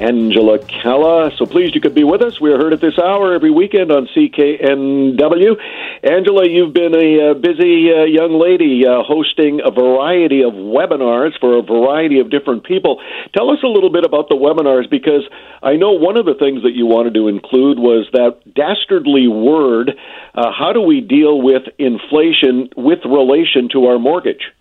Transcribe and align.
Angela 0.00 0.58
Calla. 0.58 1.30
So 1.36 1.46
pleased 1.46 1.74
you 1.74 1.80
could 1.80 1.94
be 1.94 2.04
with 2.04 2.22
us. 2.22 2.40
We 2.40 2.52
are 2.52 2.56
heard 2.56 2.72
at 2.72 2.80
this 2.80 2.98
hour 2.98 3.34
every 3.34 3.50
weekend 3.50 3.90
on 3.90 4.08
CKNW. 4.14 5.56
Angela, 6.04 6.48
you've 6.48 6.72
been 6.72 6.94
a 6.94 7.30
uh, 7.30 7.34
busy 7.34 7.90
uh, 7.92 8.04
young 8.04 8.38
lady 8.38 8.86
uh, 8.86 9.02
hosting 9.02 9.60
a 9.64 9.70
variety 9.70 10.42
of 10.42 10.52
webinars 10.54 11.38
for 11.40 11.58
a 11.58 11.62
variety 11.62 12.20
of 12.20 12.30
different 12.30 12.64
people. 12.64 13.00
Tell 13.36 13.50
us 13.50 13.58
a 13.64 13.68
little 13.68 13.90
bit 13.90 14.04
about 14.04 14.28
the 14.28 14.36
webinars 14.36 14.88
because 14.88 15.28
I 15.62 15.74
know 15.74 15.92
one 15.92 16.16
of 16.16 16.26
the 16.26 16.34
things 16.34 16.62
that 16.62 16.72
you 16.74 16.86
wanted 16.86 17.14
to 17.14 17.28
include 17.28 17.78
was 17.78 18.08
that 18.12 18.54
dastardly 18.54 19.26
word 19.26 19.98
how 20.34 20.72
do 20.72 20.80
we 20.80 21.00
deal 21.00 21.40
with 21.40 21.62
inflation 21.78 22.68
with 22.76 23.00
relation 23.04 23.68
to 23.72 23.86
our 23.86 23.98
mortgage? 23.98 24.52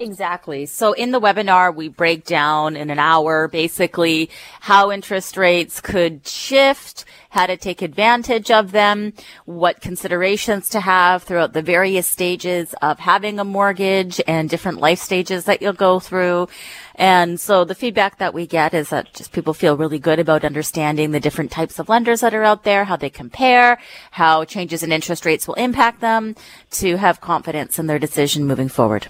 Exactly. 0.00 0.66
So 0.66 0.92
in 0.92 1.10
the 1.10 1.20
webinar, 1.20 1.74
we 1.74 1.88
break 1.88 2.24
down 2.24 2.76
in 2.76 2.88
an 2.88 3.00
hour 3.00 3.48
basically 3.48 4.30
how 4.60 4.92
interest 4.92 5.36
rates 5.36 5.80
could 5.80 6.24
shift, 6.24 7.04
how 7.30 7.46
to 7.46 7.56
take 7.56 7.82
advantage 7.82 8.48
of 8.48 8.70
them, 8.70 9.12
what 9.44 9.80
considerations 9.80 10.68
to 10.68 10.78
have 10.78 11.24
throughout 11.24 11.52
the 11.52 11.62
various 11.62 12.06
stages 12.06 12.76
of 12.80 13.00
having 13.00 13.40
a 13.40 13.44
mortgage 13.44 14.20
and 14.28 14.48
different 14.48 14.78
life 14.78 15.00
stages 15.00 15.46
that 15.46 15.60
you'll 15.60 15.72
go 15.72 15.98
through. 15.98 16.48
And 16.94 17.40
so 17.40 17.64
the 17.64 17.74
feedback 17.74 18.18
that 18.18 18.32
we 18.32 18.46
get 18.46 18.74
is 18.74 18.90
that 18.90 19.12
just 19.14 19.32
people 19.32 19.52
feel 19.52 19.76
really 19.76 19.98
good 19.98 20.20
about 20.20 20.44
understanding 20.44 21.10
the 21.10 21.18
different 21.18 21.50
types 21.50 21.80
of 21.80 21.88
lenders 21.88 22.20
that 22.20 22.34
are 22.34 22.44
out 22.44 22.62
there, 22.62 22.84
how 22.84 22.94
they 22.94 23.10
compare, 23.10 23.78
how 24.12 24.44
changes 24.44 24.84
in 24.84 24.92
interest 24.92 25.26
rates 25.26 25.48
will 25.48 25.54
impact 25.54 26.00
them 26.00 26.36
to 26.70 26.98
have 26.98 27.20
confidence 27.20 27.80
in 27.80 27.88
their 27.88 27.98
decision 27.98 28.46
moving 28.46 28.68
forward. 28.68 29.08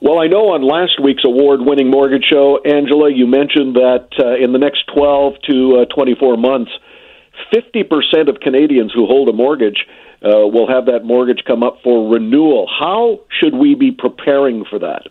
Well, 0.00 0.18
I 0.20 0.26
know 0.26 0.52
on 0.52 0.62
last 0.62 1.00
week's 1.02 1.24
award 1.24 1.60
winning 1.62 1.90
mortgage 1.90 2.24
show, 2.24 2.58
Angela, 2.64 3.10
you 3.10 3.26
mentioned 3.26 3.76
that 3.76 4.08
uh, 4.18 4.36
in 4.42 4.52
the 4.52 4.58
next 4.58 4.84
12 4.94 5.34
to 5.50 5.86
uh, 5.90 5.94
24 5.94 6.36
months, 6.36 6.70
50% 7.54 8.28
of 8.28 8.40
Canadians 8.40 8.92
who 8.92 9.06
hold 9.06 9.28
a 9.28 9.32
mortgage 9.32 9.86
uh, 10.22 10.46
will 10.46 10.68
have 10.68 10.86
that 10.86 11.04
mortgage 11.04 11.42
come 11.46 11.62
up 11.62 11.78
for 11.82 12.12
renewal. 12.12 12.68
How 12.68 13.20
should 13.40 13.54
we 13.54 13.74
be 13.74 13.92
preparing 13.92 14.64
for 14.68 14.78
that? 14.78 15.06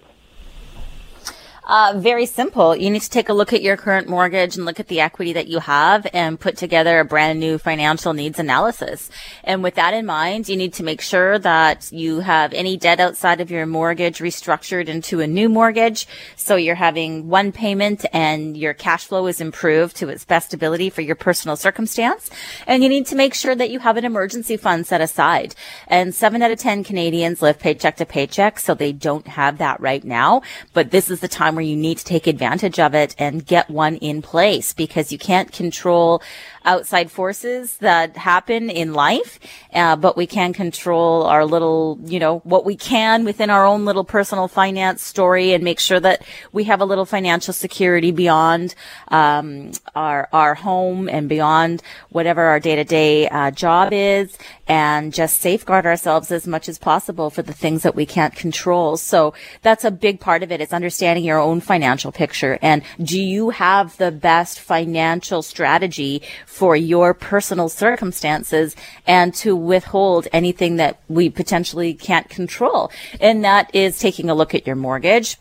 Uh, 1.65 1.93
very 1.95 2.25
simple. 2.25 2.75
You 2.75 2.89
need 2.89 3.03
to 3.03 3.09
take 3.09 3.29
a 3.29 3.33
look 3.33 3.53
at 3.53 3.61
your 3.61 3.77
current 3.77 4.09
mortgage 4.09 4.57
and 4.57 4.65
look 4.65 4.81
at 4.81 4.89
the 4.89 4.99
equity 4.99 5.31
that 5.33 5.47
you 5.47 5.59
have 5.59 6.05
and 6.13 6.37
put 6.37 6.57
together 6.57 6.99
a 6.99 7.05
brand 7.05 7.39
new 7.39 7.57
financial 7.57 8.11
needs 8.11 8.37
analysis. 8.37 9.09
And 9.45 9.63
with 9.63 9.75
that 9.75 9.93
in 9.93 10.05
mind, 10.05 10.49
you 10.49 10.57
need 10.57 10.73
to 10.73 10.83
make 10.83 10.99
sure 10.99 11.39
that 11.39 11.89
you 11.93 12.19
have 12.19 12.51
any 12.51 12.75
debt 12.75 12.99
outside 12.99 13.39
of 13.39 13.49
your 13.49 13.65
mortgage 13.65 14.19
restructured 14.19 14.87
into 14.89 15.21
a 15.21 15.27
new 15.27 15.47
mortgage. 15.47 16.05
So 16.35 16.57
you're 16.57 16.75
having 16.75 17.29
one 17.29 17.53
payment 17.53 18.05
and 18.11 18.57
your 18.57 18.73
cash 18.73 19.05
flow 19.05 19.27
is 19.27 19.39
improved 19.39 19.95
to 19.97 20.09
its 20.09 20.25
best 20.25 20.53
ability 20.53 20.89
for 20.89 21.01
your 21.01 21.15
personal 21.15 21.55
circumstance. 21.55 22.29
And 22.67 22.83
you 22.83 22.89
need 22.89 23.05
to 23.07 23.15
make 23.15 23.33
sure 23.33 23.55
that 23.55 23.69
you 23.69 23.79
have 23.79 23.95
an 23.95 24.03
emergency 24.03 24.57
fund 24.57 24.85
set 24.85 24.99
aside. 24.99 25.55
And 25.87 26.13
seven 26.13 26.41
out 26.41 26.51
of 26.51 26.59
10 26.59 26.83
Canadians 26.83 27.41
live 27.41 27.57
paycheck 27.57 27.95
to 27.97 28.05
paycheck. 28.05 28.59
So 28.59 28.75
they 28.75 28.91
don't 28.91 29.27
have 29.27 29.59
that 29.59 29.79
right 29.79 30.03
now. 30.03 30.41
But 30.73 30.91
this 30.91 31.09
is 31.09 31.21
the 31.21 31.29
time 31.29 31.52
where 31.55 31.65
you 31.65 31.75
need 31.75 31.97
to 31.97 32.05
take 32.05 32.27
advantage 32.27 32.79
of 32.79 32.93
it 32.93 33.15
and 33.17 33.45
get 33.45 33.69
one 33.69 33.95
in 33.97 34.21
place 34.21 34.73
because 34.73 35.11
you 35.11 35.17
can't 35.17 35.51
control 35.51 36.21
outside 36.65 37.11
forces 37.11 37.77
that 37.77 38.15
happen 38.17 38.69
in 38.69 38.93
life, 38.93 39.39
uh, 39.73 39.95
but 39.95 40.15
we 40.15 40.25
can 40.25 40.53
control 40.53 41.23
our 41.23 41.45
little, 41.45 41.99
you 42.05 42.19
know, 42.19 42.39
what 42.39 42.65
we 42.65 42.75
can 42.75 43.25
within 43.25 43.49
our 43.49 43.65
own 43.65 43.85
little 43.85 44.03
personal 44.03 44.47
finance 44.47 45.01
story 45.01 45.53
and 45.53 45.63
make 45.63 45.79
sure 45.79 45.99
that 45.99 46.23
we 46.51 46.63
have 46.65 46.81
a 46.81 46.85
little 46.85 47.05
financial 47.05 47.53
security 47.53 48.11
beyond 48.11 48.75
um, 49.09 49.71
our 49.95 50.29
our 50.31 50.55
home 50.55 51.09
and 51.09 51.27
beyond 51.27 51.81
whatever 52.09 52.41
our 52.41 52.59
day 52.59 52.75
to 52.75 52.83
day 52.83 53.27
job 53.55 53.91
is, 53.91 54.37
and 54.67 55.13
just 55.13 55.41
safeguard 55.41 55.85
ourselves 55.85 56.31
as 56.31 56.47
much 56.47 56.69
as 56.69 56.77
possible 56.77 57.29
for 57.29 57.41
the 57.41 57.53
things 57.53 57.83
that 57.83 57.95
we 57.95 58.05
can't 58.05 58.35
control. 58.35 58.95
So 58.97 59.33
that's 59.61 59.83
a 59.83 59.91
big 59.91 60.19
part 60.19 60.43
of 60.43 60.51
it. 60.51 60.61
it 60.61 60.63
is 60.63 60.73
understanding 60.73 61.25
your 61.25 61.39
own 61.39 61.59
financial 61.59 62.11
picture 62.11 62.59
and 62.61 62.83
do 63.01 63.19
you 63.19 63.49
have 63.49 63.97
the 63.97 64.11
best 64.11 64.59
financial 64.59 65.41
strategy 65.41 66.21
for 66.53 66.75
your 66.75 67.15
personal 67.15 67.67
circumstances 67.67 68.75
and 69.07 69.33
to 69.33 69.55
withhold 69.55 70.27
anything 70.31 70.75
that 70.75 70.99
we 71.09 71.27
potentially 71.27 71.95
can't 71.95 72.29
control. 72.29 72.91
And 73.19 73.43
that 73.43 73.73
is 73.73 73.97
taking 73.97 74.29
a 74.29 74.35
look 74.35 74.53
at 74.53 74.67
your 74.67 74.75
mortgage, 74.75 75.37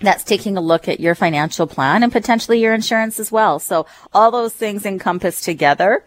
that's 0.00 0.24
taking 0.24 0.56
a 0.56 0.62
look 0.62 0.88
at 0.88 0.98
your 0.98 1.14
financial 1.14 1.66
plan 1.66 2.02
and 2.02 2.10
potentially 2.10 2.58
your 2.58 2.72
insurance 2.72 3.20
as 3.20 3.30
well. 3.30 3.58
So 3.58 3.84
all 4.14 4.30
those 4.30 4.54
things 4.54 4.86
encompassed 4.86 5.44
together 5.44 6.02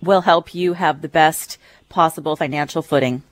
will 0.00 0.22
help 0.22 0.54
you 0.54 0.72
have 0.72 1.02
the 1.02 1.08
best 1.08 1.58
possible 1.90 2.34
financial 2.34 2.80
footing. 2.80 3.22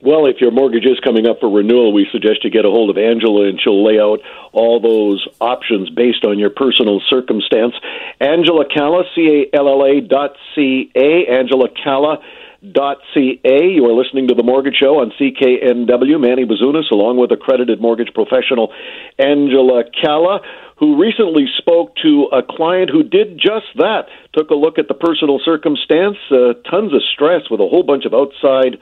Well, 0.00 0.26
if 0.26 0.40
your 0.40 0.52
mortgage 0.52 0.84
is 0.84 1.00
coming 1.02 1.26
up 1.26 1.40
for 1.40 1.50
renewal, 1.50 1.92
we 1.92 2.06
suggest 2.12 2.44
you 2.44 2.50
get 2.50 2.64
a 2.64 2.70
hold 2.70 2.88
of 2.88 2.98
Angela 2.98 3.48
and 3.48 3.60
she'll 3.60 3.84
lay 3.84 3.98
out 3.98 4.20
all 4.52 4.78
those 4.78 5.26
options 5.40 5.90
based 5.90 6.24
on 6.24 6.38
your 6.38 6.50
personal 6.50 7.00
circumstance. 7.10 7.74
Angela 8.20 8.64
Calla, 8.72 9.02
C 9.16 9.50
A 9.52 9.56
L 9.56 9.68
L 9.68 9.84
A 9.84 10.00
dot 10.00 10.36
C 10.54 10.92
A, 10.94 11.26
Angela 11.26 11.66
Calla 11.82 12.18
dot 12.62 12.98
ca. 13.12 13.42
You 13.42 13.86
are 13.86 13.92
listening 13.92 14.28
to 14.28 14.34
the 14.34 14.44
Mortgage 14.44 14.76
Show 14.76 15.00
on 15.00 15.10
CKNW. 15.18 16.20
Manny 16.20 16.44
Bazunas, 16.44 16.90
along 16.92 17.16
with 17.18 17.32
accredited 17.32 17.80
mortgage 17.80 18.14
professional 18.14 18.72
Angela 19.18 19.82
Calla, 20.00 20.42
who 20.78 21.02
recently 21.02 21.46
spoke 21.58 21.96
to 22.02 22.30
a 22.30 22.42
client 22.42 22.88
who 22.88 23.02
did 23.02 23.36
just 23.36 23.66
that. 23.76 24.06
Took 24.32 24.50
a 24.50 24.54
look 24.54 24.78
at 24.78 24.86
the 24.86 24.94
personal 24.94 25.40
circumstance, 25.44 26.18
uh, 26.30 26.54
tons 26.70 26.94
of 26.94 27.02
stress 27.12 27.50
with 27.50 27.58
a 27.58 27.66
whole 27.66 27.82
bunch 27.82 28.04
of 28.04 28.14
outside 28.14 28.78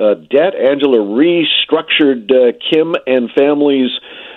uh, 0.00 0.14
debt. 0.14 0.54
Angela 0.54 0.98
restructured 0.98 2.30
uh, 2.30 2.52
Kim 2.70 2.94
and 3.06 3.30
family's 3.36 3.90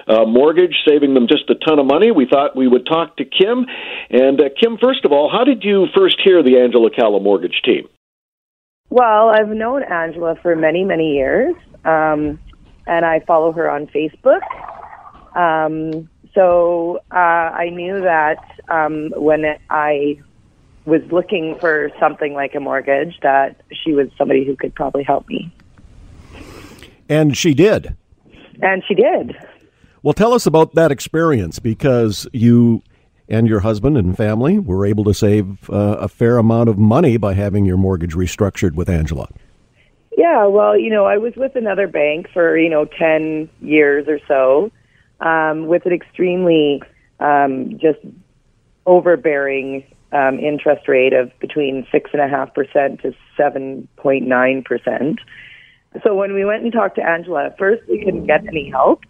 uh, 0.08 0.26
mortgage, 0.26 0.76
saving 0.88 1.14
them 1.14 1.28
just 1.28 1.50
a 1.50 1.56
ton 1.56 1.80
of 1.80 1.86
money. 1.86 2.12
We 2.12 2.28
thought 2.30 2.56
we 2.56 2.68
would 2.68 2.86
talk 2.86 3.18
to 3.18 3.26
Kim. 3.26 3.66
And 4.10 4.40
uh, 4.40 4.50
Kim, 4.60 4.78
first 4.78 5.06
of 5.06 5.12
all, 5.12 5.30
how 5.32 5.44
did 5.44 5.64
you 5.64 5.88
first 5.96 6.18
hear 6.24 6.44
the 6.44 6.60
Angela 6.60 6.90
Calla 6.92 7.20
mortgage 7.20 7.62
team? 7.64 7.88
Well, 8.90 9.30
I've 9.30 9.50
known 9.50 9.84
Angela 9.84 10.36
for 10.42 10.56
many, 10.56 10.84
many 10.84 11.16
years, 11.16 11.56
um, 11.86 12.40
and 12.86 13.04
I 13.04 13.22
follow 13.26 13.52
her 13.52 13.70
on 13.70 13.88
Facebook. 13.88 14.42
Um, 15.36 16.08
so 16.34 17.00
uh, 17.12 17.16
I 17.16 17.70
knew 17.70 18.02
that 18.02 18.38
um, 18.70 19.12
when 19.16 19.44
I 19.70 20.22
was 20.86 21.02
looking 21.12 21.58
for 21.60 21.92
something 22.00 22.34
like 22.34 22.56
a 22.56 22.60
mortgage 22.60 23.20
that 23.22 23.62
she 23.72 23.94
was 23.94 24.08
somebody 24.18 24.46
who 24.46 24.56
could 24.56 24.74
probably 24.76 25.04
help 25.04 25.28
me. 25.28 25.52
And 27.10 27.36
she 27.36 27.54
did. 27.54 27.96
And 28.62 28.84
she 28.88 28.96
did. 28.96 29.36
Well, 30.04 30.14
tell 30.14 30.34
us 30.34 30.46
about 30.46 30.76
that 30.76 30.92
experience 30.92 31.60
because 31.60 32.28
you 32.32 32.84
and 33.28 33.48
your 33.48 33.62
husband 33.62 33.98
and 33.98 34.16
family 34.16 34.60
were 34.60 34.86
able 34.86 35.04
to 35.06 35.14
save 35.14 35.70
uh, 35.70 35.98
a 36.00 36.08
fair 36.08 36.38
amount 36.38 36.70
of 36.70 36.78
money 36.78 37.18
by 37.18 37.34
having 37.34 37.66
your 37.66 37.78
mortgage 37.78 38.14
restructured 38.14 38.74
with 38.74 38.88
Angela. 38.88 39.28
Yeah, 40.18 40.46
well, 40.46 40.78
you 40.78 40.90
know, 40.90 41.06
I 41.06 41.18
was 41.18 41.34
with 41.36 41.56
another 41.56 41.88
bank 41.88 42.28
for, 42.32 42.58
you 42.58 42.70
know, 42.70 42.86
10 42.86 43.50
years 43.62 44.08
or 44.08 44.20
so 44.28 44.72
um, 45.20 45.68
with 45.68 45.86
an 45.86 45.92
extremely 45.92 46.82
um, 47.20 47.78
just 47.80 48.00
overbearing 48.86 49.84
um, 50.16 50.40
interest 50.40 50.88
rate 50.88 51.14
of 51.14 51.32
between 51.40 51.86
6.5% 51.94 53.02
to 53.02 53.14
7.9%. 53.38 55.18
So 56.04 56.16
when 56.16 56.34
we 56.34 56.46
went 56.46 56.64
and 56.64 56.72
talked 56.72 56.96
to 56.96 57.04
Angela, 57.04 57.48
at 57.48 57.58
first 57.58 57.84
we 57.90 58.04
couldn't 58.04 58.26
get 58.26 58.48
any 58.48 58.70
help. 58.70 59.02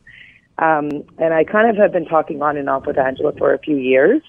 Um, 0.57 0.89
and 1.17 1.33
I 1.33 1.43
kind 1.43 1.69
of 1.69 1.75
have 1.77 1.91
been 1.91 2.05
talking 2.05 2.41
on 2.41 2.57
and 2.57 2.69
off 2.69 2.85
with 2.87 2.97
Angela 2.97 3.33
for 3.37 3.53
a 3.53 3.59
few 3.59 3.77
years. 3.77 4.21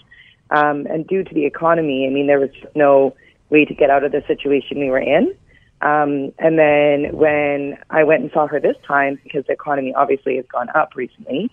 Um, 0.50 0.86
and 0.86 1.06
due 1.06 1.24
to 1.24 1.34
the 1.34 1.46
economy, 1.46 2.06
I 2.06 2.12
mean, 2.12 2.26
there 2.26 2.40
was 2.40 2.50
no 2.74 3.14
way 3.48 3.64
to 3.64 3.74
get 3.74 3.90
out 3.90 4.04
of 4.04 4.12
the 4.12 4.22
situation 4.26 4.78
we 4.78 4.90
were 4.90 4.98
in. 4.98 5.34
Um, 5.80 6.32
and 6.38 6.58
then 6.58 7.16
when 7.16 7.78
I 7.90 8.04
went 8.04 8.22
and 8.22 8.30
saw 8.32 8.46
her 8.48 8.60
this 8.60 8.76
time, 8.86 9.18
because 9.22 9.44
the 9.46 9.52
economy 9.52 9.94
obviously 9.94 10.36
has 10.36 10.46
gone 10.50 10.68
up 10.74 10.94
recently, 10.94 11.50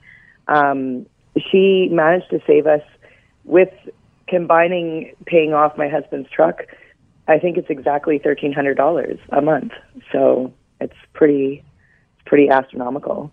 um, 0.47 1.05
she 1.51 1.87
managed 1.91 2.29
to 2.31 2.39
save 2.47 2.67
us 2.67 2.81
with 3.43 3.69
combining 4.27 5.13
paying 5.25 5.53
off 5.53 5.77
my 5.77 5.87
husband's 5.87 6.29
truck, 6.29 6.63
I 7.27 7.39
think 7.39 7.57
it's 7.57 7.69
exactly 7.69 8.19
thirteen 8.19 8.53
hundred 8.53 8.75
dollars 8.75 9.19
a 9.29 9.41
month. 9.41 9.71
So 10.11 10.53
it's 10.79 10.95
pretty, 11.13 11.63
it's 12.15 12.27
pretty 12.27 12.49
astronomical. 12.49 13.31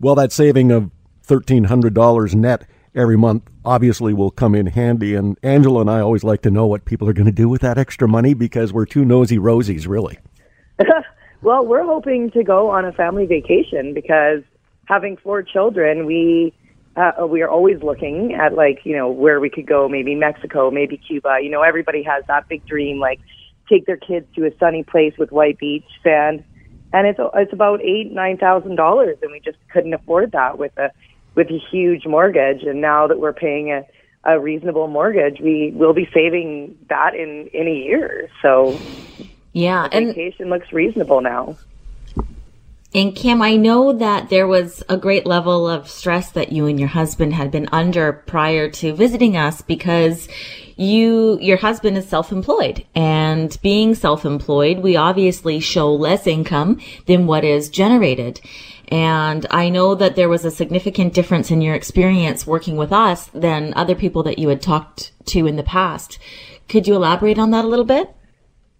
Well, 0.00 0.14
that 0.14 0.32
saving 0.32 0.72
of 0.72 0.90
thirteen 1.22 1.64
hundred 1.64 1.94
dollars 1.94 2.34
net 2.34 2.66
every 2.94 3.16
month 3.16 3.48
obviously 3.64 4.12
will 4.12 4.30
come 4.30 4.54
in 4.54 4.66
handy. 4.66 5.14
And 5.14 5.38
Angela 5.42 5.82
and 5.82 5.90
I 5.90 6.00
always 6.00 6.24
like 6.24 6.42
to 6.42 6.50
know 6.50 6.66
what 6.66 6.84
people 6.84 7.08
are 7.08 7.12
going 7.12 7.26
to 7.26 7.32
do 7.32 7.48
with 7.48 7.60
that 7.62 7.78
extra 7.78 8.08
money 8.08 8.34
because 8.34 8.72
we're 8.72 8.86
two 8.86 9.04
nosy 9.04 9.38
rosies, 9.38 9.86
really. 9.86 10.18
well, 11.42 11.64
we're 11.64 11.84
hoping 11.84 12.30
to 12.32 12.42
go 12.42 12.70
on 12.70 12.84
a 12.84 12.92
family 12.92 13.26
vacation 13.26 13.94
because 13.94 14.42
having 14.86 15.16
four 15.16 15.42
children, 15.42 16.06
we 16.06 16.52
uh, 16.96 17.26
we 17.26 17.42
are 17.42 17.48
always 17.48 17.82
looking 17.82 18.34
at 18.34 18.54
like 18.54 18.80
you 18.84 18.96
know 18.96 19.10
where 19.10 19.40
we 19.40 19.48
could 19.48 19.66
go, 19.66 19.88
maybe 19.88 20.14
Mexico, 20.14 20.70
maybe 20.70 20.96
Cuba. 20.96 21.38
You 21.42 21.50
know, 21.50 21.62
everybody 21.62 22.02
has 22.02 22.24
that 22.28 22.48
big 22.48 22.66
dream, 22.66 22.98
like 22.98 23.20
take 23.68 23.86
their 23.86 23.96
kids 23.96 24.26
to 24.34 24.46
a 24.46 24.50
sunny 24.58 24.82
place 24.82 25.14
with 25.16 25.30
white 25.30 25.58
beach 25.58 25.84
sand, 26.02 26.44
and 26.92 27.06
it's 27.06 27.20
it's 27.34 27.52
about 27.52 27.80
eight 27.82 28.12
nine 28.12 28.36
thousand 28.38 28.76
dollars, 28.76 29.18
and 29.22 29.30
we 29.30 29.40
just 29.40 29.58
couldn't 29.72 29.94
afford 29.94 30.32
that 30.32 30.58
with 30.58 30.76
a 30.78 30.90
with 31.36 31.48
a 31.48 31.60
huge 31.70 32.06
mortgage. 32.06 32.62
And 32.64 32.80
now 32.80 33.06
that 33.06 33.20
we're 33.20 33.32
paying 33.32 33.70
a 33.70 33.86
a 34.24 34.38
reasonable 34.38 34.88
mortgage, 34.88 35.40
we 35.40 35.72
will 35.74 35.94
be 35.94 36.08
saving 36.12 36.76
that 36.88 37.14
in 37.14 37.48
in 37.54 37.68
a 37.68 37.74
year. 37.74 38.28
So 38.42 38.80
yeah, 39.52 39.88
vacation 39.88 40.50
looks 40.50 40.72
reasonable 40.72 41.20
now. 41.20 41.56
And 42.92 43.14
Kim, 43.14 43.40
I 43.40 43.54
know 43.54 43.92
that 43.92 44.30
there 44.30 44.48
was 44.48 44.82
a 44.88 44.96
great 44.96 45.24
level 45.24 45.68
of 45.68 45.88
stress 45.88 46.32
that 46.32 46.50
you 46.50 46.66
and 46.66 46.78
your 46.78 46.88
husband 46.88 47.34
had 47.34 47.52
been 47.52 47.68
under 47.70 48.12
prior 48.12 48.68
to 48.68 48.92
visiting 48.92 49.36
us 49.36 49.62
because 49.62 50.28
you, 50.76 51.38
your 51.40 51.58
husband 51.58 51.96
is 51.96 52.08
self-employed 52.08 52.84
and 52.96 53.56
being 53.62 53.94
self-employed, 53.94 54.78
we 54.78 54.96
obviously 54.96 55.60
show 55.60 55.94
less 55.94 56.26
income 56.26 56.80
than 57.06 57.28
what 57.28 57.44
is 57.44 57.68
generated. 57.68 58.40
And 58.88 59.46
I 59.52 59.68
know 59.68 59.94
that 59.94 60.16
there 60.16 60.28
was 60.28 60.44
a 60.44 60.50
significant 60.50 61.14
difference 61.14 61.52
in 61.52 61.60
your 61.60 61.76
experience 61.76 62.44
working 62.44 62.76
with 62.76 62.92
us 62.92 63.26
than 63.26 63.72
other 63.74 63.94
people 63.94 64.24
that 64.24 64.40
you 64.40 64.48
had 64.48 64.62
talked 64.62 65.12
to 65.26 65.46
in 65.46 65.54
the 65.54 65.62
past. 65.62 66.18
Could 66.68 66.88
you 66.88 66.96
elaborate 66.96 67.38
on 67.38 67.52
that 67.52 67.64
a 67.64 67.68
little 67.68 67.84
bit? 67.84 68.12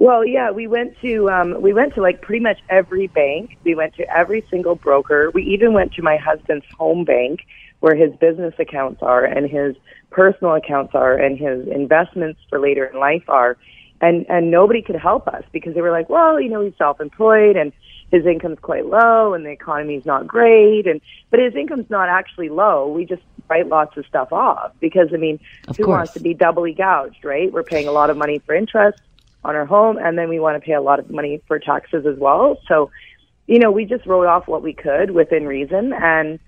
Well, 0.01 0.25
yeah, 0.25 0.51
we 0.51 0.67
went 0.67 0.99
to 1.03 1.29
um, 1.29 1.61
we 1.61 1.75
went 1.75 1.95
to 1.95 2.01
like 2.01 2.23
pretty 2.23 2.43
much 2.43 2.59
every 2.71 3.07
bank. 3.09 3.59
We 3.65 3.75
went 3.75 3.95
to 3.97 4.11
every 4.11 4.43
single 4.51 4.75
broker. 4.75 5.31
We 5.35 5.43
even 5.43 5.75
went 5.75 5.93
to 5.93 6.03
my 6.03 6.17
husband's 6.17 6.65
home 6.75 7.05
bank, 7.05 7.41
where 7.81 7.95
his 7.95 8.11
business 8.17 8.55
accounts 8.59 9.03
are 9.03 9.27
and 9.27 9.49
his 9.49 9.77
personal 10.09 10.55
accounts 10.55 10.95
are 10.95 11.15
and 11.19 11.39
his 11.39 11.69
investments 11.69 12.41
for 12.49 12.59
later 12.59 12.87
in 12.87 12.99
life 12.99 13.25
are. 13.29 13.59
And 14.01 14.25
and 14.31 14.51
nobody 14.51 14.81
could 14.81 14.97
help 14.97 15.29
us 15.29 15.45
because 15.53 15.75
they 15.75 15.83
were 15.83 15.91
like, 15.91 16.09
well, 16.09 16.41
you 16.41 16.49
know, 16.49 16.63
he's 16.63 16.73
self-employed 16.79 17.57
and 17.57 17.71
his 18.11 18.25
income's 18.25 18.59
quite 18.59 18.87
low 18.87 19.35
and 19.35 19.45
the 19.45 19.51
economy's 19.51 20.07
not 20.07 20.27
great 20.27 20.87
and 20.87 21.03
but 21.31 21.41
his 21.41 21.55
income's 21.55 21.91
not 21.91 22.09
actually 22.09 22.49
low. 22.49 22.89
We 22.89 23.05
just 23.05 23.23
write 23.51 23.69
lots 23.69 23.99
of 23.99 24.07
stuff 24.07 24.33
off 24.33 24.73
because 24.81 25.09
I 25.13 25.19
mean, 25.19 25.39
of 25.69 25.77
who 25.77 25.85
course. 25.85 25.99
wants 25.99 26.13
to 26.15 26.21
be 26.21 26.33
doubly 26.33 26.73
gouged, 26.73 27.23
right? 27.23 27.53
We're 27.53 27.65
paying 27.65 27.87
a 27.87 27.93
lot 27.93 28.09
of 28.09 28.17
money 28.17 28.39
for 28.39 28.55
interest 28.55 28.99
on 29.45 29.57
our 29.57 29.67
home, 29.67 29.97
and 29.97 30.19
then 30.19 30.29
we 30.29 30.39
want 30.39 30.57
to 30.61 30.67
pay 30.67 30.75
a 30.75 30.83
lot 30.83 30.99
of 30.99 31.11
money 31.11 31.43
for 31.49 31.59
taxes 31.59 32.05
as 32.07 32.19
well. 32.19 32.59
So, 32.69 32.91
you 33.47 33.59
know, 33.59 33.71
we 33.71 33.85
just 33.85 34.07
wrote 34.07 34.27
off 34.27 34.47
what 34.47 34.63
we 34.63 34.73
could 34.73 35.13
within 35.13 35.47
reason, 35.47 35.93
and 35.93 36.39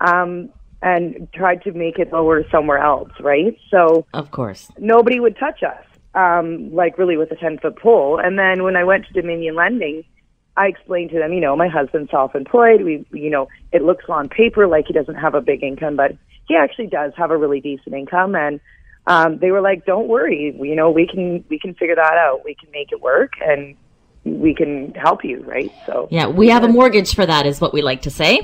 um, 0.00 0.50
and 0.82 1.28
tried 1.32 1.62
to 1.62 1.72
make 1.72 1.98
it 1.98 2.12
lower 2.12 2.44
somewhere 2.50 2.78
else, 2.78 3.12
right? 3.20 3.56
So, 3.70 4.06
of 4.12 4.30
course, 4.30 4.68
nobody 4.78 5.20
would 5.20 5.36
touch 5.38 5.62
us, 5.62 5.84
um, 6.14 6.74
like 6.74 6.98
really 6.98 7.16
with 7.16 7.30
a 7.30 7.36
ten 7.36 7.58
foot 7.58 7.76
pole. 7.78 8.20
And 8.22 8.38
then 8.38 8.64
when 8.64 8.76
I 8.76 8.84
went 8.84 9.06
to 9.06 9.12
Dominion 9.12 9.54
Lending. 9.54 10.04
I 10.54 10.66
explained 10.66 11.08
to 11.12 11.18
them, 11.18 11.32
you 11.32 11.40
know, 11.40 11.56
my 11.56 11.68
husband's 11.68 12.10
self-employed. 12.10 12.82
We, 12.82 13.06
you 13.10 13.30
know, 13.30 13.48
it 13.72 13.82
looks 13.82 14.04
on 14.10 14.28
paper 14.28 14.66
like 14.66 14.86
he 14.86 14.92
doesn't 14.92 15.14
have 15.14 15.34
a 15.34 15.40
big 15.40 15.62
income, 15.62 15.96
but 15.96 16.14
he 16.46 16.54
actually 16.56 16.88
does 16.88 17.14
have 17.16 17.30
a 17.30 17.38
really 17.38 17.58
decent 17.62 17.94
income. 17.94 18.34
And 18.34 18.60
um, 19.06 19.38
they 19.38 19.50
were 19.50 19.60
like, 19.60 19.84
"Don't 19.84 20.08
worry, 20.08 20.56
you 20.60 20.76
know, 20.76 20.90
we 20.90 21.06
can 21.06 21.44
we 21.48 21.58
can 21.58 21.74
figure 21.74 21.96
that 21.96 22.14
out. 22.14 22.44
We 22.44 22.54
can 22.54 22.70
make 22.70 22.92
it 22.92 23.00
work, 23.00 23.32
and 23.44 23.76
we 24.24 24.54
can 24.54 24.92
help 24.94 25.24
you." 25.24 25.42
Right? 25.42 25.72
So 25.86 26.08
yeah, 26.10 26.26
we 26.26 26.48
have 26.48 26.64
a 26.64 26.68
mortgage 26.68 27.14
for 27.14 27.26
that, 27.26 27.46
is 27.46 27.60
what 27.60 27.72
we 27.72 27.82
like 27.82 28.02
to 28.02 28.10
say. 28.10 28.40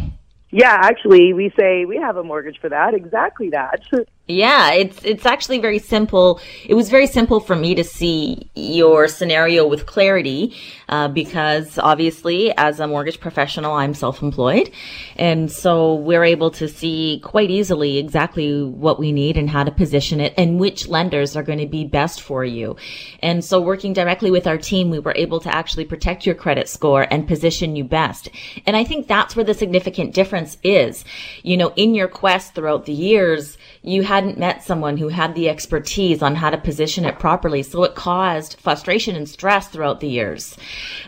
Yeah, 0.50 0.76
actually, 0.80 1.34
we 1.34 1.52
say 1.58 1.84
we 1.84 1.96
have 1.96 2.16
a 2.16 2.24
mortgage 2.24 2.58
for 2.60 2.70
that. 2.70 2.94
Exactly 2.94 3.50
that. 3.50 3.82
Yeah, 4.30 4.72
it's 4.72 5.02
it's 5.04 5.24
actually 5.24 5.58
very 5.58 5.78
simple. 5.78 6.38
It 6.66 6.74
was 6.74 6.90
very 6.90 7.06
simple 7.06 7.40
for 7.40 7.56
me 7.56 7.74
to 7.76 7.82
see 7.82 8.50
your 8.54 9.08
scenario 9.08 9.66
with 9.66 9.86
clarity 9.86 10.54
uh, 10.90 11.08
because 11.08 11.78
obviously, 11.78 12.54
as 12.58 12.78
a 12.78 12.86
mortgage 12.86 13.20
professional, 13.20 13.72
I'm 13.72 13.94
self-employed, 13.94 14.70
and 15.16 15.50
so 15.50 15.94
we're 15.94 16.24
able 16.24 16.50
to 16.52 16.68
see 16.68 17.22
quite 17.24 17.50
easily 17.50 17.96
exactly 17.96 18.64
what 18.64 18.98
we 18.98 19.12
need 19.12 19.38
and 19.38 19.48
how 19.48 19.64
to 19.64 19.70
position 19.70 20.20
it 20.20 20.34
and 20.36 20.60
which 20.60 20.88
lenders 20.88 21.34
are 21.34 21.42
going 21.42 21.60
to 21.60 21.66
be 21.66 21.86
best 21.86 22.20
for 22.20 22.44
you. 22.44 22.76
And 23.20 23.42
so, 23.42 23.62
working 23.62 23.94
directly 23.94 24.30
with 24.30 24.46
our 24.46 24.58
team, 24.58 24.90
we 24.90 24.98
were 24.98 25.14
able 25.16 25.40
to 25.40 25.54
actually 25.56 25.86
protect 25.86 26.26
your 26.26 26.34
credit 26.34 26.68
score 26.68 27.06
and 27.10 27.26
position 27.26 27.76
you 27.76 27.84
best. 27.84 28.28
And 28.66 28.76
I 28.76 28.84
think 28.84 29.06
that's 29.08 29.34
where 29.34 29.44
the 29.44 29.54
significant 29.54 30.12
difference 30.12 30.58
is. 30.62 31.06
You 31.42 31.56
know, 31.56 31.72
in 31.76 31.94
your 31.94 32.08
quest 32.08 32.54
throughout 32.54 32.84
the 32.84 32.92
years, 32.92 33.56
you 33.82 34.02
had 34.02 34.17
hadn't 34.18 34.36
met 34.36 34.64
someone 34.64 34.96
who 34.96 35.06
had 35.06 35.36
the 35.36 35.48
expertise 35.48 36.22
on 36.22 36.34
how 36.34 36.50
to 36.50 36.58
position 36.58 37.04
it 37.04 37.20
properly. 37.20 37.62
So 37.62 37.84
it 37.84 37.94
caused 37.94 38.58
frustration 38.58 39.14
and 39.14 39.28
stress 39.28 39.68
throughout 39.68 40.00
the 40.00 40.08
years. 40.08 40.56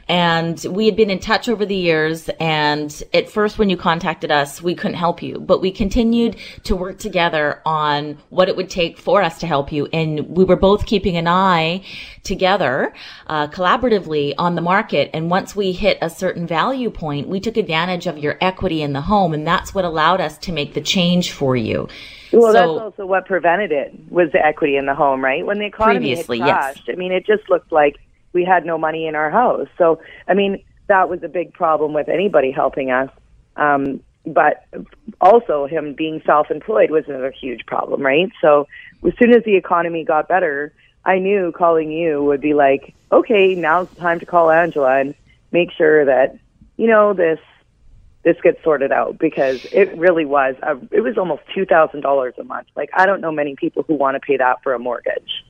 And 0.08 0.64
we 0.70 0.86
had 0.86 0.94
been 0.94 1.10
in 1.10 1.18
touch 1.18 1.48
over 1.48 1.66
the 1.66 1.74
years. 1.74 2.30
And 2.38 3.02
at 3.12 3.28
first, 3.28 3.58
when 3.58 3.68
you 3.68 3.76
contacted 3.76 4.30
us, 4.30 4.62
we 4.62 4.76
couldn't 4.76 4.96
help 4.96 5.24
you, 5.24 5.40
but 5.40 5.60
we 5.60 5.72
continued 5.72 6.36
to 6.62 6.76
work 6.76 6.98
together 7.00 7.60
on 7.66 8.16
what 8.28 8.48
it 8.48 8.54
would 8.54 8.70
take 8.70 8.96
for 8.96 9.22
us 9.22 9.40
to 9.40 9.46
help 9.48 9.72
you. 9.72 9.88
And 9.92 10.28
we 10.28 10.44
were 10.44 10.54
both 10.54 10.86
keeping 10.86 11.16
an 11.16 11.26
eye 11.26 11.82
together, 12.22 12.94
uh, 13.26 13.48
collaboratively 13.48 14.34
on 14.38 14.54
the 14.54 14.62
market. 14.62 15.10
And 15.12 15.30
once 15.30 15.56
we 15.56 15.72
hit 15.72 15.98
a 16.00 16.10
certain 16.10 16.46
value 16.46 16.90
point, 16.90 17.26
we 17.26 17.40
took 17.40 17.56
advantage 17.56 18.06
of 18.06 18.18
your 18.18 18.38
equity 18.40 18.82
in 18.82 18.92
the 18.92 19.00
home. 19.00 19.34
And 19.34 19.44
that's 19.44 19.74
what 19.74 19.84
allowed 19.84 20.20
us 20.20 20.38
to 20.38 20.52
make 20.52 20.74
the 20.74 20.80
change 20.80 21.32
for 21.32 21.56
you. 21.56 21.88
Well, 22.32 22.52
so, 22.52 22.52
that's 22.52 22.68
also 22.68 23.06
what 23.06 23.26
prevented 23.26 23.72
it 23.72 23.94
was 24.08 24.30
the 24.32 24.44
equity 24.44 24.76
in 24.76 24.86
the 24.86 24.94
home, 24.94 25.22
right? 25.22 25.44
When 25.44 25.58
the 25.58 25.66
economy 25.66 26.16
had 26.16 26.26
crashed, 26.26 26.84
yes. 26.86 26.94
I 26.94 26.96
mean, 26.96 27.12
it 27.12 27.26
just 27.26 27.48
looked 27.48 27.72
like 27.72 27.96
we 28.32 28.44
had 28.44 28.64
no 28.64 28.78
money 28.78 29.06
in 29.06 29.14
our 29.14 29.30
house. 29.30 29.68
So, 29.78 30.00
I 30.28 30.34
mean, 30.34 30.62
that 30.86 31.08
was 31.08 31.22
a 31.22 31.28
big 31.28 31.52
problem 31.52 31.92
with 31.92 32.08
anybody 32.08 32.50
helping 32.50 32.90
us. 32.90 33.10
Um, 33.56 34.00
but 34.26 34.64
also, 35.20 35.66
him 35.66 35.94
being 35.94 36.22
self-employed 36.24 36.90
was 36.90 37.04
another 37.08 37.30
huge 37.30 37.66
problem, 37.66 38.02
right? 38.02 38.30
So, 38.40 38.68
as 39.06 39.12
soon 39.18 39.32
as 39.32 39.42
the 39.44 39.56
economy 39.56 40.04
got 40.04 40.28
better, 40.28 40.72
I 41.04 41.18
knew 41.18 41.52
calling 41.52 41.90
you 41.90 42.22
would 42.22 42.40
be 42.40 42.54
like, 42.54 42.94
okay, 43.10 43.54
now's 43.54 43.88
the 43.88 43.96
time 43.96 44.20
to 44.20 44.26
call 44.26 44.50
Angela 44.50 45.00
and 45.00 45.14
make 45.52 45.72
sure 45.72 46.04
that 46.04 46.38
you 46.76 46.86
know 46.86 47.14
this 47.14 47.40
this 48.22 48.36
gets 48.42 48.62
sorted 48.62 48.92
out 48.92 49.18
because 49.18 49.64
it 49.72 49.96
really 49.96 50.24
was 50.24 50.54
a, 50.62 50.76
it 50.90 51.00
was 51.00 51.16
almost 51.16 51.42
two 51.54 51.64
thousand 51.64 52.02
dollars 52.02 52.34
a 52.38 52.44
month. 52.44 52.68
Like 52.76 52.90
I 52.94 53.06
don't 53.06 53.20
know 53.20 53.32
many 53.32 53.56
people 53.56 53.82
who 53.82 53.94
want 53.94 54.14
to 54.16 54.20
pay 54.20 54.36
that 54.36 54.62
for 54.62 54.74
a 54.74 54.78
mortgage. 54.78 55.44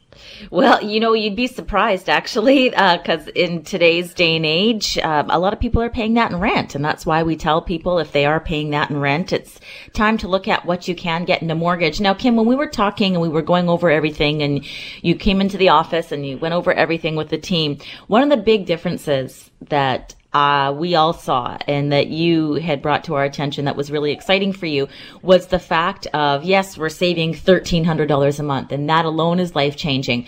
Well, 0.50 0.82
you 0.82 0.98
know, 0.98 1.12
you'd 1.12 1.36
be 1.36 1.46
surprised 1.46 2.08
actually, 2.08 2.70
because 2.70 3.28
uh, 3.28 3.32
in 3.34 3.62
today's 3.62 4.12
day 4.12 4.36
and 4.36 4.46
age, 4.46 4.98
uh, 4.98 5.24
a 5.28 5.38
lot 5.38 5.52
of 5.52 5.60
people 5.60 5.82
are 5.82 5.90
paying 5.90 6.14
that 6.14 6.32
in 6.32 6.40
rent, 6.40 6.74
and 6.74 6.84
that's 6.84 7.06
why 7.06 7.22
we 7.22 7.36
tell 7.36 7.62
people 7.62 7.98
if 7.98 8.12
they 8.12 8.26
are 8.26 8.40
paying 8.40 8.70
that 8.70 8.90
in 8.90 8.98
rent, 8.98 9.32
it's 9.32 9.60
time 9.92 10.18
to 10.18 10.28
look 10.28 10.48
at 10.48 10.66
what 10.66 10.88
you 10.88 10.94
can 10.94 11.24
get 11.24 11.42
in 11.42 11.50
a 11.50 11.54
mortgage. 11.54 12.00
Now, 12.00 12.14
Kim, 12.14 12.36
when 12.36 12.46
we 12.46 12.56
were 12.56 12.68
talking 12.68 13.14
and 13.14 13.22
we 13.22 13.28
were 13.28 13.42
going 13.42 13.68
over 13.68 13.90
everything, 13.90 14.42
and 14.42 14.64
you 15.02 15.14
came 15.14 15.40
into 15.40 15.56
the 15.56 15.68
office 15.68 16.12
and 16.12 16.26
you 16.26 16.38
went 16.38 16.54
over 16.54 16.72
everything 16.72 17.16
with 17.16 17.28
the 17.28 17.38
team, 17.38 17.78
one 18.08 18.22
of 18.22 18.30
the 18.30 18.36
big 18.36 18.66
differences 18.66 19.50
that 19.68 20.14
uh, 20.32 20.72
we 20.76 20.94
all 20.94 21.12
saw 21.12 21.58
and 21.66 21.92
that 21.92 22.06
you 22.08 22.54
had 22.54 22.80
brought 22.80 23.04
to 23.04 23.14
our 23.14 23.24
attention 23.24 23.64
that 23.64 23.76
was 23.76 23.90
really 23.90 24.12
exciting 24.12 24.52
for 24.52 24.66
you 24.66 24.88
was 25.22 25.48
the 25.48 25.58
fact 25.58 26.06
of, 26.08 26.44
yes, 26.44 26.78
we're 26.78 26.88
saving 26.88 27.34
$1,300 27.34 28.38
a 28.38 28.42
month 28.42 28.70
and 28.72 28.88
that 28.88 29.04
alone 29.04 29.40
is 29.40 29.54
life 29.56 29.76
changing. 29.76 30.26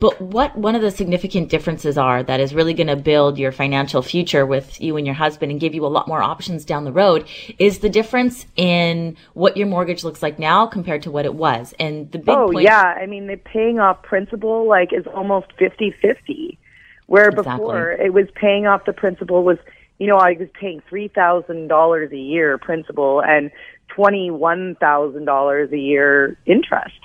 But 0.00 0.20
what 0.20 0.56
one 0.58 0.74
of 0.74 0.82
the 0.82 0.90
significant 0.90 1.48
differences 1.48 1.96
are 1.96 2.22
that 2.24 2.40
is 2.40 2.52
really 2.52 2.74
going 2.74 2.88
to 2.88 2.96
build 2.96 3.38
your 3.38 3.52
financial 3.52 4.02
future 4.02 4.44
with 4.44 4.80
you 4.80 4.96
and 4.96 5.06
your 5.06 5.14
husband 5.14 5.52
and 5.52 5.60
give 5.60 5.72
you 5.72 5.86
a 5.86 5.88
lot 5.88 6.08
more 6.08 6.20
options 6.20 6.64
down 6.64 6.84
the 6.84 6.92
road 6.92 7.26
is 7.60 7.78
the 7.78 7.88
difference 7.88 8.44
in 8.56 9.16
what 9.34 9.56
your 9.56 9.68
mortgage 9.68 10.02
looks 10.02 10.20
like 10.20 10.38
now 10.38 10.66
compared 10.66 11.02
to 11.02 11.12
what 11.12 11.24
it 11.24 11.34
was. 11.34 11.74
And 11.78 12.10
the 12.10 12.18
big 12.18 12.28
Oh, 12.36 12.50
point- 12.50 12.64
yeah. 12.64 12.82
I 13.00 13.06
mean, 13.06 13.28
the 13.28 13.36
paying 13.36 13.78
off 13.78 14.02
principal 14.02 14.68
like 14.68 14.92
is 14.92 15.06
almost 15.06 15.46
50-50. 15.58 16.58
Where 17.06 17.28
Exactly. 17.28 17.52
before 17.52 17.90
it 17.92 18.12
was 18.12 18.26
paying 18.34 18.66
off 18.66 18.84
the 18.86 18.92
principal 18.92 19.44
was, 19.44 19.58
you 19.98 20.06
know, 20.06 20.16
I 20.16 20.32
was 20.38 20.48
paying 20.58 20.82
three 20.88 21.08
thousand 21.08 21.68
dollars 21.68 22.12
a 22.12 22.18
year 22.18 22.56
principal 22.58 23.22
and 23.22 23.50
twenty 23.88 24.30
one 24.30 24.76
thousand 24.76 25.24
dollars 25.24 25.70
a 25.72 25.78
year 25.78 26.38
interest. 26.46 26.98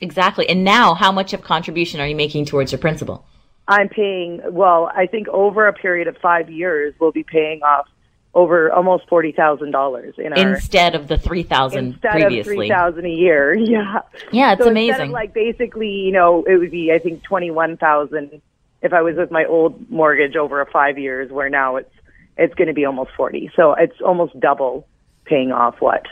Exactly. 0.00 0.48
And 0.48 0.62
now, 0.62 0.94
how 0.94 1.10
much 1.10 1.32
of 1.32 1.42
contribution 1.42 2.00
are 2.00 2.06
you 2.06 2.16
making 2.16 2.44
towards 2.44 2.70
your 2.70 2.78
principal? 2.78 3.24
I'm 3.68 3.88
paying, 3.88 4.42
well, 4.50 4.92
I 4.94 5.06
think 5.06 5.26
over 5.28 5.66
a 5.66 5.72
period 5.72 6.06
of 6.06 6.16
five 6.18 6.50
years, 6.50 6.94
we'll 7.00 7.12
be 7.12 7.24
paying 7.24 7.62
off 7.62 7.88
over 8.34 8.70
almost 8.70 9.08
forty 9.08 9.32
thousand 9.32 9.70
dollars 9.70 10.14
in 10.18 10.34
our 10.34 10.54
instead 10.54 10.94
of 10.94 11.08
the 11.08 11.16
three 11.16 11.42
thousand 11.42 11.94
instead 11.94 12.30
of 12.30 12.44
three 12.44 12.68
thousand 12.68 13.06
a 13.06 13.10
year. 13.10 13.54
Yeah, 13.58 14.00
yeah, 14.30 14.52
it's 14.52 14.62
so 14.62 14.70
amazing. 14.70 15.10
Like 15.10 15.32
basically, 15.32 15.88
you 15.88 16.12
know, 16.12 16.44
it 16.44 16.58
would 16.58 16.70
be 16.70 16.92
I 16.92 16.98
think 16.98 17.22
twenty 17.22 17.50
one 17.50 17.78
thousand 17.78 18.42
if 18.82 18.92
I 18.92 19.02
was 19.02 19.16
with 19.16 19.30
my 19.30 19.44
old 19.44 19.90
mortgage 19.90 20.36
over 20.36 20.60
a 20.60 20.66
five 20.66 20.98
years, 20.98 21.30
where 21.30 21.48
now 21.48 21.76
it's 21.76 21.92
it's 22.36 22.54
going 22.54 22.68
to 22.68 22.74
be 22.74 22.84
almost 22.84 23.10
forty. 23.16 23.50
So 23.56 23.72
it's 23.72 24.00
almost 24.00 24.38
double 24.38 24.86
paying 25.24 25.52
off 25.52 25.80
what 25.80 26.06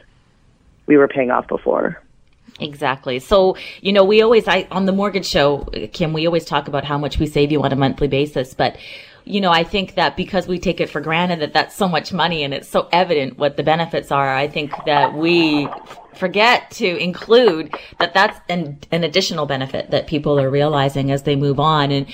we 0.86 0.96
were 0.96 1.08
paying 1.08 1.30
off 1.30 1.46
before. 1.48 2.00
Exactly. 2.60 3.18
So, 3.18 3.56
you 3.80 3.92
know, 3.92 4.04
we 4.04 4.22
always, 4.22 4.46
I, 4.46 4.68
on 4.70 4.86
the 4.86 4.92
mortgage 4.92 5.26
show, 5.26 5.66
Kim, 5.92 6.12
we 6.12 6.24
always 6.26 6.44
talk 6.44 6.68
about 6.68 6.84
how 6.84 6.98
much 6.98 7.18
we 7.18 7.26
save 7.26 7.50
you 7.50 7.60
on 7.62 7.72
a 7.72 7.76
monthly 7.76 8.06
basis, 8.06 8.54
but 8.54 8.76
you 9.24 9.40
know, 9.40 9.50
I 9.50 9.64
think 9.64 9.94
that 9.94 10.16
because 10.16 10.46
we 10.46 10.58
take 10.58 10.80
it 10.80 10.90
for 10.90 11.00
granted 11.00 11.40
that 11.40 11.54
that's 11.54 11.74
so 11.74 11.88
much 11.88 12.12
money 12.12 12.44
and 12.44 12.52
it's 12.52 12.68
so 12.68 12.88
evident 12.92 13.38
what 13.38 13.56
the 13.56 13.62
benefits 13.62 14.12
are, 14.12 14.34
I 14.34 14.48
think 14.48 14.72
that 14.84 15.14
we 15.14 15.66
forget 16.16 16.70
to 16.72 16.96
include 16.96 17.74
that 17.98 18.14
that's 18.14 18.40
an, 18.48 18.78
an 18.90 19.04
additional 19.04 19.46
benefit 19.46 19.90
that 19.90 20.06
people 20.06 20.38
are 20.38 20.50
realizing 20.50 21.10
as 21.10 21.22
they 21.22 21.36
move 21.36 21.60
on. 21.60 21.90
And 21.90 22.06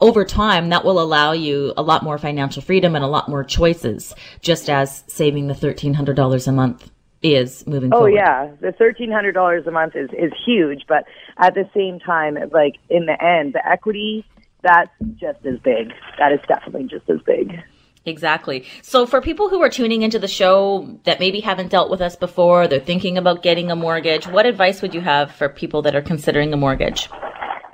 over 0.00 0.24
time, 0.24 0.68
that 0.70 0.84
will 0.84 1.00
allow 1.00 1.32
you 1.32 1.72
a 1.76 1.82
lot 1.82 2.02
more 2.02 2.18
financial 2.18 2.62
freedom 2.62 2.94
and 2.94 3.04
a 3.04 3.08
lot 3.08 3.28
more 3.28 3.44
choices, 3.44 4.14
just 4.40 4.68
as 4.68 5.04
saving 5.06 5.48
the 5.48 5.54
$1,300 5.54 6.48
a 6.48 6.52
month 6.52 6.90
is 7.22 7.66
moving 7.66 7.90
forward. 7.90 8.14
oh, 8.14 8.16
forward. 8.16 8.58
yeah. 8.60 8.70
The 8.72 8.72
$1,300 8.72 9.66
a 9.66 9.70
month 9.70 9.96
is, 9.96 10.10
is 10.12 10.32
huge. 10.44 10.84
But 10.86 11.04
at 11.38 11.54
the 11.54 11.68
same 11.74 11.98
time, 11.98 12.36
like 12.52 12.74
in 12.90 13.06
the 13.06 13.22
end, 13.22 13.54
the 13.54 13.66
equity 13.66 14.26
that's 14.64 14.90
just 15.16 15.44
as 15.44 15.58
big. 15.60 15.92
That 16.18 16.32
is 16.32 16.40
definitely 16.48 16.84
just 16.84 17.08
as 17.08 17.20
big. 17.24 17.62
Exactly. 18.06 18.66
So 18.82 19.06
for 19.06 19.20
people 19.22 19.48
who 19.48 19.62
are 19.62 19.70
tuning 19.70 20.02
into 20.02 20.18
the 20.18 20.28
show 20.28 20.98
that 21.04 21.20
maybe 21.20 21.40
haven't 21.40 21.70
dealt 21.70 21.90
with 21.90 22.02
us 22.02 22.16
before, 22.16 22.68
they're 22.68 22.78
thinking 22.78 23.16
about 23.16 23.42
getting 23.42 23.70
a 23.70 23.76
mortgage, 23.76 24.26
what 24.26 24.44
advice 24.44 24.82
would 24.82 24.94
you 24.94 25.00
have 25.00 25.30
for 25.32 25.48
people 25.48 25.80
that 25.82 25.94
are 25.94 26.02
considering 26.02 26.52
a 26.52 26.56
mortgage? 26.56 27.08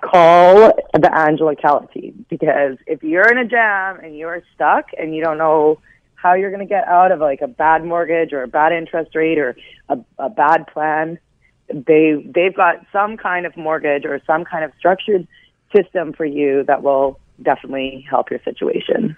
Call 0.03 0.73
the 0.95 1.11
Angela 1.13 1.57
Calla 1.57 1.87
team 1.89 2.25
because 2.29 2.77
if 2.87 3.03
you're 3.03 3.31
in 3.31 3.39
a 3.39 3.45
jam 3.45 3.99
and 4.01 4.17
you're 4.17 4.43
stuck 4.55 4.87
and 4.97 5.15
you 5.15 5.23
don't 5.23 5.39
know 5.39 5.79
how 6.15 6.35
you're 6.35 6.51
going 6.51 6.67
to 6.67 6.69
get 6.69 6.87
out 6.87 7.13
of 7.13 7.21
like 7.21 7.41
a 7.41 7.49
bad 7.49 7.85
mortgage 7.85 8.33
or 8.33 8.43
a 8.43 8.49
bad 8.49 8.73
interest 8.73 9.15
rate 9.15 9.39
or 9.39 9.57
a, 9.89 9.99
a 10.19 10.29
bad 10.29 10.67
plan, 10.67 11.19
they 11.69 12.25
they've 12.25 12.55
got 12.55 12.77
some 12.93 13.17
kind 13.17 13.47
of 13.47 13.57
mortgage 13.57 14.05
or 14.05 14.21
some 14.27 14.45
kind 14.45 14.65
of 14.65 14.73
structured 14.79 15.27
system 15.75 16.13
for 16.13 16.25
you 16.25 16.65
that 16.67 16.83
will 16.83 17.19
definitely 17.43 18.07
help 18.09 18.31
your 18.31 18.41
situation. 18.45 19.17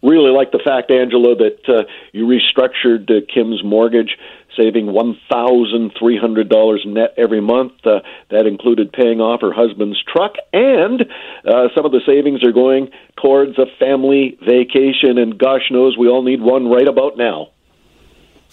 Really 0.00 0.30
like 0.30 0.52
the 0.52 0.60
fact, 0.64 0.92
Angela, 0.92 1.34
that 1.34 1.68
uh, 1.68 1.82
you 2.12 2.26
restructured 2.26 3.10
uh, 3.10 3.22
Kim's 3.32 3.64
mortgage, 3.64 4.16
saving 4.56 4.86
$1,300 4.86 6.86
net 6.86 7.14
every 7.16 7.40
month. 7.40 7.84
Uh, 7.84 7.98
that 8.30 8.46
included 8.46 8.92
paying 8.92 9.20
off 9.20 9.40
her 9.40 9.52
husband's 9.52 10.00
truck, 10.04 10.34
and 10.52 11.02
uh, 11.44 11.66
some 11.74 11.84
of 11.84 11.90
the 11.90 12.00
savings 12.06 12.44
are 12.44 12.52
going 12.52 12.92
towards 13.20 13.58
a 13.58 13.66
family 13.80 14.38
vacation. 14.40 15.18
And 15.18 15.36
gosh 15.36 15.68
knows 15.70 15.98
we 15.98 16.06
all 16.06 16.22
need 16.22 16.40
one 16.40 16.68
right 16.68 16.86
about 16.86 17.16
now. 17.16 17.48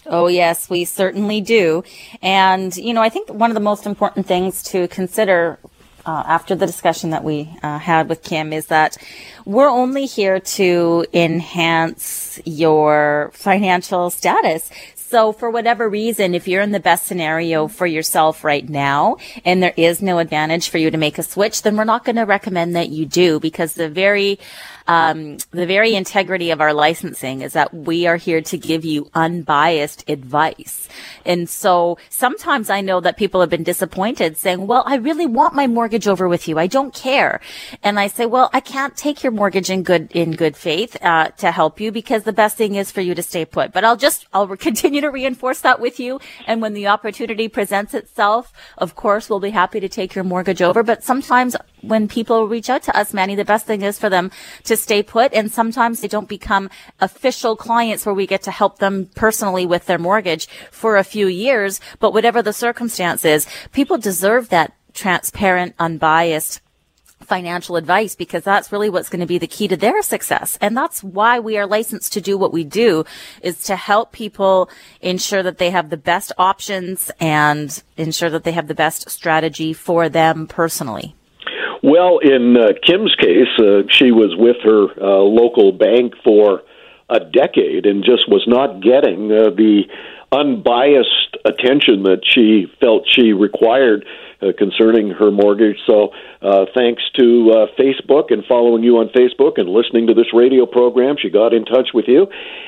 Oh, 0.08 0.28
yes, 0.28 0.70
we 0.70 0.86
certainly 0.86 1.42
do. 1.42 1.84
And, 2.22 2.76
you 2.76 2.94
know, 2.94 3.02
I 3.02 3.10
think 3.10 3.30
one 3.30 3.52
of 3.52 3.56
the 3.56 3.60
most 3.60 3.86
important 3.86 4.26
things 4.28 4.64
to 4.64 4.88
consider 4.88 5.60
uh, 6.06 6.24
after 6.28 6.56
the 6.56 6.66
discussion 6.66 7.10
that 7.12 7.24
we 7.24 7.50
uh, 7.64 7.80
had 7.80 8.10
with 8.10 8.24
Kim 8.24 8.54
is 8.54 8.68
that 8.68 8.98
we're 9.46 9.70
only 9.70 10.06
here 10.06 10.40
to 10.40 11.06
enhance 11.14 12.40
your 12.46 13.32
financial 13.34 14.10
status. 14.10 14.70
So 15.08 15.32
for 15.32 15.52
whatever 15.52 15.88
reason, 15.88 16.34
if 16.34 16.48
you're 16.48 16.64
in 16.64 16.72
the 16.72 16.80
best 16.80 17.06
scenario 17.06 17.68
for 17.68 17.86
yourself 17.86 18.44
right 18.44 18.68
now 18.68 19.18
and 19.46 19.62
there 19.62 19.74
is 19.78 20.02
no 20.02 20.18
advantage 20.18 20.70
for 20.70 20.80
you 20.80 20.90
to 20.90 20.98
make 20.98 21.20
a 21.20 21.24
switch, 21.24 21.62
then 21.62 21.78
we're 21.78 21.84
not 21.84 22.06
going 22.06 22.16
to 22.16 22.24
recommend 22.24 22.76
that 22.76 22.90
you 22.90 23.06
do 23.06 23.40
because 23.40 23.76
the 23.76 23.88
very 23.88 24.40
um, 24.88 25.38
the 25.52 25.66
very 25.66 25.96
integrity 25.96 26.52
of 26.52 26.62
our 26.62 26.74
licensing 26.74 27.42
is 27.42 27.54
that 27.54 27.74
we 27.74 28.06
are 28.06 28.18
here 28.18 28.42
to 28.42 28.58
give 28.58 28.86
you 28.86 29.10
unbiased 29.14 30.08
advice. 30.08 30.88
And 31.26 31.50
so 31.50 31.98
sometimes 32.10 32.70
I 32.70 32.82
know 32.82 33.00
that 33.02 33.18
people 33.18 33.42
have 33.42 33.50
been 33.50 33.64
disappointed 33.64 34.38
saying, 34.38 34.68
well, 34.68 34.84
I 34.86 34.96
really 34.96 35.26
want 35.26 35.56
my 35.56 35.66
mortgage 35.68 36.08
over 36.08 36.28
with 36.28 36.48
you. 36.48 36.60
I 36.60 36.68
don't 36.68 36.94
care. 36.94 37.42
And 37.82 38.00
I 38.00 38.08
say, 38.08 38.26
well, 38.26 38.50
I 38.54 38.60
can't 38.60 38.96
take 38.96 39.24
your 39.24 39.32
mortgage 39.32 39.70
in 39.70 39.84
good, 39.84 40.12
in 40.12 40.32
good 40.32 40.56
faith, 40.56 40.96
uh, 41.02 41.30
to 41.30 41.52
help 41.52 41.80
you 41.80 41.92
because 41.92 42.24
the 42.24 42.34
best 42.34 42.58
thing 42.58 42.76
is 42.76 42.92
for 42.92 43.02
you 43.02 43.16
to 43.16 43.24
stay 43.24 43.46
put. 43.46 43.72
But 43.72 43.84
I'll 43.84 43.98
just, 43.98 44.28
I'll 44.34 44.48
continue 44.56 44.95
to 45.02 45.10
reinforce 45.10 45.62
that 45.62 45.80
with 45.80 46.00
you. 46.00 46.20
And 46.48 46.62
when 46.62 46.74
the 46.74 46.88
opportunity 46.88 47.48
presents 47.48 47.94
itself, 47.94 48.52
of 48.78 48.96
course, 48.96 49.30
we'll 49.30 49.40
be 49.40 49.52
happy 49.52 49.80
to 49.80 49.90
take 49.90 50.16
your 50.16 50.24
mortgage 50.24 50.62
over. 50.62 50.84
But 50.84 51.04
sometimes 51.04 51.56
when 51.82 52.08
people 52.08 52.48
reach 52.48 52.70
out 52.70 52.84
to 52.84 52.98
us, 52.98 53.14
Manny, 53.14 53.36
the 53.36 53.46
best 53.46 53.66
thing 53.66 53.82
is 53.82 54.00
for 54.00 54.10
them 54.10 54.32
to 54.64 54.76
stay 54.76 55.04
put. 55.04 55.34
And 55.34 55.52
sometimes 55.52 56.02
they 56.02 56.08
don't 56.08 56.30
become 56.30 56.70
official 57.00 57.56
clients 57.56 58.06
where 58.06 58.16
we 58.16 58.28
get 58.28 58.44
to 58.44 58.52
help 58.52 58.80
them 58.80 59.10
personally 59.16 59.66
with 59.66 59.86
their 59.86 60.00
mortgage 60.00 60.48
for 60.72 60.98
a 60.98 61.04
few 61.04 61.28
years. 61.28 61.80
But 62.00 62.14
whatever 62.14 62.42
the 62.42 62.54
circumstance 62.54 63.26
is, 63.26 63.48
people 63.72 63.98
deserve 63.98 64.50
that 64.50 64.74
transparent, 64.94 65.76
unbiased 65.78 66.62
financial 67.26 67.76
advice 67.76 68.16
because 68.16 68.44
that's 68.44 68.72
really 68.72 68.90
what's 68.90 69.10
going 69.10 69.20
to 69.20 69.26
be 69.26 69.38
the 69.38 69.48
key 69.48 69.68
to 69.68 69.78
their 69.78 70.02
success. 70.02 70.58
And 70.62 70.76
that's 70.76 71.04
why 71.04 71.40
we 71.40 71.58
are 71.58 71.68
licensed 71.68 72.14
to 72.14 72.22
do 72.22 72.38
what 72.38 72.54
we 72.54 72.64
do 72.64 73.06
is 73.42 73.64
to 73.66 73.76
help 73.76 74.12
people 74.12 74.70
ensure 75.02 75.44
that 75.44 75.58
they 75.58 75.72
have 75.72 75.90
the 75.90 75.98
best 75.98 76.32
options 76.38 77.12
and 77.20 77.84
ensure 77.98 78.30
that 78.30 78.44
they 78.44 78.52
have 78.52 78.68
the 78.68 78.76
best 78.76 79.10
strategy 79.10 79.74
for 79.74 80.10
them 80.10 80.48
personally. 80.48 81.16
Well, 81.84 82.20
in 82.20 82.58
uh, 82.58 82.74
Kim's 82.86 83.14
case, 83.16 83.60
uh, 83.60 83.84
she 83.90 84.12
was 84.12 84.36
with 84.38 84.58
her 84.64 84.88
uh, 85.00 85.22
local 85.22 85.72
bank 85.72 86.14
for 86.24 86.64
a 87.10 87.20
decade 87.20 87.86
and 87.86 88.04
just 88.04 88.28
was 88.28 88.44
not 88.48 88.82
getting 88.82 89.32
uh, 89.32 89.52
the 89.52 89.84
unbiased 90.32 91.38
attention 91.46 92.04
that 92.04 92.22
she 92.28 92.66
felt 92.80 93.08
she 93.10 93.34
required 93.34 94.06
uh, 94.42 94.48
concerning 94.58 95.12
her 95.12 95.32
mortgage. 95.32 95.78
So, 95.86 96.10
uh, 96.42 96.66
thanks 96.76 97.04
to 97.18 97.52
uh, 97.52 97.66
Facebook 97.80 98.32
and 98.32 98.44
following 98.46 98.84
you 98.84 98.98
on 98.98 99.10
Facebook 99.10 99.58
and 99.58 99.70
listening 99.70 100.08
to 100.08 100.14
this 100.14 100.34
radio 100.34 100.66
program, 100.66 101.16
she 101.22 101.30
got 101.30 101.54
in 101.54 101.66
touch 101.66 101.90
with 101.94 102.06
you. 102.08 102.28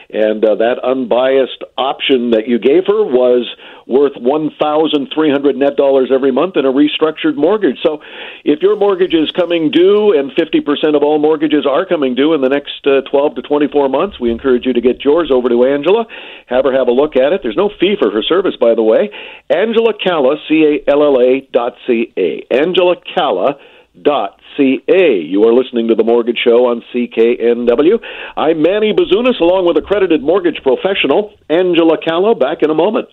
And 0.09 0.43
uh, 0.43 0.55
that 0.55 0.79
unbiased 0.83 1.63
option 1.77 2.31
that 2.31 2.47
you 2.47 2.59
gave 2.59 2.85
her 2.87 3.03
was 3.03 3.45
worth 3.87 4.13
1,300 4.17 5.55
net 5.55 5.75
dollars 5.75 6.11
every 6.13 6.31
month 6.31 6.57
in 6.57 6.65
a 6.65 6.71
restructured 6.71 7.35
mortgage. 7.35 7.77
So, 7.81 8.01
if 8.43 8.61
your 8.61 8.75
mortgage 8.75 9.13
is 9.13 9.31
coming 9.31 9.71
due, 9.71 10.17
and 10.17 10.31
50% 10.31 10.95
of 10.95 11.03
all 11.03 11.19
mortgages 11.19 11.65
are 11.65 11.85
coming 11.85 12.13
due 12.13 12.33
in 12.33 12.41
the 12.41 12.49
next 12.49 12.85
uh, 12.85 13.01
12 13.09 13.35
to 13.35 13.41
24 13.41 13.89
months, 13.89 14.19
we 14.19 14.31
encourage 14.31 14.65
you 14.65 14.73
to 14.73 14.81
get 14.81 15.03
yours 15.03 15.31
over 15.33 15.49
to 15.49 15.63
Angela. 15.63 16.05
Have 16.47 16.65
her 16.65 16.73
have 16.73 16.87
a 16.87 16.91
look 16.91 17.15
at 17.15 17.33
it. 17.33 17.41
There's 17.43 17.55
no 17.55 17.69
fee 17.79 17.95
for 17.99 18.11
her 18.11 18.23
service, 18.23 18.55
by 18.59 18.75
the 18.75 18.83
way. 18.83 19.09
Angela 19.49 19.93
Calla, 19.93 20.35
C 20.47 20.81
A 20.85 20.91
L 20.91 21.03
L 21.03 21.21
A 21.21 21.47
dot 21.51 21.73
C 21.87 22.13
A. 22.17 22.45
Angela 22.51 22.95
Calla 23.15 23.57
dot 23.99 24.39
ca. 24.57 25.21
You 25.21 25.43
are 25.43 25.53
listening 25.53 25.87
to 25.89 25.95
the 25.95 26.03
Mortgage 26.03 26.39
Show 26.43 26.67
on 26.67 26.83
CKNW. 26.93 27.99
I'm 28.35 28.61
Manny 28.61 28.93
Bazunas, 28.93 29.39
along 29.39 29.65
with 29.65 29.77
accredited 29.77 30.21
mortgage 30.21 30.61
professional 30.61 31.33
Angela 31.49 31.97
Calla. 32.03 32.35
Back 32.35 32.61
in 32.61 32.69
a 32.69 32.75
moment. 32.75 33.09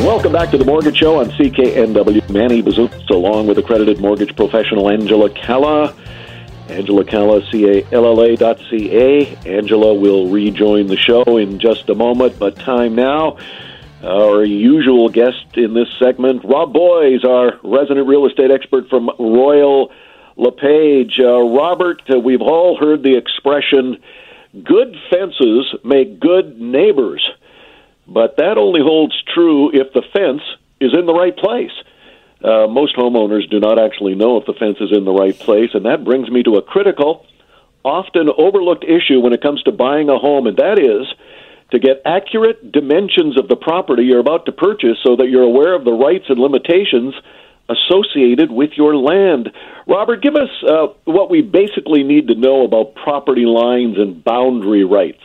Welcome 0.00 0.32
back 0.32 0.50
to 0.50 0.58
the 0.58 0.64
Mortgage 0.64 0.96
Show 0.96 1.20
on 1.20 1.30
CKNW. 1.30 2.30
Manny 2.30 2.62
Bazunas, 2.62 3.08
along 3.10 3.46
with 3.46 3.58
accredited 3.58 4.00
mortgage 4.00 4.34
professional 4.34 4.88
Angela 4.88 5.28
Calla. 5.28 5.94
Angela 6.68 7.04
Calla, 7.04 7.42
C-A-L-L-A 7.50 8.36
dot 8.36 8.58
C-A. 8.70 9.36
Angela 9.46 9.94
will 9.94 10.28
rejoin 10.28 10.86
the 10.86 10.96
show 10.96 11.36
in 11.36 11.58
just 11.58 11.90
a 11.90 11.94
moment, 11.94 12.38
but 12.38 12.56
time 12.56 12.94
now 12.94 13.36
our 14.02 14.42
usual 14.42 15.10
guest 15.10 15.44
in 15.54 15.74
this 15.74 15.88
segment, 15.98 16.44
Rob 16.44 16.72
Boies, 16.72 17.22
our 17.22 17.60
resident 17.62 18.08
real 18.08 18.26
estate 18.26 18.50
expert 18.50 18.88
from 18.88 19.10
Royal 19.18 19.92
LePage. 20.36 21.20
Uh, 21.20 21.42
Robert, 21.42 22.00
uh, 22.10 22.18
we've 22.18 22.40
all 22.40 22.78
heard 22.78 23.02
the 23.02 23.16
expression, 23.16 23.98
good 24.64 24.96
fences 25.10 25.74
make 25.84 26.18
good 26.18 26.58
neighbors. 26.58 27.22
But 28.10 28.36
that 28.38 28.58
only 28.58 28.80
holds 28.82 29.14
true 29.32 29.70
if 29.72 29.92
the 29.92 30.02
fence 30.12 30.42
is 30.80 30.92
in 30.98 31.06
the 31.06 31.14
right 31.14 31.36
place. 31.36 31.70
Uh, 32.42 32.66
most 32.66 32.96
homeowners 32.96 33.48
do 33.48 33.60
not 33.60 33.78
actually 33.78 34.16
know 34.16 34.36
if 34.38 34.46
the 34.46 34.54
fence 34.54 34.78
is 34.80 34.90
in 34.90 35.04
the 35.04 35.12
right 35.12 35.38
place, 35.38 35.70
and 35.74 35.86
that 35.86 36.04
brings 36.04 36.28
me 36.28 36.42
to 36.42 36.56
a 36.56 36.62
critical, 36.62 37.24
often 37.84 38.28
overlooked 38.36 38.84
issue 38.84 39.20
when 39.20 39.32
it 39.32 39.40
comes 39.40 39.62
to 39.62 39.72
buying 39.72 40.08
a 40.08 40.18
home, 40.18 40.48
and 40.48 40.56
that 40.56 40.78
is 40.78 41.06
to 41.70 41.78
get 41.78 42.02
accurate 42.04 42.72
dimensions 42.72 43.38
of 43.38 43.48
the 43.48 43.56
property 43.56 44.02
you're 44.02 44.18
about 44.18 44.46
to 44.46 44.52
purchase 44.52 44.98
so 45.04 45.14
that 45.16 45.28
you're 45.28 45.42
aware 45.42 45.74
of 45.74 45.84
the 45.84 45.92
rights 45.92 46.24
and 46.28 46.40
limitations 46.40 47.14
associated 47.68 48.50
with 48.50 48.70
your 48.74 48.96
land. 48.96 49.50
Robert, 49.86 50.20
give 50.20 50.34
us 50.34 50.50
uh, 50.66 50.88
what 51.04 51.30
we 51.30 51.42
basically 51.42 52.02
need 52.02 52.26
to 52.26 52.34
know 52.34 52.64
about 52.64 52.96
property 52.96 53.46
lines 53.46 53.98
and 53.98 54.24
boundary 54.24 54.82
rights. 54.82 55.22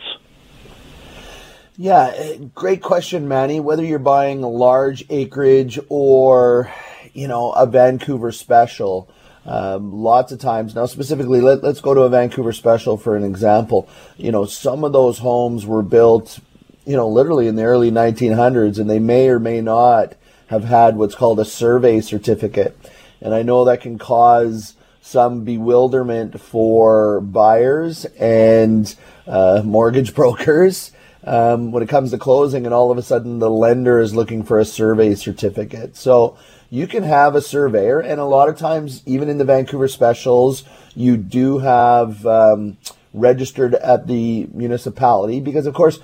Yeah, 1.78 2.10
eh, 2.16 2.38
great 2.54 2.80
question, 2.80 3.28
Manny. 3.28 3.60
Whether 3.60 3.84
you're 3.84 3.98
buying 3.98 4.42
a 4.42 4.48
large 4.48 5.04
acreage 5.10 5.78
or, 5.90 6.72
you 7.12 7.28
know, 7.28 7.52
a 7.52 7.66
Vancouver 7.66 8.32
special, 8.32 9.10
um, 9.44 9.92
lots 9.92 10.32
of 10.32 10.40
times 10.40 10.74
now, 10.74 10.86
specifically, 10.86 11.42
let, 11.42 11.62
us 11.64 11.82
go 11.82 11.92
to 11.92 12.02
a 12.02 12.08
Vancouver 12.08 12.54
special 12.54 12.96
for 12.96 13.14
an 13.14 13.24
example. 13.24 13.88
You 14.16 14.32
know, 14.32 14.46
some 14.46 14.84
of 14.84 14.94
those 14.94 15.18
homes 15.18 15.66
were 15.66 15.82
built, 15.82 16.38
you 16.86 16.96
know, 16.96 17.08
literally 17.08 17.46
in 17.46 17.56
the 17.56 17.64
early 17.64 17.90
1900s, 17.90 18.78
and 18.78 18.88
they 18.88 18.98
may 18.98 19.28
or 19.28 19.38
may 19.38 19.60
not 19.60 20.14
have 20.46 20.64
had 20.64 20.96
what's 20.96 21.14
called 21.14 21.38
a 21.40 21.44
survey 21.44 22.00
certificate. 22.00 22.74
And 23.20 23.34
I 23.34 23.42
know 23.42 23.66
that 23.66 23.82
can 23.82 23.98
cause 23.98 24.76
some 25.02 25.44
bewilderment 25.44 26.40
for 26.40 27.20
buyers 27.20 28.06
and 28.18 28.94
uh, 29.26 29.60
mortgage 29.62 30.14
brokers 30.16 30.92
um, 31.26 31.72
when 31.72 31.82
it 31.82 31.88
comes 31.88 32.12
to 32.12 32.18
closing, 32.18 32.64
and 32.64 32.74
all 32.74 32.90
of 32.90 32.98
a 32.98 33.02
sudden 33.02 33.38
the 33.38 33.50
lender 33.50 33.98
is 34.00 34.14
looking 34.14 34.42
for 34.42 34.58
a 34.58 34.64
survey 34.64 35.14
certificate. 35.14 35.96
So 35.96 36.38
you 36.70 36.86
can 36.86 37.02
have 37.02 37.34
a 37.34 37.42
surveyor, 37.42 38.00
and 38.00 38.20
a 38.20 38.24
lot 38.24 38.48
of 38.48 38.56
times, 38.56 39.02
even 39.06 39.28
in 39.28 39.38
the 39.38 39.44
Vancouver 39.44 39.88
specials, 39.88 40.64
you 40.94 41.16
do 41.16 41.58
have 41.58 42.24
um, 42.26 42.78
registered 43.12 43.74
at 43.74 44.06
the 44.06 44.48
municipality 44.52 45.40
because, 45.40 45.66
of 45.66 45.74
course, 45.74 45.98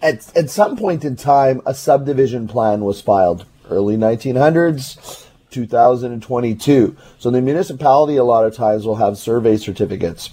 at, 0.00 0.36
at 0.36 0.50
some 0.50 0.76
point 0.76 1.04
in 1.04 1.16
time, 1.16 1.60
a 1.66 1.74
subdivision 1.74 2.48
plan 2.48 2.84
was 2.84 3.00
filed 3.00 3.46
early 3.70 3.96
1900s, 3.96 5.26
2022. 5.50 6.96
So 7.18 7.30
the 7.30 7.40
municipality 7.40 8.16
a 8.16 8.24
lot 8.24 8.44
of 8.44 8.54
times 8.54 8.86
will 8.86 8.96
have 8.96 9.18
survey 9.18 9.56
certificates. 9.56 10.30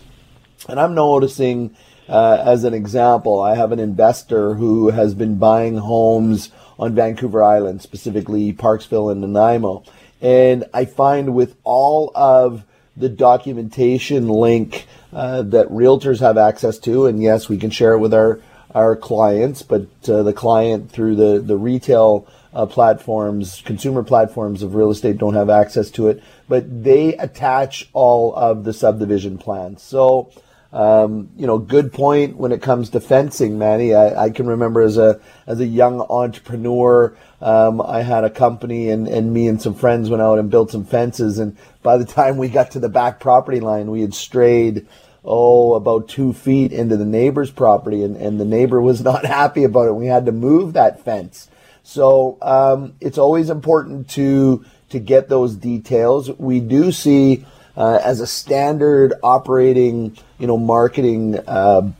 And 0.68 0.80
I'm 0.80 0.94
noticing, 0.94 1.76
uh, 2.10 2.42
as 2.44 2.64
an 2.64 2.74
example, 2.74 3.40
I 3.40 3.56
have 3.56 3.72
an 3.72 3.80
investor 3.80 4.56
who 4.56 4.90
has 4.90 5.14
been 5.14 5.38
buying 5.38 5.78
homes 5.78 6.52
on 6.80 6.96
Vancouver 6.96 7.44
Island, 7.44 7.82
specifically 7.82 8.52
Parksville 8.52 9.12
and 9.12 9.22
Nanaimo. 9.22 9.84
And 10.22 10.66
I 10.74 10.86
find 10.86 11.36
with 11.36 11.56
all 11.64 12.12
of 12.16 12.66
the 12.98 13.10
documentation 13.10 14.28
link 14.28 14.88
uh, 15.14 15.44
that 15.44 15.68
realtors 15.68 16.20
have 16.20 16.38
access 16.38 16.80
to, 16.80 17.06
and 17.06 17.22
yes, 17.22 17.48
we 17.48 17.58
can 17.58 17.70
share 17.70 17.94
it 17.94 18.00
with 18.00 18.14
our, 18.14 18.40
our 18.74 18.96
clients, 18.96 19.62
but 19.62 19.88
uh, 20.08 20.24
the 20.24 20.34
client 20.34 20.92
through 20.92 21.16
the, 21.16 21.40
the 21.40 21.58
retail 21.58 22.28
uh, 22.54 22.66
platforms, 22.66 23.62
consumer 23.66 24.04
platforms 24.04 24.64
of 24.64 24.74
real 24.74 24.90
estate 24.90 25.18
don't 25.18 25.36
have 25.36 25.50
access 25.50 25.92
to 25.92 26.08
it, 26.08 26.22
but 26.48 26.84
they 26.84 27.16
attach 27.18 27.88
all 27.94 28.36
of 28.36 28.64
the 28.64 28.74
subdivision 28.74 29.38
plans. 29.38 29.82
So, 29.82 30.32
um, 30.72 31.30
you 31.36 31.48
know, 31.48 31.58
good 31.58 31.92
point 31.92 32.38
when 32.38 32.52
it 32.52 32.62
comes 32.62 32.92
to 32.92 33.00
fencing, 33.00 33.58
Manny. 33.58 33.96
I, 33.96 34.26
I 34.26 34.30
can 34.30 34.48
remember 34.48 34.82
as 34.82 34.98
a 34.98 35.20
as 35.48 35.60
a 35.60 35.66
young 35.66 36.02
entrepreneur, 36.02 37.18
um, 37.42 37.82
I 37.82 38.02
had 38.02 38.24
a 38.24 38.30
company, 38.30 38.90
and, 38.90 39.08
and 39.08 39.34
me 39.34 39.48
and 39.48 39.60
some 39.60 39.74
friends 39.74 40.10
went 40.10 40.22
out 40.22 40.38
and 40.38 40.52
built 40.52 40.70
some 40.70 40.86
fences. 40.86 41.40
And 41.40 41.58
by 41.82 41.98
the 41.98 42.06
time 42.06 42.38
we 42.38 42.50
got 42.50 42.72
to 42.72 42.80
the 42.80 42.90
back 42.90 43.20
property 43.20 43.60
line, 43.60 43.90
we 43.90 44.02
had 44.02 44.14
strayed 44.14 44.88
oh 45.26 45.74
about 45.74 46.08
two 46.08 46.34
feet 46.34 46.72
into 46.72 46.98
the 46.98 47.06
neighbor's 47.06 47.50
property, 47.50 48.04
and, 48.04 48.16
and 48.16 48.40
the 48.40 48.46
neighbor 48.46 48.80
was 48.80 49.02
not 49.04 49.26
happy 49.26 49.64
about 49.64 49.88
it. 49.88 49.96
We 49.96 50.06
had 50.06 50.28
to 50.28 50.32
move 50.32 50.74
that 50.74 51.04
fence. 51.04 51.50
So 51.82 52.38
um, 52.44 52.94
it's 53.02 53.18
always 53.18 53.50
important 53.50 54.08
to 54.12 54.64
to 54.90 55.00
get 55.00 55.30
those 55.30 55.56
details. 55.56 56.30
We 56.38 56.60
do 56.60 56.92
see 56.92 57.46
uh, 57.80 58.00
as 58.04 58.20
a 58.20 58.28
standard 58.28 59.14
operating, 59.24 60.16
you 60.38 60.46
know, 60.46 60.58
marketing 60.58 61.40
uh, 61.48 61.92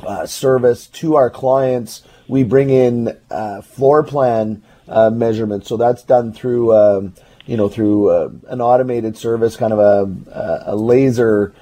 uh, 0.00 0.26
service 0.26 0.88
to 0.88 1.14
our 1.14 1.30
clients. 1.30 2.02
We 2.28 2.42
bring 2.42 2.68
in 2.68 3.16
uh, 3.30 3.62
floor 3.62 4.02
plan 4.02 4.62
uh, 4.88 5.10
measurements, 5.10 5.68
so 5.68 5.76
that's 5.76 6.02
done 6.02 6.32
through, 6.32 6.74
um, 6.74 7.14
you 7.46 7.56
know, 7.56 7.68
through 7.68 8.10
uh, 8.10 8.30
an 8.48 8.60
automated 8.60 9.16
service, 9.16 9.56
kind 9.56 9.72
of 9.72 9.78
a, 9.78 10.62
a 10.66 10.76
laser 10.76 11.54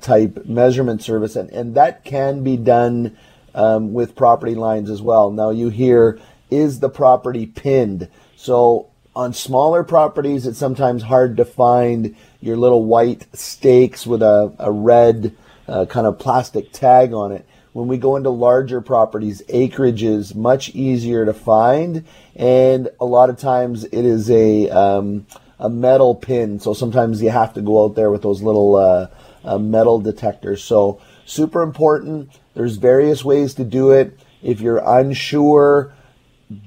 type 0.00 0.46
measurement 0.46 1.02
service, 1.02 1.34
and, 1.34 1.50
and 1.50 1.74
that 1.74 2.04
can 2.04 2.44
be 2.44 2.56
done 2.56 3.16
um, 3.54 3.92
with 3.92 4.14
property 4.14 4.54
lines 4.54 4.88
as 4.88 5.02
well. 5.02 5.30
Now 5.30 5.50
you 5.50 5.70
hear 5.70 6.20
is 6.52 6.80
the 6.80 6.90
property 6.90 7.46
pinned? 7.46 8.08
So 8.36 8.91
on 9.14 9.32
smaller 9.34 9.84
properties, 9.84 10.46
it's 10.46 10.58
sometimes 10.58 11.02
hard 11.02 11.36
to 11.36 11.44
find 11.44 12.16
your 12.40 12.56
little 12.56 12.84
white 12.84 13.26
stakes 13.36 14.06
with 14.06 14.22
a, 14.22 14.54
a 14.58 14.70
red 14.70 15.36
uh, 15.68 15.86
kind 15.86 16.06
of 16.06 16.18
plastic 16.18 16.72
tag 16.72 17.12
on 17.12 17.32
it. 17.32 17.46
When 17.72 17.88
we 17.88 17.96
go 17.96 18.16
into 18.16 18.30
larger 18.30 18.80
properties, 18.80 19.42
acreage 19.48 20.02
is 20.02 20.34
much 20.34 20.74
easier 20.74 21.24
to 21.24 21.32
find, 21.32 22.04
and 22.36 22.88
a 23.00 23.04
lot 23.04 23.30
of 23.30 23.38
times 23.38 23.84
it 23.84 24.04
is 24.04 24.30
a 24.30 24.68
um, 24.68 25.26
a 25.58 25.70
metal 25.70 26.14
pin. 26.14 26.60
So 26.60 26.74
sometimes 26.74 27.22
you 27.22 27.30
have 27.30 27.54
to 27.54 27.62
go 27.62 27.84
out 27.84 27.94
there 27.94 28.10
with 28.10 28.22
those 28.22 28.42
little 28.42 28.76
uh, 28.76 29.06
uh, 29.44 29.58
metal 29.58 30.00
detectors. 30.00 30.62
So 30.62 31.00
super 31.24 31.62
important. 31.62 32.30
There's 32.54 32.76
various 32.76 33.24
ways 33.24 33.54
to 33.54 33.64
do 33.64 33.92
it. 33.92 34.18
If 34.42 34.60
you're 34.60 34.82
unsure, 34.84 35.94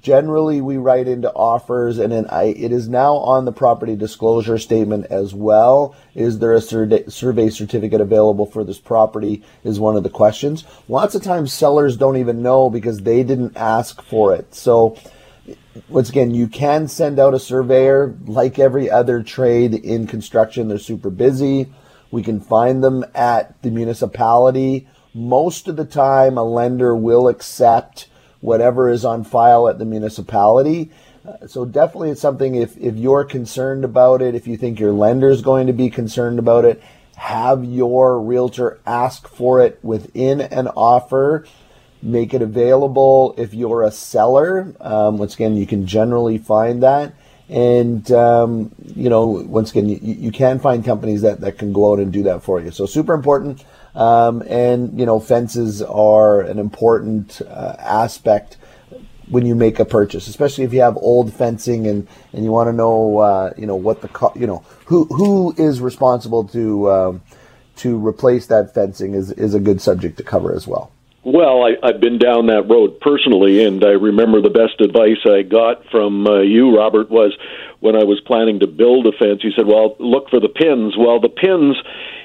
generally 0.02 0.62
we 0.62 0.78
write 0.78 1.08
into 1.08 1.32
offers 1.34 1.98
and 1.98 2.12
then 2.12 2.26
I, 2.28 2.46
it 2.46 2.72
is 2.72 2.88
now 2.88 3.16
on 3.16 3.46
the 3.46 3.52
property 3.52 3.96
disclosure 3.96 4.58
statement 4.58 5.08
as 5.08 5.34
well. 5.34 5.96
Is 6.14 6.40
there 6.40 6.54
a 6.54 6.62
sur- 6.62 7.10
survey 7.10 7.50
certificate 7.50 8.02
available 8.02 8.46
for 8.46 8.64
this 8.64 8.80
property 8.80 9.44
is 9.64 9.80
one 9.80 9.96
of 9.96 10.04
the 10.04 10.10
questions. 10.10 10.64
Lots 10.88 11.16
of 11.16 11.24
times 11.24 11.54
sellers 11.54 11.98
don't 11.98 12.18
even 12.18 12.42
know 12.42 12.70
because 12.70 13.02
they 13.02 13.24
didn't 13.24 13.58
ask 13.58 14.02
for 14.02 14.34
it. 14.34 14.54
So 14.56 14.98
once 15.90 16.10
again, 16.10 16.34
you 16.34 16.48
can 16.48 16.88
send 16.88 17.20
out 17.20 17.34
a 17.34 17.40
surveyor 17.40 18.16
like 18.26 18.58
every 18.58 18.90
other 18.90 19.22
trade 19.22 19.74
in 19.74 20.08
construction. 20.08 20.68
They're 20.68 20.78
super 20.78 21.10
busy. 21.10 21.72
We 22.12 22.24
can 22.24 22.40
find 22.40 22.84
them 22.84 23.04
at 23.14 23.62
the 23.62 23.72
municipality. 23.72 24.88
Most 25.14 25.68
of 25.68 25.76
the 25.76 25.86
time, 25.86 26.38
a 26.38 26.44
lender 26.44 26.96
will 26.96 27.28
accept 27.28 28.08
whatever 28.46 28.90
is 28.90 29.04
on 29.04 29.24
file 29.24 29.68
at 29.68 29.80
the 29.80 29.86
municipality. 29.86 30.92
Uh, 31.28 31.48
so 31.48 31.66
definitely 31.66 32.12
it's 32.12 32.22
something 32.22 32.56
if, 32.56 32.78
if 32.78 32.96
you're 32.96 33.24
concerned 33.24 33.84
about 33.84 34.22
it, 34.22 34.36
if 34.36 34.48
you 34.48 34.56
think 34.56 34.80
your 34.80 34.92
lender 34.92 35.30
is 35.30 35.42
going 35.42 35.68
to 35.68 35.74
be 35.74 35.90
concerned 35.90 36.40
about 36.40 36.66
it, 36.66 36.82
have 37.16 37.64
your 37.64 38.22
realtor 38.22 38.80
ask 38.86 39.28
for 39.28 39.62
it 39.62 39.80
within 39.82 40.42
an 40.42 40.68
offer. 40.68 41.46
Make 42.02 42.34
it 42.34 42.42
available 42.42 43.34
if 43.38 43.54
you're 43.54 43.84
a 43.84 43.92
seller. 43.92 44.76
Um, 44.80 45.18
once 45.18 45.34
again, 45.34 45.56
you 45.56 45.66
can 45.66 45.88
generally 45.88 46.38
find 46.38 46.84
that. 46.84 47.16
And, 47.50 48.12
um, 48.12 48.72
you 48.84 49.10
know, 49.10 49.26
once 49.28 49.72
again, 49.72 49.88
you, 49.90 50.00
you 50.02 50.32
can 50.32 50.60
find 50.60 50.84
companies 50.84 51.22
that, 51.22 51.42
that 51.42 51.58
can 51.58 51.74
go 51.74 51.94
out 51.94 52.00
and 52.00 52.12
do 52.12 52.24
that 52.24 52.44
for 52.44 52.60
you. 52.60 52.72
So 52.72 52.86
super 52.86 53.14
important. 53.14 53.64
Um, 53.96 54.44
and, 54.48 55.00
you 55.00 55.06
know, 55.06 55.20
fences 55.20 55.82
are 55.82 56.42
an 56.42 56.60
important 56.60 57.42
uh, 57.42 57.76
aspect 57.80 58.58
when 59.30 59.46
you 59.46 59.56
make 59.56 59.80
a 59.80 59.86
purchase, 59.86 60.28
especially 60.28 60.66
if 60.66 60.74
you 60.74 60.82
have 60.82 60.98
old 60.98 61.34
fencing 61.34 61.88
and, 61.88 62.08
and 62.34 62.44
you 62.44 62.52
want 62.52 62.68
to 62.68 62.74
know, 62.74 63.20
uh, 63.20 63.54
you 63.58 63.66
know, 63.66 63.76
what 63.76 64.02
the, 64.02 64.10
co- 64.10 64.34
you 64.36 64.46
know, 64.46 64.64
who, 64.86 65.06
who 65.06 65.56
is 65.58 65.82
responsible 65.82 66.44
to, 66.44 66.92
um, 66.92 67.22
to 67.78 68.06
replace 68.06 68.48
that 68.48 68.74
fencing 68.74 69.14
is, 69.14 69.32
is 69.32 69.54
a 69.54 69.60
good 69.60 69.82
subject 69.82 70.18
to 70.18 70.24
cover 70.24 70.54
as 70.54 70.68
well. 70.68 70.92
Well, 71.24 71.64
I, 71.64 71.76
I've 71.82 72.00
been 72.00 72.20
down 72.20 72.46
that 72.48 72.70
road 72.70 73.00
personally, 73.00 73.64
and 73.64 73.84
I 73.84 73.94
remember 73.94 74.42
the 74.42 74.52
best 74.52 74.80
advice 74.80 75.18
I 75.26 75.42
got 75.42 75.84
from 75.90 76.28
uh, 76.28 76.42
you, 76.42 76.78
Robert, 76.78 77.10
was 77.10 77.36
when 77.86 77.96
I 77.96 78.04
was 78.04 78.20
planning 78.26 78.60
to 78.62 78.68
build 78.68 79.06
a 79.06 79.12
fence. 79.12 79.44
You 79.44 79.52
said, 79.52 79.68
"Well, 79.68 79.96
look 80.00 80.30
for 80.30 80.40
the 80.40 80.50
pins." 80.50 80.98
Well, 80.98 81.20
the 81.20 81.30
pins 81.30 81.78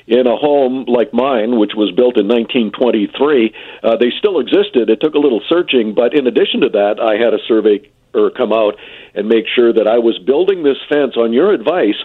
in 0.06 0.26
a 0.26 0.36
home 0.36 0.86
like 0.88 1.12
mine, 1.12 1.58
which 1.58 1.74
was 1.76 1.92
built 1.92 2.16
in 2.16 2.26
1923, 2.26 3.52
uh, 3.84 3.96
they 3.96 4.10
still 4.18 4.40
existed. 4.40 4.88
It 4.88 5.00
took 5.00 5.14
a 5.14 5.18
little 5.18 5.42
searching, 5.48 5.92
but 5.92 6.14
in 6.14 6.26
addition 6.26 6.62
to 6.62 6.70
that, 6.70 6.98
I 6.98 7.16
had 7.16 7.34
a 7.34 7.38
survey 7.46 7.82
or 8.12 8.30
come 8.30 8.52
out 8.52 8.74
and 9.14 9.28
make 9.28 9.46
sure 9.46 9.72
that 9.72 9.86
I 9.86 9.98
was 9.98 10.18
building 10.18 10.64
this 10.64 10.78
fence 10.88 11.16
on 11.16 11.32
your 11.32 11.52
advice 11.52 12.00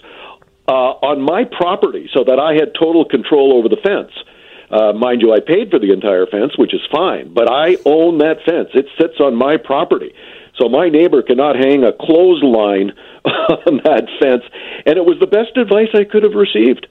uh, 0.68 0.94
on 1.02 1.22
my 1.22 1.46
property, 1.46 2.10
so 2.14 2.24
that 2.24 2.40
I 2.40 2.54
had 2.54 2.74
total 2.74 3.06
control 3.06 3.54
over 3.54 3.70
the 3.70 3.78
fence. 3.78 4.12
Uh, 4.70 4.94
mind 4.94 5.22
you, 5.22 5.32
I 5.32 5.40
paid 5.40 5.70
for 5.70 5.80
the 5.80 5.94
entire 5.94 6.26
fence, 6.26 6.58
which 6.58 6.74
is 6.74 6.82
fine, 6.92 7.34
but 7.34 7.52
I 7.52 7.78
own 7.86 8.18
that 8.20 8.44
fence. 8.46 8.70
It 8.74 8.88
sits 9.00 9.20
on 9.20 9.36
my 9.36 9.58
property. 9.58 10.14
So 10.58 10.70
my 10.70 10.90
neighbor 10.90 11.22
cannot 11.22 11.56
hang 11.56 11.84
a 11.84 11.92
clothesline 11.92 12.94
on 13.26 13.82
that 13.84 14.08
fence. 14.20 14.44
And 14.86 14.98
it 14.98 15.06
was 15.06 15.20
the 15.20 15.28
best 15.28 15.58
advice 15.58 15.90
I 15.94 16.04
could 16.04 16.24
have 16.24 16.34
received. 16.34 16.88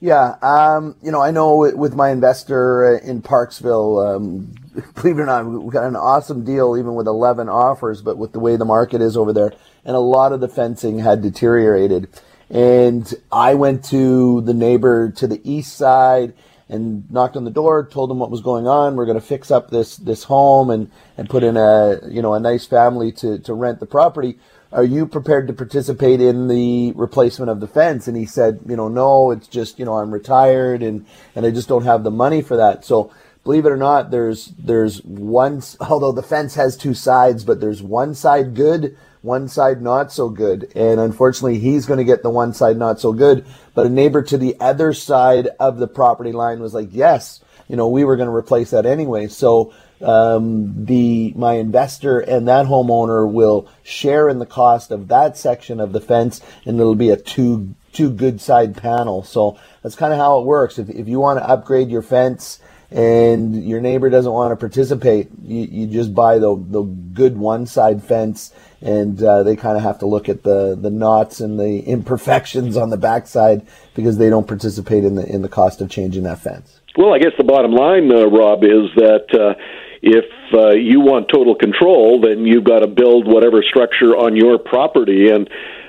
Yeah, 0.00 0.36
um, 0.42 0.94
you 1.02 1.10
know, 1.10 1.20
I 1.20 1.32
know 1.32 1.72
with 1.74 1.94
my 1.94 2.10
investor 2.10 2.96
uh, 2.96 3.00
in 3.00 3.20
Parksville, 3.20 4.16
um, 4.16 4.54
believe 4.94 5.18
it 5.18 5.22
or 5.22 5.26
not, 5.26 5.44
we 5.44 5.72
got 5.72 5.88
an 5.88 5.96
awesome 5.96 6.44
deal 6.44 6.76
even 6.76 6.94
with 6.94 7.08
11 7.08 7.48
offers, 7.48 8.00
but 8.00 8.16
with 8.16 8.32
the 8.32 8.38
way 8.38 8.54
the 8.54 8.64
market 8.64 9.00
is 9.02 9.16
over 9.16 9.32
there, 9.32 9.52
and 9.84 9.96
a 9.96 10.00
lot 10.00 10.32
of 10.32 10.40
the 10.40 10.48
fencing 10.48 11.00
had 11.00 11.20
deteriorated. 11.20 12.08
And 12.48 13.12
I 13.32 13.54
went 13.54 13.84
to 13.86 14.40
the 14.42 14.54
neighbor 14.54 15.10
to 15.16 15.26
the 15.26 15.40
east 15.42 15.76
side 15.76 16.32
and 16.68 17.10
knocked 17.10 17.36
on 17.36 17.44
the 17.44 17.50
door, 17.50 17.86
told 17.90 18.10
them 18.10 18.18
what 18.18 18.30
was 18.30 18.40
going 18.40 18.66
on. 18.66 18.96
We're 18.96 19.06
going 19.06 19.20
to 19.20 19.26
fix 19.26 19.50
up 19.50 19.70
this 19.70 19.96
this 19.96 20.24
home 20.24 20.70
and 20.70 20.90
and 21.16 21.28
put 21.28 21.42
in 21.42 21.56
a 21.56 22.00
you 22.08 22.22
know 22.22 22.34
a 22.34 22.40
nice 22.40 22.66
family 22.66 23.12
to 23.12 23.38
to 23.38 23.54
rent 23.54 23.80
the 23.80 23.86
property. 23.86 24.38
Are 24.70 24.84
you 24.84 25.06
prepared 25.06 25.46
to 25.46 25.54
participate 25.54 26.20
in 26.20 26.48
the 26.48 26.92
replacement 26.92 27.50
of 27.50 27.60
the 27.60 27.66
fence? 27.66 28.06
And 28.06 28.18
he 28.18 28.26
said, 28.26 28.60
you 28.66 28.76
know, 28.76 28.88
no, 28.88 29.30
it's 29.30 29.48
just 29.48 29.78
you 29.78 29.84
know 29.84 29.94
I'm 29.94 30.12
retired 30.12 30.82
and 30.82 31.06
and 31.34 31.46
I 31.46 31.50
just 31.50 31.68
don't 31.68 31.84
have 31.84 32.04
the 32.04 32.10
money 32.10 32.42
for 32.42 32.56
that. 32.56 32.84
So 32.84 33.10
believe 33.44 33.64
it 33.64 33.72
or 33.72 33.78
not, 33.78 34.10
there's 34.10 34.52
there's 34.58 35.02
one 35.04 35.62
although 35.80 36.12
the 36.12 36.22
fence 36.22 36.54
has 36.56 36.76
two 36.76 36.94
sides, 36.94 37.44
but 37.44 37.60
there's 37.60 37.82
one 37.82 38.14
side 38.14 38.54
good 38.54 38.96
one 39.22 39.48
side 39.48 39.82
not 39.82 40.12
so 40.12 40.28
good. 40.28 40.70
And 40.74 41.00
unfortunately, 41.00 41.58
he's 41.58 41.86
going 41.86 41.98
to 41.98 42.04
get 42.04 42.22
the 42.22 42.30
one 42.30 42.54
side 42.54 42.76
not 42.76 43.00
so 43.00 43.12
good. 43.12 43.44
But 43.74 43.86
a 43.86 43.90
neighbor 43.90 44.22
to 44.22 44.38
the 44.38 44.56
other 44.60 44.92
side 44.92 45.48
of 45.58 45.78
the 45.78 45.88
property 45.88 46.32
line 46.32 46.60
was 46.60 46.74
like, 46.74 46.88
yes, 46.92 47.40
you 47.68 47.76
know, 47.76 47.88
we 47.88 48.04
were 48.04 48.16
going 48.16 48.28
to 48.28 48.34
replace 48.34 48.70
that 48.70 48.86
anyway. 48.86 49.28
So 49.28 49.72
um, 50.00 50.84
the 50.84 51.32
my 51.36 51.54
investor 51.54 52.20
and 52.20 52.48
that 52.48 52.66
homeowner 52.66 53.30
will 53.30 53.68
share 53.82 54.28
in 54.28 54.38
the 54.38 54.46
cost 54.46 54.90
of 54.90 55.08
that 55.08 55.36
section 55.36 55.80
of 55.80 55.92
the 55.92 56.00
fence, 56.00 56.40
and 56.64 56.78
it'll 56.78 56.94
be 56.94 57.10
a 57.10 57.16
two 57.16 57.74
two 57.92 58.10
good 58.10 58.40
side 58.40 58.76
panel. 58.76 59.22
So 59.22 59.58
that's 59.82 59.96
kind 59.96 60.12
of 60.12 60.18
how 60.18 60.40
it 60.40 60.46
works. 60.46 60.78
If 60.78 60.88
if 60.88 61.08
you 61.08 61.18
want 61.18 61.38
to 61.40 61.48
upgrade 61.48 61.90
your 61.90 62.02
fence 62.02 62.60
and 62.90 63.68
your 63.68 63.80
neighbor 63.80 64.08
doesn't 64.08 64.32
want 64.32 64.52
to 64.52 64.56
participate, 64.56 65.28
you, 65.42 65.66
you 65.70 65.86
just 65.86 66.14
buy 66.14 66.38
the 66.38 66.56
the 66.56 66.82
good 66.82 67.36
one 67.36 67.66
side 67.66 68.02
fence 68.02 68.52
and 68.80 69.22
uh, 69.22 69.42
they 69.42 69.56
kind 69.56 69.76
of 69.76 69.82
have 69.82 69.98
to 69.98 70.06
look 70.06 70.28
at 70.28 70.42
the 70.42 70.76
the 70.80 70.90
knots 70.90 71.40
and 71.40 71.58
the 71.58 71.80
imperfections 71.80 72.76
on 72.76 72.90
the 72.90 72.96
backside 72.96 73.66
because 73.94 74.18
they 74.18 74.30
don't 74.30 74.46
participate 74.46 75.04
in 75.04 75.16
the 75.16 75.26
in 75.26 75.42
the 75.42 75.48
cost 75.48 75.80
of 75.80 75.90
changing 75.90 76.22
that 76.22 76.38
fence. 76.38 76.80
Well, 76.96 77.14
I 77.14 77.18
guess 77.18 77.32
the 77.36 77.44
bottom 77.44 77.72
line, 77.72 78.10
uh, 78.10 78.26
Rob, 78.26 78.64
is 78.64 78.90
that 78.96 79.26
uh, 79.32 79.54
if 80.02 80.24
uh, 80.52 80.70
you 80.70 81.00
want 81.00 81.28
total 81.28 81.54
control, 81.54 82.20
then 82.20 82.44
you've 82.44 82.64
got 82.64 82.80
to 82.80 82.86
build 82.86 83.26
whatever 83.26 83.62
structure 83.62 84.16
on 84.16 84.34
your 84.34 84.58
property 84.58 85.28
and 85.28 85.48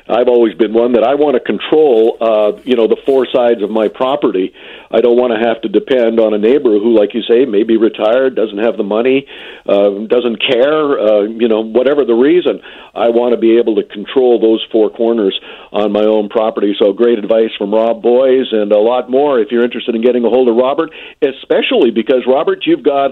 I've 0.10 0.28
always 0.28 0.56
been 0.56 0.74
one 0.74 0.94
that 0.94 1.04
I 1.04 1.14
want 1.14 1.36
to 1.36 1.40
control, 1.40 2.18
uh, 2.20 2.60
you 2.66 2.76
know, 2.76 2.88
the 2.88 2.98
four 3.06 3.28
sides 3.32 3.62
of 3.62 3.70
my 3.70 3.88
property. 3.88 4.54
I 4.90 5.02
don't 5.02 5.18
want 5.18 5.34
to 5.34 5.40
have 5.40 5.62
to 5.62 5.70
depend 5.70 6.20
on 6.20 6.34
a 6.34 6.40
neighbor 6.40 6.80
who, 6.82 6.98
like 6.98 7.14
you 7.14 7.22
say, 7.22 7.46
may 7.46 7.62
be 7.62 7.78
retired, 7.78 8.36
doesn't 8.36 8.58
have 8.58 8.76
the 8.76 8.84
money, 8.84 9.28
uh, 9.70 10.10
doesn't 10.10 10.42
care, 10.42 10.98
uh, 11.00 11.22
you 11.30 11.48
know, 11.48 11.62
whatever 11.62 12.06
the 12.06 12.16
reason. 12.16 12.60
I 12.96 13.10
want 13.10 13.34
to 13.34 13.38
be 13.38 13.60
able 13.60 13.76
to 13.76 13.84
control 13.84 14.42
those 14.42 14.66
four 14.72 14.90
corners 14.90 15.40
on 15.72 15.92
my 15.92 16.04
own 16.04 16.28
property. 16.28 16.76
So 16.82 16.92
great 16.92 17.20
advice 17.20 17.54
from 17.56 17.72
Rob 17.72 18.02
Boies 18.02 18.48
and 18.52 18.72
a 18.72 18.80
lot 18.80 19.12
more 19.12 19.40
if 19.40 19.52
you're 19.52 19.64
interested 19.64 19.94
in 19.94 20.02
getting 20.02 20.26
a 20.26 20.30
hold 20.30 20.50
of 20.50 20.56
Robert, 20.56 20.90
especially 21.22 21.92
because, 21.92 22.26
Robert, 22.26 22.66
you've 22.66 22.84
got 22.84 23.12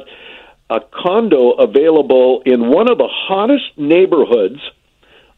a 0.71 0.79
condo 0.81 1.51
available 1.51 2.41
in 2.43 2.69
one 2.69 2.89
of 2.89 2.97
the 2.97 3.07
hottest 3.07 3.77
neighborhoods, 3.77 4.60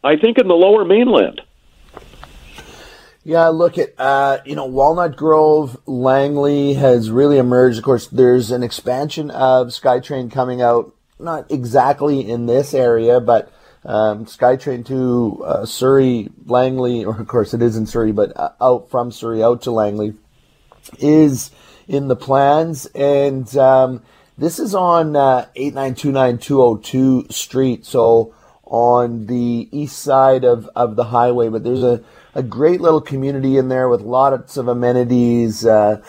I 0.02 0.16
think, 0.16 0.38
in 0.38 0.48
the 0.48 0.54
lower 0.54 0.86
mainland. 0.86 1.42
Yeah, 3.22 3.48
look 3.48 3.76
at 3.76 3.92
uh, 3.98 4.38
you 4.46 4.56
know 4.56 4.64
Walnut 4.64 5.14
Grove, 5.14 5.78
Langley 5.86 6.74
has 6.74 7.10
really 7.10 7.36
emerged. 7.36 7.76
Of 7.76 7.84
course, 7.84 8.06
there's 8.06 8.50
an 8.50 8.62
expansion 8.62 9.30
of 9.30 9.68
SkyTrain 9.68 10.32
coming 10.32 10.62
out, 10.62 10.94
not 11.18 11.50
exactly 11.50 12.28
in 12.28 12.46
this 12.46 12.72
area, 12.72 13.20
but 13.20 13.52
um, 13.84 14.24
SkyTrain 14.24 14.86
to 14.86 15.42
uh, 15.44 15.66
Surrey, 15.66 16.30
Langley, 16.46 17.04
or 17.04 17.20
of 17.20 17.28
course 17.28 17.52
it 17.52 17.60
is 17.60 17.76
in 17.76 17.86
Surrey, 17.86 18.12
but 18.12 18.32
uh, 18.36 18.52
out 18.58 18.90
from 18.90 19.12
Surrey 19.12 19.42
out 19.42 19.62
to 19.62 19.70
Langley 19.70 20.14
is 20.98 21.50
in 21.86 22.08
the 22.08 22.16
plans, 22.16 22.86
and 22.94 23.54
um, 23.58 24.02
this 24.38 24.58
is 24.58 24.74
on 24.74 25.14
uh, 25.14 25.46
eight 25.56 25.74
nine 25.74 25.94
two 25.94 26.10
nine 26.10 26.38
two 26.38 26.54
zero 26.54 26.76
two 26.76 27.26
Street, 27.28 27.84
so 27.84 28.34
on 28.64 29.26
the 29.26 29.68
east 29.72 29.98
side 29.98 30.44
of 30.44 30.70
of 30.74 30.96
the 30.96 31.04
highway. 31.04 31.50
But 31.50 31.64
there's 31.64 31.82
a 31.82 32.02
a 32.34 32.42
great 32.42 32.80
little 32.80 33.00
community 33.00 33.56
in 33.56 33.68
there 33.68 33.88
with 33.88 34.02
lots 34.02 34.56
of 34.56 34.68
amenities, 34.68 35.66
uh, 35.66 36.02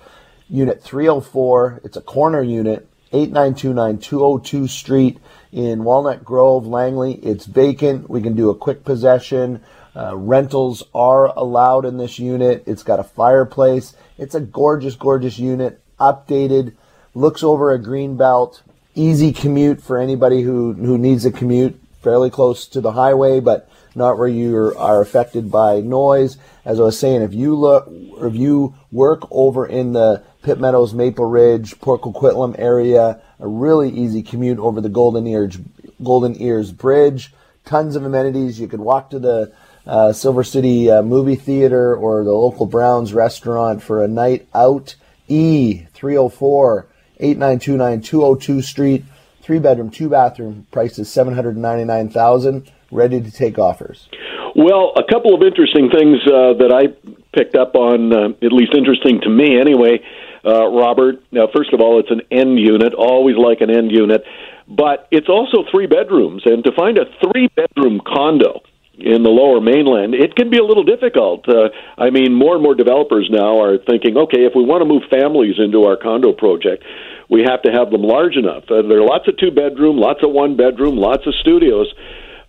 Unit 0.48 0.84
304, 0.84 1.82
it's 1.84 1.98
a 1.98 2.02
corner 2.02 2.44
unit, 2.44 2.88
8929 3.12 3.98
202 3.98 4.68
Street 4.68 5.18
in 5.52 5.84
Walnut 5.84 6.24
Grove, 6.24 6.68
Langley. 6.68 7.16
It's 7.16 7.48
vacant. 7.48 8.08
We 8.08 8.22
can 8.22 8.36
do 8.36 8.52
a 8.52 8.56
quick 8.56 8.86
possession. 8.86 9.64
Uh, 9.96 10.16
rentals 10.16 10.84
are 10.94 11.28
allowed 11.38 11.86
in 11.86 11.98
this 11.98 12.20
unit. 12.20 12.64
It's 12.68 12.84
got 12.84 13.00
a 13.00 13.04
fireplace. 13.04 13.96
It's 14.18 14.36
a 14.36 14.42
gorgeous, 14.42 14.96
gorgeous 14.96 15.40
unit, 15.40 15.80
updated, 16.00 16.74
looks 17.14 17.44
over 17.44 17.72
a 17.72 17.80
green 17.80 18.18
belt, 18.18 18.62
easy 18.94 19.32
commute 19.32 19.82
for 19.82 19.98
anybody 19.98 20.42
who, 20.42 20.74
who 20.74 20.98
needs 20.98 21.26
a 21.26 21.32
commute, 21.32 21.80
fairly 22.02 22.30
close 22.30 22.68
to 22.68 22.82
the 22.82 22.92
highway, 22.92 23.40
but 23.40 23.70
not 23.96 24.18
where 24.18 24.28
you 24.28 24.78
are 24.78 25.02
affected 25.02 25.50
by 25.50 25.80
noise. 25.80 26.38
As 26.66 26.80
I 26.80 26.84
was 26.84 27.00
saying, 27.00 27.22
if 27.22 27.34
you 27.34 27.56
look, 27.56 27.88
if 27.90 28.36
you 28.36 28.76
work 28.92 29.22
over 29.32 29.66
in 29.66 29.94
the 29.94 30.24
Pitt 30.44 30.60
Meadows, 30.60 30.94
Maple 30.94 31.26
Ridge, 31.26 31.80
Port 31.80 32.02
Coquitlam 32.02 32.56
area, 32.60 33.22
a 33.40 33.48
really 33.48 33.90
easy 33.90 34.22
commute 34.22 34.60
over 34.60 34.82
the 34.82 34.90
Golden 34.90 35.26
Ears, 35.26 35.58
Golden 36.04 36.40
Ears 36.42 36.72
Bridge. 36.72 37.34
Tons 37.64 37.96
of 37.96 38.06
amenities. 38.06 38.60
You 38.60 38.68
could 38.68 38.82
walk 38.82 39.10
to 39.10 39.18
the 39.18 39.52
uh, 39.86 40.14
Silver 40.14 40.44
City 40.44 40.90
uh, 40.90 41.02
movie 41.02 41.36
theater 41.36 41.96
or 41.96 42.24
the 42.24 42.34
local 42.34 42.66
Browns 42.66 43.14
restaurant 43.14 43.82
for 43.82 44.04
a 44.04 44.08
night 44.08 44.48
out. 44.54 44.96
E 45.28 45.86
304 45.94 46.88
8929 47.20 48.02
202 48.02 48.62
Street, 48.62 49.06
three 49.42 49.60
bedroom, 49.60 49.90
two 49.90 50.10
bathroom, 50.10 50.68
price 50.72 51.00
is 51.00 51.12
799000 51.12 52.72
ready 52.92 53.22
to 53.22 53.32
take 53.32 53.58
offers. 53.58 54.08
Well, 54.56 54.94
a 54.96 55.04
couple 55.04 55.34
of 55.34 55.42
interesting 55.42 55.90
things 55.90 56.20
uh, 56.28 56.54
that 56.60 56.72
I 56.72 56.88
picked 57.36 57.56
up 57.56 57.76
on, 57.76 58.14
uh, 58.14 58.30
at 58.42 58.54
least 58.54 58.74
interesting 58.76 59.20
to 59.22 59.30
me 59.30 59.60
anyway, 59.60 60.00
uh, 60.46 60.68
Robert. 60.68 61.24
Now, 61.32 61.48
first 61.54 61.74
of 61.74 61.82
all, 61.82 62.00
it's 62.00 62.12
an 62.12 62.22
end 62.32 62.60
unit, 62.60 62.94
always 62.94 63.36
like 63.36 63.62
an 63.62 63.70
end 63.70 63.92
unit, 63.92 64.24
but 64.68 65.08
it's 65.12 65.28
also 65.28 65.66
three 65.72 65.88
bedrooms. 65.88 66.44
And 66.46 66.64
to 66.64 66.72
find 66.72 66.98
a 66.98 67.06
three 67.20 67.50
bedroom 67.56 68.00
condo 68.06 68.62
in 69.00 69.24
the 69.24 69.30
lower 69.30 69.60
mainland, 69.60 70.14
it 70.16 70.36
can 70.36 70.50
be 70.50 70.58
a 70.58 70.64
little 70.64 70.84
difficult. 70.84 71.48
Uh, 71.48 71.70
I 71.98 72.10
mean, 72.10 72.34
more 72.34 72.56
and 72.56 72.64
more 72.64 72.76
developers 72.76 73.28
now 73.30 73.62
are 73.62 73.78
thinking, 73.78 74.18
okay, 74.18 74.46
if 74.46 74.54
we 74.56 74.64
want 74.64 74.82
to 74.82 74.86
move 74.86 75.04
families 75.10 75.56
into 75.58 75.84
our 75.84 75.98
condo 75.98 76.32
project, 76.34 76.84
we 77.30 77.44
have 77.44 77.62
to 77.64 77.72
have 77.72 77.92
them 77.92 78.04
large 78.04 78.36
enough. 78.38 78.64
Uh, 78.70 78.82
there 78.84 79.00
are 79.02 79.06
lots 79.08 79.28
of 79.28 79.38
two 79.38 79.52
bedroom, 79.52 79.98
lots 79.98 80.24
of 80.24 80.32
one 80.32 80.56
bedroom, 80.56 80.96
lots 80.96 81.26
of 81.28 81.34
studios. 81.36 81.92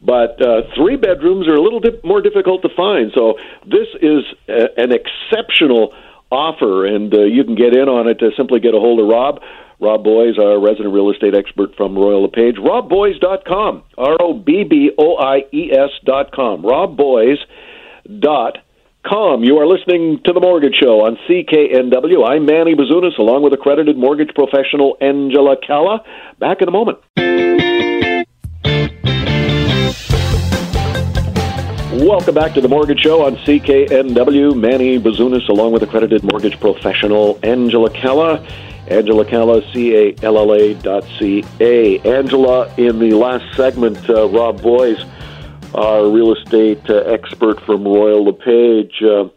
But 0.01 0.41
uh, 0.41 0.63
three 0.77 0.97
bedrooms 0.97 1.49
are 1.49 1.55
a 1.55 1.61
little 1.61 1.81
dip- 1.81 2.05
more 2.05 2.21
difficult 2.21 2.63
to 2.63 2.69
find. 2.77 3.11
So 3.15 3.35
this 3.65 3.89
is 4.01 4.23
a- 4.49 4.79
an 4.79 4.93
exceptional 4.93 5.93
offer, 6.31 6.87
and 6.87 7.13
uh, 7.15 7.23
you 7.23 7.45
can 7.45 7.55
get 7.55 7.75
in 7.75 7.89
on 7.89 8.07
it 8.09 8.19
to 8.19 8.31
simply 8.37 8.61
get 8.61 8.75
a 8.75 8.79
hold 8.79 9.01
of 9.01 9.07
Rob. 9.09 9.41
Rob 9.79 10.05
Boies, 10.05 10.39
our 10.39 10.59
resident 10.59 10.95
real 10.95 11.11
estate 11.11 11.35
expert 11.35 11.77
from 11.77 11.97
Royal 11.97 12.23
LePage. 12.23 12.57
RobBoies.com. 12.57 13.83
R 13.99 14.17
O 14.21 14.33
B 14.33 14.65
B 14.65 14.91
O 14.99 15.17
I 15.17 15.45
E 15.53 15.71
S.com. 15.73 16.63
RobBoies.com. 16.63 19.45
You 19.45 19.59
are 19.59 19.67
listening 19.67 20.21
to 20.25 20.33
The 20.33 20.41
Mortgage 20.41 20.77
Show 20.77 21.05
on 21.05 21.17
CKNW. 21.29 22.27
I'm 22.27 22.47
Manny 22.47 22.75
Bazunas, 22.75 23.19
along 23.19 23.43
with 23.43 23.53
accredited 23.53 23.97
mortgage 23.97 24.35
professional 24.35 24.97
Angela 25.01 25.57
Calla. 25.65 26.03
Back 26.39 26.63
in 26.63 26.69
a 26.69 26.73
moment. 26.73 26.99
Welcome 31.93 32.35
back 32.35 32.53
to 32.55 32.61
the 32.61 32.69
Mortgage 32.69 33.01
Show 33.01 33.25
on 33.25 33.37
CKNW. 33.37 34.59
Manny 34.59 34.99
Bazunas, 34.99 35.49
along 35.49 35.73
with 35.73 35.83
accredited 35.83 36.25
mortgage 36.25 36.59
professional 36.61 37.39
Angela 37.43 37.91
Calla. 37.91 38.45
Angela 38.89 39.25
Calla, 39.25 39.63
C-A-L-L-A 39.73 40.75
dot 40.75 41.05
C-A. 41.19 41.99
Angela, 42.01 42.73
in 42.77 42.99
the 42.99 43.13
last 43.13 43.57
segment, 43.57 44.09
uh, 44.09 44.29
Rob 44.29 44.63
Boies, 44.63 45.05
our 45.75 46.09
real 46.09 46.35
estate 46.35 46.89
uh, 46.89 46.99
expert 46.99 47.61
from 47.63 47.85
Royal 47.85 48.25
LePage, 48.25 49.03
uh, 49.03 49.29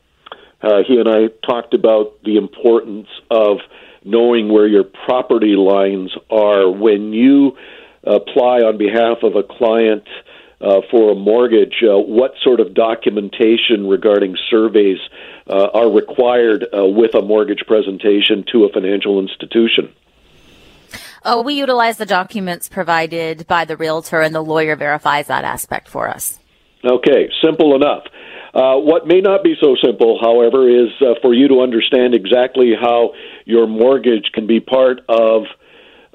uh, 0.61 0.83
he 0.85 0.99
and 0.99 1.07
I 1.07 1.27
talked 1.45 1.73
about 1.73 2.21
the 2.23 2.37
importance 2.37 3.07
of 3.31 3.59
knowing 4.03 4.51
where 4.51 4.67
your 4.67 4.83
property 4.83 5.55
lines 5.55 6.11
are 6.29 6.69
when 6.69 7.13
you 7.13 7.57
apply 8.03 8.61
on 8.61 8.77
behalf 8.77 9.23
of 9.23 9.35
a 9.35 9.43
client– 9.43 10.03
uh, 10.61 10.81
for 10.91 11.11
a 11.11 11.15
mortgage, 11.15 11.83
uh, 11.83 11.97
what 11.97 12.33
sort 12.43 12.59
of 12.59 12.73
documentation 12.73 13.87
regarding 13.87 14.35
surveys 14.49 14.99
uh, 15.49 15.69
are 15.73 15.91
required 15.91 16.65
uh, 16.73 16.85
with 16.85 17.15
a 17.15 17.21
mortgage 17.21 17.63
presentation 17.65 18.45
to 18.51 18.65
a 18.65 18.69
financial 18.71 19.19
institution? 19.19 19.93
Oh, 21.25 21.41
we 21.41 21.55
utilize 21.55 21.97
the 21.97 22.05
documents 22.05 22.69
provided 22.69 23.45
by 23.47 23.65
the 23.65 23.75
realtor, 23.75 24.21
and 24.21 24.33
the 24.33 24.43
lawyer 24.43 24.75
verifies 24.75 25.27
that 25.27 25.43
aspect 25.43 25.87
for 25.89 26.07
us. 26.07 26.39
Okay, 26.85 27.29
simple 27.43 27.75
enough. 27.75 28.03
Uh, 28.53 28.77
what 28.77 29.05
may 29.05 29.19
not 29.19 29.43
be 29.43 29.55
so 29.61 29.75
simple, 29.83 30.17
however, 30.21 30.69
is 30.69 30.89
uh, 31.01 31.15
for 31.21 31.33
you 31.33 31.47
to 31.49 31.61
understand 31.61 32.13
exactly 32.13 32.73
how 32.79 33.13
your 33.45 33.67
mortgage 33.67 34.31
can 34.33 34.47
be 34.47 34.59
part 34.59 35.01
of 35.09 35.43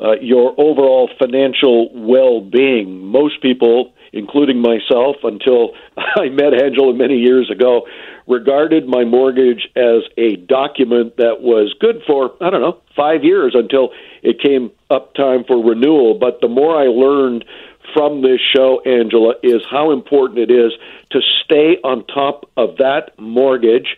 uh, 0.03 0.13
your 0.21 0.53
overall 0.59 1.09
financial 1.19 1.91
well 1.93 2.41
being. 2.41 3.05
Most 3.07 3.41
people 3.43 3.93
including 4.15 4.63
myself, 4.63 5.17
until 5.25 5.73
I 5.97 6.29
met 6.31 6.55
Angela 6.55 6.95
many 6.95 7.19
years 7.19 7.51
ago, 7.51 7.87
regarded 8.27 8.89
my 8.89 9.05
mortgage 9.05 9.69
as 9.77 10.03
a 10.17 10.37
document 10.37 11.17
that 11.19 11.41
was 11.41 11.75
good 11.79 12.03
for, 12.07 12.35
I 12.41 12.51
don't 12.51 12.61
know, 12.63 12.81
five 12.97 13.25
years 13.25 13.55
until 13.55 13.91
it 14.23 14.41
came 14.41 14.71
up 14.91 15.15
time 15.15 15.45
for 15.45 15.63
renewal. 15.63 16.19
But 16.19 16.41
the 16.41 16.49
more 16.49 16.77
I 16.77 16.87
learned 16.87 17.45
from 17.93 18.23
this 18.23 18.41
show, 18.41 18.81
Angela, 18.81 19.35
is 19.43 19.63
how 19.71 19.93
important 19.93 20.39
it 20.39 20.51
is 20.51 20.73
to 21.11 21.21
stay 21.45 21.77
on 21.85 22.07
top 22.07 22.51
of 22.57 22.79
that 22.79 23.19
mortgage 23.19 23.97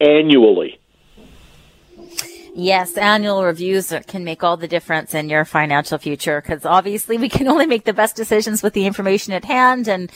annually. 0.00 0.78
Yes, 2.54 2.98
annual 2.98 3.44
reviews 3.44 3.94
can 4.06 4.24
make 4.24 4.44
all 4.44 4.58
the 4.58 4.68
difference 4.68 5.14
in 5.14 5.30
your 5.30 5.46
financial 5.46 5.96
future 5.96 6.40
because 6.40 6.66
obviously 6.66 7.16
we 7.16 7.30
can 7.30 7.48
only 7.52 7.66
make 7.66 7.84
the 7.84 7.94
best 7.94 8.14
decisions 8.14 8.62
with 8.62 8.74
the 8.74 8.86
information 8.86 9.32
at 9.32 9.44
hand 9.44 9.88
and 9.88 10.12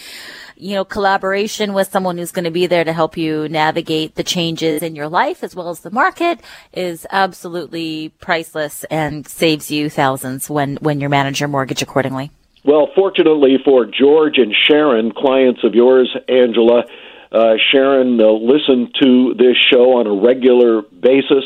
you 0.59 0.75
know, 0.75 0.85
collaboration 0.85 1.73
with 1.73 1.91
someone 1.91 2.19
who's 2.19 2.33
going 2.33 2.45
to 2.45 2.51
be 2.51 2.67
there 2.67 2.85
to 2.85 2.93
help 2.93 3.17
you 3.17 3.49
navigate 3.49 4.15
the 4.15 4.25
changes 4.25 4.83
in 4.83 4.97
your 4.97 5.09
life 5.09 5.45
as 5.45 5.55
well 5.55 5.69
as 5.69 5.81
the 5.81 5.91
market 5.91 6.41
is 6.73 7.07
absolutely 7.11 8.11
priceless 8.21 8.85
and 8.85 9.27
saves 9.27 9.71
you 9.71 9.91
thousands 9.91 10.49
when, 10.49 10.77
when 10.77 11.01
you 11.01 11.09
manage 11.09 11.41
your 11.41 11.49
mortgage 11.49 11.83
accordingly. 11.83 12.31
Well, 12.65 12.89
fortunately 12.95 13.59
for 13.65 13.87
George 13.87 14.39
and 14.39 14.55
Sharon, 14.67 15.13
clients 15.13 15.63
of 15.63 15.75
yours, 15.75 16.15
Angela, 16.29 16.85
uh, 17.31 17.55
Sharon 17.71 18.21
uh, 18.21 18.31
listen 18.31 18.91
to 19.03 19.35
this 19.35 19.57
show 19.71 19.99
on 19.99 20.07
a 20.07 20.15
regular 20.15 20.83
basis 20.83 21.45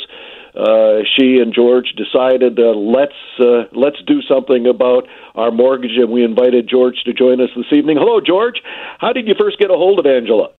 uh, 0.54 1.02
she 1.16 1.38
and 1.38 1.54
George 1.54 1.94
decided 1.96 2.58
uh, 2.58 2.72
let's 2.72 3.12
uh, 3.38 3.64
let's 3.72 4.02
do 4.06 4.20
something 4.22 4.66
about 4.66 5.06
our 5.34 5.50
mortgage, 5.50 5.96
and 5.96 6.10
we 6.10 6.24
invited 6.24 6.68
George 6.68 7.02
to 7.04 7.12
join 7.12 7.40
us 7.40 7.50
this 7.56 7.72
evening. 7.72 7.96
Hello, 7.96 8.20
George. 8.20 8.62
How 8.98 9.12
did 9.12 9.28
you 9.28 9.34
first 9.38 9.58
get 9.58 9.70
a 9.70 9.74
hold 9.74 9.98
of 9.98 10.06
Angela? 10.06 10.50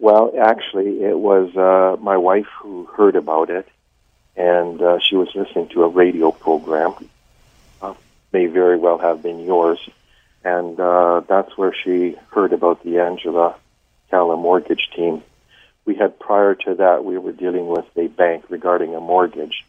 Well, 0.00 0.32
actually, 0.40 1.02
it 1.02 1.18
was 1.18 1.56
uh, 1.56 2.00
my 2.00 2.16
wife 2.16 2.46
who 2.62 2.84
heard 2.84 3.16
about 3.16 3.50
it, 3.50 3.68
and 4.36 4.80
uh, 4.80 4.98
she 5.00 5.16
was 5.16 5.28
listening 5.34 5.68
to 5.70 5.82
a 5.82 5.88
radio 5.88 6.30
program. 6.30 6.94
Uh, 7.82 7.94
may 8.32 8.46
very 8.46 8.78
well 8.78 8.98
have 8.98 9.22
been 9.22 9.40
yours, 9.40 9.80
and 10.44 10.78
uh, 10.78 11.22
that's 11.28 11.56
where 11.58 11.74
she 11.74 12.16
heard 12.30 12.52
about 12.52 12.84
the 12.84 13.00
Angela 13.00 13.56
Calla 14.10 14.36
mortgage 14.36 14.88
team 14.94 15.22
we 15.88 15.94
had 15.94 16.20
prior 16.20 16.54
to 16.54 16.74
that, 16.74 17.02
we 17.02 17.16
were 17.16 17.32
dealing 17.32 17.66
with 17.66 17.86
a 17.96 18.08
bank 18.08 18.44
regarding 18.50 18.94
a 18.94 19.00
mortgage, 19.00 19.64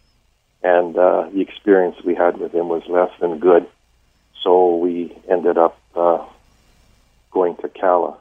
and 0.62 0.95
uh, 0.97 1.29
the 1.34 1.39
experience 1.39 1.95
we 2.03 2.13
had 2.13 2.38
with 2.38 2.51
them 2.51 2.67
was 2.67 2.84
less 2.89 3.10
than 3.21 3.39
good. 3.39 3.65
So 4.43 4.75
we 4.75 5.17
ended 5.29 5.58
up 5.58 5.79
uh, 5.95 6.25
going 7.32 7.55
to 7.62 7.69
Calla. 7.69 8.17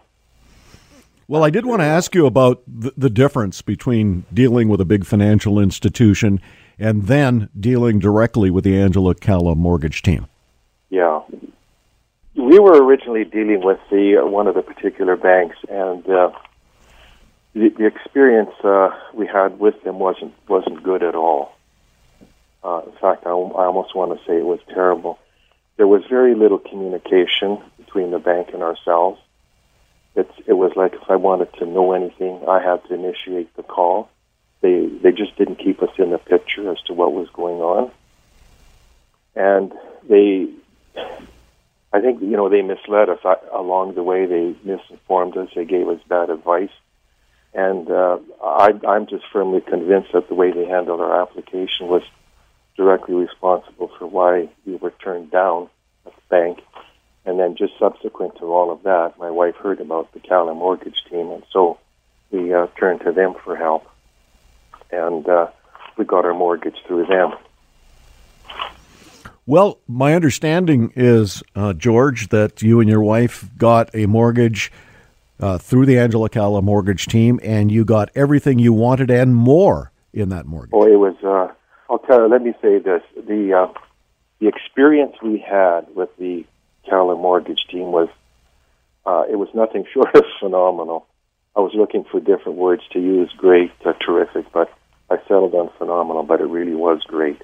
Well, 1.26 1.42
I 1.42 1.50
did 1.50 1.66
want 1.66 1.80
to 1.80 1.86
ask 1.86 2.14
you 2.14 2.24
about 2.26 2.62
the, 2.68 2.92
the 2.96 3.10
difference 3.10 3.62
between 3.62 4.24
dealing 4.32 4.68
with 4.68 4.80
a 4.80 4.84
big 4.84 5.04
financial 5.04 5.58
institution 5.58 6.40
and 6.78 7.08
then 7.08 7.48
dealing 7.58 7.98
directly 7.98 8.48
with 8.48 8.62
the 8.62 8.80
Angela 8.80 9.16
Calla 9.16 9.56
mortgage 9.56 10.02
team. 10.02 10.28
Yeah, 10.88 11.20
we 12.36 12.60
were 12.60 12.80
originally 12.80 13.24
dealing 13.24 13.64
with 13.64 13.80
the 13.90 14.22
uh, 14.22 14.26
one 14.26 14.46
of 14.46 14.54
the 14.54 14.62
particular 14.62 15.16
banks, 15.16 15.56
and 15.68 16.08
uh, 16.08 16.30
the, 17.54 17.70
the 17.70 17.86
experience 17.86 18.52
uh, 18.62 18.90
we 19.14 19.26
had 19.26 19.58
with 19.58 19.82
them 19.82 19.98
wasn't 19.98 20.34
wasn't 20.48 20.82
good 20.82 21.02
at 21.02 21.14
all. 21.14 21.52
Uh, 22.62 22.82
in 22.86 22.92
fact, 22.92 23.26
I, 23.26 23.30
I 23.30 23.66
almost 23.66 23.94
want 23.94 24.18
to 24.18 24.24
say 24.26 24.36
it 24.36 24.44
was 24.44 24.60
terrible. 24.68 25.18
There 25.76 25.86
was 25.86 26.02
very 26.08 26.34
little 26.34 26.58
communication 26.58 27.58
between 27.76 28.10
the 28.10 28.18
bank 28.18 28.48
and 28.52 28.62
ourselves. 28.62 29.20
It's, 30.16 30.32
it 30.46 30.54
was 30.54 30.72
like 30.74 30.94
if 30.94 31.08
I 31.08 31.16
wanted 31.16 31.52
to 31.54 31.66
know 31.66 31.92
anything, 31.92 32.42
I 32.48 32.60
had 32.60 32.84
to 32.88 32.94
initiate 32.94 33.54
the 33.56 33.62
call. 33.62 34.10
They 34.60 34.86
they 34.86 35.12
just 35.12 35.36
didn't 35.36 35.56
keep 35.56 35.82
us 35.82 35.90
in 35.98 36.10
the 36.10 36.18
picture 36.18 36.70
as 36.70 36.80
to 36.82 36.94
what 36.94 37.12
was 37.12 37.28
going 37.30 37.58
on, 37.58 37.90
and 39.34 39.72
they. 40.08 40.48
I 41.90 42.00
think 42.00 42.20
you 42.20 42.36
know 42.36 42.48
they 42.48 42.60
misled 42.60 43.08
us 43.08 43.20
I, 43.24 43.36
along 43.52 43.94
the 43.94 44.02
way. 44.02 44.26
They 44.26 44.54
misinformed 44.64 45.36
us. 45.36 45.48
They 45.54 45.64
gave 45.64 45.88
us 45.88 46.00
bad 46.08 46.28
advice 46.28 46.70
and 47.58 47.90
uh, 47.90 48.18
I, 48.40 48.70
I'm 48.86 49.08
just 49.08 49.24
firmly 49.32 49.60
convinced 49.60 50.12
that 50.12 50.28
the 50.28 50.34
way 50.36 50.52
they 50.52 50.64
handled 50.64 51.00
our 51.00 51.22
application 51.22 51.88
was 51.88 52.02
directly 52.76 53.16
responsible 53.16 53.90
for 53.98 54.06
why 54.06 54.48
we 54.64 54.76
were 54.76 54.92
turned 55.02 55.32
down 55.32 55.68
at 56.06 56.14
the 56.14 56.22
bank. 56.30 56.60
And 57.24 57.40
then 57.40 57.56
just 57.56 57.72
subsequent 57.76 58.36
to 58.36 58.44
all 58.44 58.70
of 58.70 58.84
that, 58.84 59.14
my 59.18 59.32
wife 59.32 59.56
heard 59.56 59.80
about 59.80 60.12
the 60.12 60.20
Calla 60.20 60.54
mortgage 60.54 61.02
team, 61.10 61.32
and 61.32 61.42
so 61.50 61.80
we 62.30 62.54
uh, 62.54 62.68
turned 62.78 63.00
to 63.00 63.10
them 63.10 63.34
for 63.44 63.56
help. 63.56 63.90
And 64.92 65.28
uh, 65.28 65.48
we 65.96 66.04
got 66.04 66.24
our 66.24 66.34
mortgage 66.34 66.76
through 66.86 67.06
them. 67.06 67.32
Well, 69.46 69.80
my 69.88 70.14
understanding 70.14 70.92
is, 70.94 71.42
uh, 71.56 71.72
George, 71.72 72.28
that 72.28 72.62
you 72.62 72.78
and 72.78 72.88
your 72.88 73.02
wife 73.02 73.50
got 73.58 73.92
a 73.94 74.06
mortgage 74.06 74.70
uh, 75.40 75.58
through 75.58 75.86
the 75.86 75.98
Angela 75.98 76.28
Calla 76.28 76.62
mortgage 76.62 77.06
team, 77.06 77.38
and 77.42 77.70
you 77.70 77.84
got 77.84 78.10
everything 78.14 78.58
you 78.58 78.72
wanted 78.72 79.10
and 79.10 79.34
more 79.34 79.92
in 80.12 80.28
that 80.30 80.46
mortgage. 80.46 80.72
Oh, 80.72 80.86
it 80.86 80.96
was. 80.96 81.16
Uh, 81.22 81.52
I'll 81.90 81.98
tell 82.00 82.20
you. 82.22 82.28
Let 82.28 82.42
me 82.42 82.54
say 82.60 82.78
this: 82.78 83.02
the 83.16 83.52
uh, 83.54 83.78
the 84.40 84.48
experience 84.48 85.16
we 85.22 85.38
had 85.38 85.86
with 85.94 86.10
the 86.18 86.44
Calla 86.88 87.16
mortgage 87.16 87.66
team 87.70 87.92
was 87.92 88.08
Uh, 89.06 89.24
it 89.30 89.36
was 89.36 89.48
nothing 89.54 89.84
short 89.92 90.14
of 90.14 90.24
phenomenal. 90.40 91.06
I 91.56 91.60
was 91.60 91.72
looking 91.74 92.04
for 92.04 92.20
different 92.20 92.58
words 92.58 92.82
to 92.92 93.00
use, 93.00 93.32
great, 93.36 93.72
terrific, 94.04 94.52
but 94.52 94.70
I 95.10 95.16
settled 95.26 95.54
on 95.54 95.70
phenomenal, 95.78 96.22
but 96.22 96.40
it 96.40 96.44
really 96.44 96.74
was 96.74 97.02
great. 97.04 97.40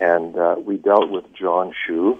And 0.00 0.36
uh, 0.36 0.56
we 0.58 0.76
dealt 0.76 1.08
with 1.10 1.24
John 1.32 1.72
Shu. 1.86 2.18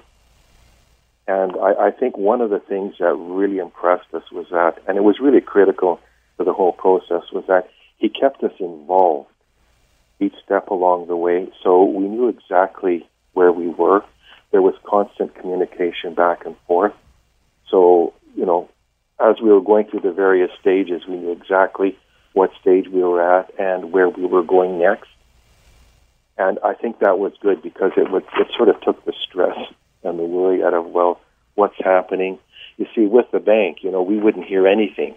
And 1.28 1.52
I, 1.56 1.86
I 1.86 1.90
think 1.90 2.16
one 2.16 2.40
of 2.40 2.50
the 2.50 2.60
things 2.60 2.94
that 3.00 3.14
really 3.14 3.58
impressed 3.58 4.12
us 4.14 4.22
was 4.30 4.46
that, 4.50 4.78
and 4.86 4.96
it 4.96 5.02
was 5.02 5.18
really 5.20 5.40
critical 5.40 6.00
for 6.36 6.44
the 6.44 6.52
whole 6.52 6.72
process, 6.72 7.22
was 7.32 7.44
that 7.48 7.68
he 7.96 8.08
kept 8.08 8.42
us 8.44 8.52
involved 8.60 9.28
each 10.20 10.34
step 10.44 10.68
along 10.68 11.08
the 11.08 11.16
way. 11.16 11.48
So 11.62 11.84
we 11.84 12.06
knew 12.06 12.28
exactly 12.28 13.08
where 13.32 13.52
we 13.52 13.68
were. 13.68 14.04
There 14.52 14.62
was 14.62 14.74
constant 14.84 15.34
communication 15.34 16.14
back 16.14 16.46
and 16.46 16.56
forth. 16.66 16.94
So, 17.70 18.14
you 18.36 18.46
know, 18.46 18.68
as 19.18 19.40
we 19.40 19.50
were 19.50 19.60
going 19.60 19.86
through 19.86 20.00
the 20.00 20.12
various 20.12 20.50
stages, 20.60 21.06
we 21.06 21.16
knew 21.16 21.32
exactly 21.32 21.98
what 22.34 22.50
stage 22.60 22.86
we 22.88 23.02
were 23.02 23.40
at 23.40 23.58
and 23.58 23.92
where 23.92 24.08
we 24.08 24.26
were 24.26 24.42
going 24.42 24.78
next. 24.78 25.08
And 26.38 26.58
I 26.62 26.74
think 26.74 27.00
that 27.00 27.18
was 27.18 27.32
good 27.40 27.62
because 27.62 27.92
it 27.96 28.10
would, 28.10 28.24
it 28.38 28.48
sort 28.56 28.68
of 28.68 28.80
took 28.82 29.04
the 29.04 29.14
stress 29.22 29.58
and 30.06 30.18
the 30.18 30.24
worry 30.24 30.62
out 30.62 30.74
of, 30.74 30.86
well, 30.86 31.20
what's 31.54 31.76
happening? 31.78 32.38
You 32.76 32.86
see, 32.94 33.06
with 33.06 33.30
the 33.32 33.40
bank, 33.40 33.78
you 33.82 33.90
know, 33.90 34.02
we 34.02 34.18
wouldn't 34.18 34.46
hear 34.46 34.66
anything. 34.66 35.14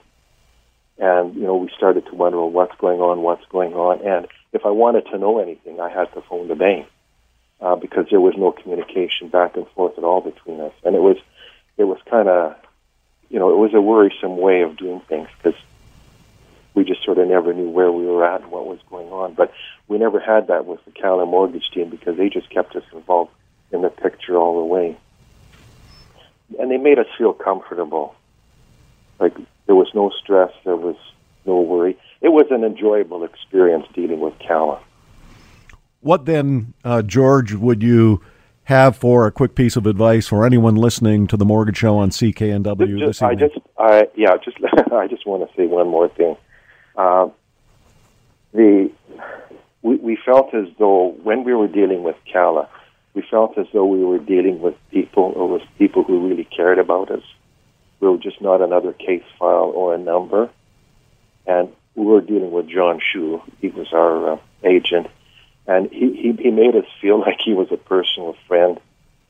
And, 0.98 1.36
you 1.36 1.44
know, 1.44 1.56
we 1.56 1.70
started 1.76 2.06
to 2.08 2.16
wonder, 2.16 2.38
well, 2.38 2.50
what's 2.50 2.76
going 2.78 3.00
on? 3.00 3.22
What's 3.22 3.46
going 3.48 3.74
on? 3.74 4.02
And 4.06 4.28
if 4.52 4.66
I 4.66 4.70
wanted 4.70 5.06
to 5.08 5.18
know 5.18 5.40
anything, 5.40 5.80
I 5.80 5.90
had 5.90 6.12
to 6.14 6.22
phone 6.22 6.48
the 6.48 6.56
bank 6.56 6.88
uh, 7.62 7.76
because 7.76 8.08
there 8.10 8.20
was 8.20 8.36
no 8.38 8.52
communication 8.52 9.30
back 9.30 9.56
and 9.56 9.68
forth 9.70 9.98
at 9.98 10.04
all 10.04 10.22
between 10.22 10.60
us. 10.60 10.74
And 10.84 10.96
it 10.96 11.02
was, 11.02 11.18
it 11.78 11.86
was 11.86 12.00
kind 12.10 12.28
of, 12.28 12.56
you 13.30 13.40
know, 13.40 13.52
it 13.52 13.58
was 13.58 13.74
a 13.74 13.82
worrisome 13.82 14.38
way 14.38 14.62
of 14.62 14.76
doing 14.78 15.00
things 15.02 15.30
because 15.38 15.60
we 16.74 16.84
just 16.84 17.04
sort 17.04 17.18
of 17.18 17.28
never 17.28 17.54
knew 17.54 17.70
where 17.70 17.92
we 17.92 18.06
were 18.06 18.26
at 18.26 18.42
and 18.42 18.52
what 18.52 18.66
was 18.66 18.80
going 18.90 19.10
on. 19.10 19.34
But 19.34 19.54
we 19.88 19.98
never 19.98 20.20
had 20.20 20.48
that 20.48 20.66
with 20.66 20.84
the 20.86 20.92
Calla 20.92 21.26
mortgage 21.26 21.70
team 21.72 21.90
because 21.90 22.18
they 22.18 22.30
just 22.30 22.50
kept 22.50 22.76
us 22.76 22.84
involved 22.94 23.32
in 23.72 23.82
the 23.82 23.90
picture 23.90 24.38
all 24.38 24.60
the 24.60 24.66
way. 24.66 24.98
And 26.60 26.72
they 26.72 26.78
made 26.78 27.00
us 27.00 27.06
feel 27.18 27.34
comfortable. 27.34 28.16
Like 29.20 29.36
there 29.66 29.76
was 29.76 29.90
no 29.94 30.12
stress, 30.22 30.52
there 30.66 30.76
was 30.76 30.96
no 31.46 31.62
worry. 31.62 31.98
It 32.22 32.30
was 32.30 32.48
an 32.52 32.64
enjoyable 32.64 33.24
experience 33.24 33.86
dealing 33.94 34.20
with 34.20 34.38
Calla. 34.40 34.80
What 36.02 36.26
then, 36.26 36.74
uh, 36.84 37.02
George, 37.02 37.54
would 37.54 37.84
you 37.84 38.22
have 38.64 38.96
for 38.96 39.26
a 39.26 39.32
quick 39.32 39.56
piece 39.56 39.76
of 39.76 39.86
advice 39.86 40.28
for 40.28 40.46
anyone 40.46 40.76
listening 40.76 41.28
to 41.28 41.36
the 41.36 41.46
Mortgage 41.46 41.78
Show 41.78 41.98
on 41.98 42.12
CKNW 42.12 43.00
just, 43.00 43.20
this 43.20 43.22
evening? 43.22 43.44
I 43.44 43.48
just, 43.48 43.60
I 43.78 44.08
yeah, 44.16 44.38
just 44.44 44.58
I 44.92 45.08
just 45.08 45.26
want 45.26 45.48
to 45.48 45.56
say 45.56 45.66
one 45.66 45.88
more 45.88 46.08
thing. 46.10 46.38
Uh, 46.96 47.30
the 48.54 48.92
we, 49.82 49.96
we 49.96 50.18
felt 50.26 50.54
as 50.54 50.68
though 50.78 51.16
when 51.24 51.44
we 51.44 51.54
were 51.54 51.68
dealing 51.68 52.04
with 52.04 52.16
Calla, 52.32 52.70
we 53.14 53.24
felt 53.30 53.58
as 53.58 53.68
though 53.74 53.86
we 53.86 54.04
were 54.04 54.20
dealing 54.20 54.62
with 54.62 54.76
people 54.92 55.34
or 55.36 55.50
with 55.50 55.64
people 55.78 56.04
who 56.04 56.28
really 56.28 56.46
cared 56.46 56.80
about 56.80 57.12
us. 57.12 57.24
We 58.00 58.08
were 58.08 58.18
just 58.18 58.42
not 58.42 58.62
another 58.62 58.94
case 58.94 59.24
file 59.38 59.72
or 59.76 59.96
a 59.96 59.98
number. 59.98 60.50
And 61.46 61.70
we 61.96 62.06
were 62.06 62.22
dealing 62.22 62.52
with 62.52 62.70
John 62.70 63.00
Shu. 63.00 63.42
He 63.60 63.70
was 63.70 63.92
our 63.92 64.34
uh, 64.34 64.38
agent. 64.64 65.08
And 65.68 65.90
he, 65.92 66.14
he, 66.14 66.44
he 66.44 66.52
made 66.52 66.76
us 66.76 66.86
feel 67.02 67.20
like 67.26 67.40
he 67.44 67.54
was 67.54 67.72
a 67.72 67.78
personal 67.78 68.36
friend 68.48 68.80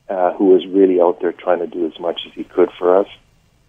uh, 0.08 0.34
who 0.34 0.46
was 0.46 0.66
really 0.66 1.00
out 1.00 1.20
there 1.20 1.32
trying 1.32 1.60
to 1.60 1.66
do 1.66 1.86
as 1.86 1.98
much 1.98 2.22
as 2.26 2.32
he 2.34 2.44
could 2.44 2.70
for 2.78 2.98
us. 2.98 3.08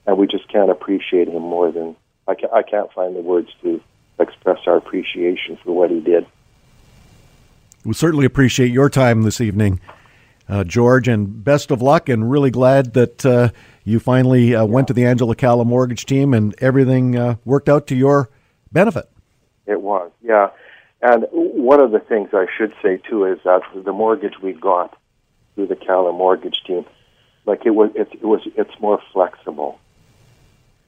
And 0.06 0.18
we 0.18 0.28
just 0.28 0.48
can't 0.50 0.72
appreciate 0.72 1.28
him 1.28 1.42
more 1.42 1.72
than 1.72 1.96
I, 2.28 2.36
ca- 2.36 2.54
I 2.54 2.64
can't 2.64 2.92
find 2.94 3.16
the 3.16 3.22
words 3.22 3.50
to 3.62 3.82
express 4.20 4.60
our 4.66 4.78
appreciation 4.78 5.58
for 5.64 5.76
what 5.76 5.92
he 5.92 6.00
did. 6.00 6.26
We 7.84 7.94
certainly 7.94 8.26
appreciate 8.26 8.72
your 8.72 8.90
time 8.90 9.24
this 9.24 9.42
evening, 9.42 9.80
uh, 10.52 10.64
George, 10.66 11.08
and 11.08 11.44
best 11.44 11.72
of 11.72 11.82
luck. 11.82 12.10
And 12.10 12.30
really 12.30 12.52
glad 12.52 12.94
that 12.94 13.26
uh, 13.26 13.50
you 13.84 14.00
finally 14.00 14.54
uh, 14.54 14.66
went 14.66 14.88
to 14.90 14.94
the 14.94 15.06
Angela 15.06 15.34
Calla 15.34 15.66
mortgage 15.66 16.06
team 16.06 16.34
and 16.34 16.54
everything 16.60 17.16
uh, 17.16 17.36
worked 17.46 17.70
out 17.70 17.88
to 17.88 17.96
your 17.96 18.30
benefit. 18.72 19.10
It 19.66 19.82
was, 19.82 20.12
yeah. 20.22 20.50
And 21.02 21.26
one 21.32 21.82
of 21.82 21.92
the 21.92 22.00
things 22.00 22.30
I 22.34 22.46
should 22.58 22.74
say 22.84 22.98
too 22.98 23.26
is 23.26 23.40
that 23.44 23.62
the 23.74 23.94
mortgage 23.94 24.36
we 24.44 24.54
got 24.54 24.96
through 25.56 25.68
the 25.68 25.76
Calla 25.76 26.14
mortgage 26.14 26.62
team, 26.68 26.86
like 27.46 27.66
it 27.66 27.72
was, 27.72 27.90
it, 27.96 28.10
it 28.12 28.24
was, 28.24 28.42
it's 28.56 28.80
more 28.80 29.02
flexible. 29.12 29.80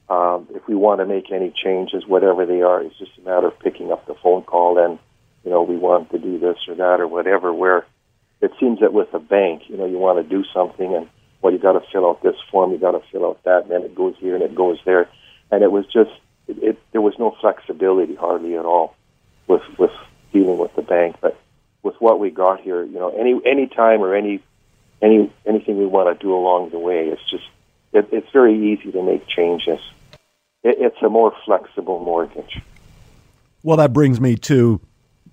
Um, 0.09 0.47
if 0.53 0.67
we 0.67 0.75
want 0.75 0.99
to 0.99 1.05
make 1.05 1.31
any 1.31 1.51
changes, 1.51 2.05
whatever 2.05 2.45
they 2.45 2.61
are, 2.61 2.83
it's 2.83 2.97
just 2.99 3.17
a 3.17 3.21
matter 3.21 3.47
of 3.47 3.57
picking 3.59 3.91
up 3.91 4.05
the 4.05 4.13
phone 4.15 4.43
call 4.43 4.77
and, 4.77 4.99
you 5.43 5.49
know, 5.49 5.63
we 5.63 5.77
want 5.77 6.11
to 6.11 6.19
do 6.19 6.37
this 6.37 6.57
or 6.67 6.75
that 6.75 6.99
or 6.99 7.07
whatever. 7.07 7.51
Where 7.51 7.85
it 8.43 8.51
seems 8.59 8.81
that 8.81 8.91
with 8.91 9.13
a 9.13 9.19
bank, 9.19 9.63
you 9.67 9.77
know, 9.77 9.85
you 9.85 9.97
want 9.97 10.21
to 10.21 10.29
do 10.29 10.43
something 10.53 10.93
and 10.93 11.07
well, 11.41 11.51
you 11.51 11.59
got 11.59 11.73
to 11.73 11.81
fill 11.91 12.07
out 12.07 12.23
this 12.23 12.35
form, 12.51 12.71
you 12.71 12.77
got 12.77 12.91
to 12.91 13.01
fill 13.11 13.25
out 13.25 13.43
that, 13.43 13.63
and 13.63 13.71
then 13.71 13.81
it 13.83 13.95
goes 13.95 14.15
here 14.19 14.35
and 14.35 14.43
it 14.43 14.55
goes 14.55 14.79
there, 14.85 15.09
and 15.51 15.63
it 15.63 15.71
was 15.71 15.85
just 15.85 16.11
it, 16.47 16.57
it 16.61 16.79
there 16.91 17.01
was 17.01 17.13
no 17.17 17.35
flexibility 17.39 18.15
hardly 18.15 18.57
at 18.57 18.65
all 18.65 18.95
with 19.47 19.61
with 19.77 19.91
dealing 20.33 20.57
with 20.57 20.75
the 20.75 20.81
bank. 20.81 21.15
But 21.21 21.39
with 21.83 21.95
what 21.99 22.19
we 22.19 22.31
got 22.31 22.59
here, 22.59 22.83
you 22.83 22.99
know, 22.99 23.09
any 23.09 23.39
any 23.45 23.67
time 23.67 24.01
or 24.01 24.13
any 24.13 24.41
any 25.01 25.31
anything 25.45 25.77
we 25.77 25.85
want 25.85 26.17
to 26.17 26.21
do 26.21 26.33
along 26.33 26.71
the 26.71 26.79
way, 26.79 27.07
it's 27.07 27.29
just 27.29 27.45
it, 27.93 28.09
it's 28.11 28.29
very 28.31 28.73
easy 28.73 28.91
to 28.91 29.03
make 29.03 29.25
changes. 29.27 29.79
It, 30.63 30.77
it's 30.79 31.01
a 31.01 31.09
more 31.09 31.33
flexible 31.45 32.03
mortgage. 32.03 32.61
Well, 33.63 33.77
that 33.77 33.93
brings 33.93 34.19
me 34.19 34.35
to 34.35 34.81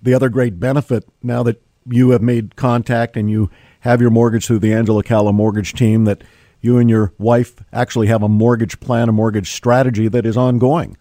the 0.01 0.13
other 0.13 0.29
great 0.29 0.59
benefit 0.59 1.07
now 1.21 1.43
that 1.43 1.61
you 1.85 2.11
have 2.11 2.21
made 2.21 2.55
contact 2.55 3.17
and 3.17 3.29
you 3.29 3.49
have 3.81 4.01
your 4.01 4.09
mortgage 4.09 4.45
through 4.45 4.59
the 4.59 4.73
Angela 4.73 5.03
Calla 5.03 5.33
mortgage 5.33 5.73
team 5.73 6.05
that 6.05 6.23
you 6.61 6.77
and 6.77 6.89
your 6.89 7.13
wife 7.17 7.63
actually 7.73 8.07
have 8.07 8.21
a 8.21 8.29
mortgage 8.29 8.79
plan, 8.79 9.09
a 9.09 9.11
mortgage 9.11 9.51
strategy 9.51 10.07
that 10.07 10.25
is 10.25 10.37
ongoing. 10.37 10.97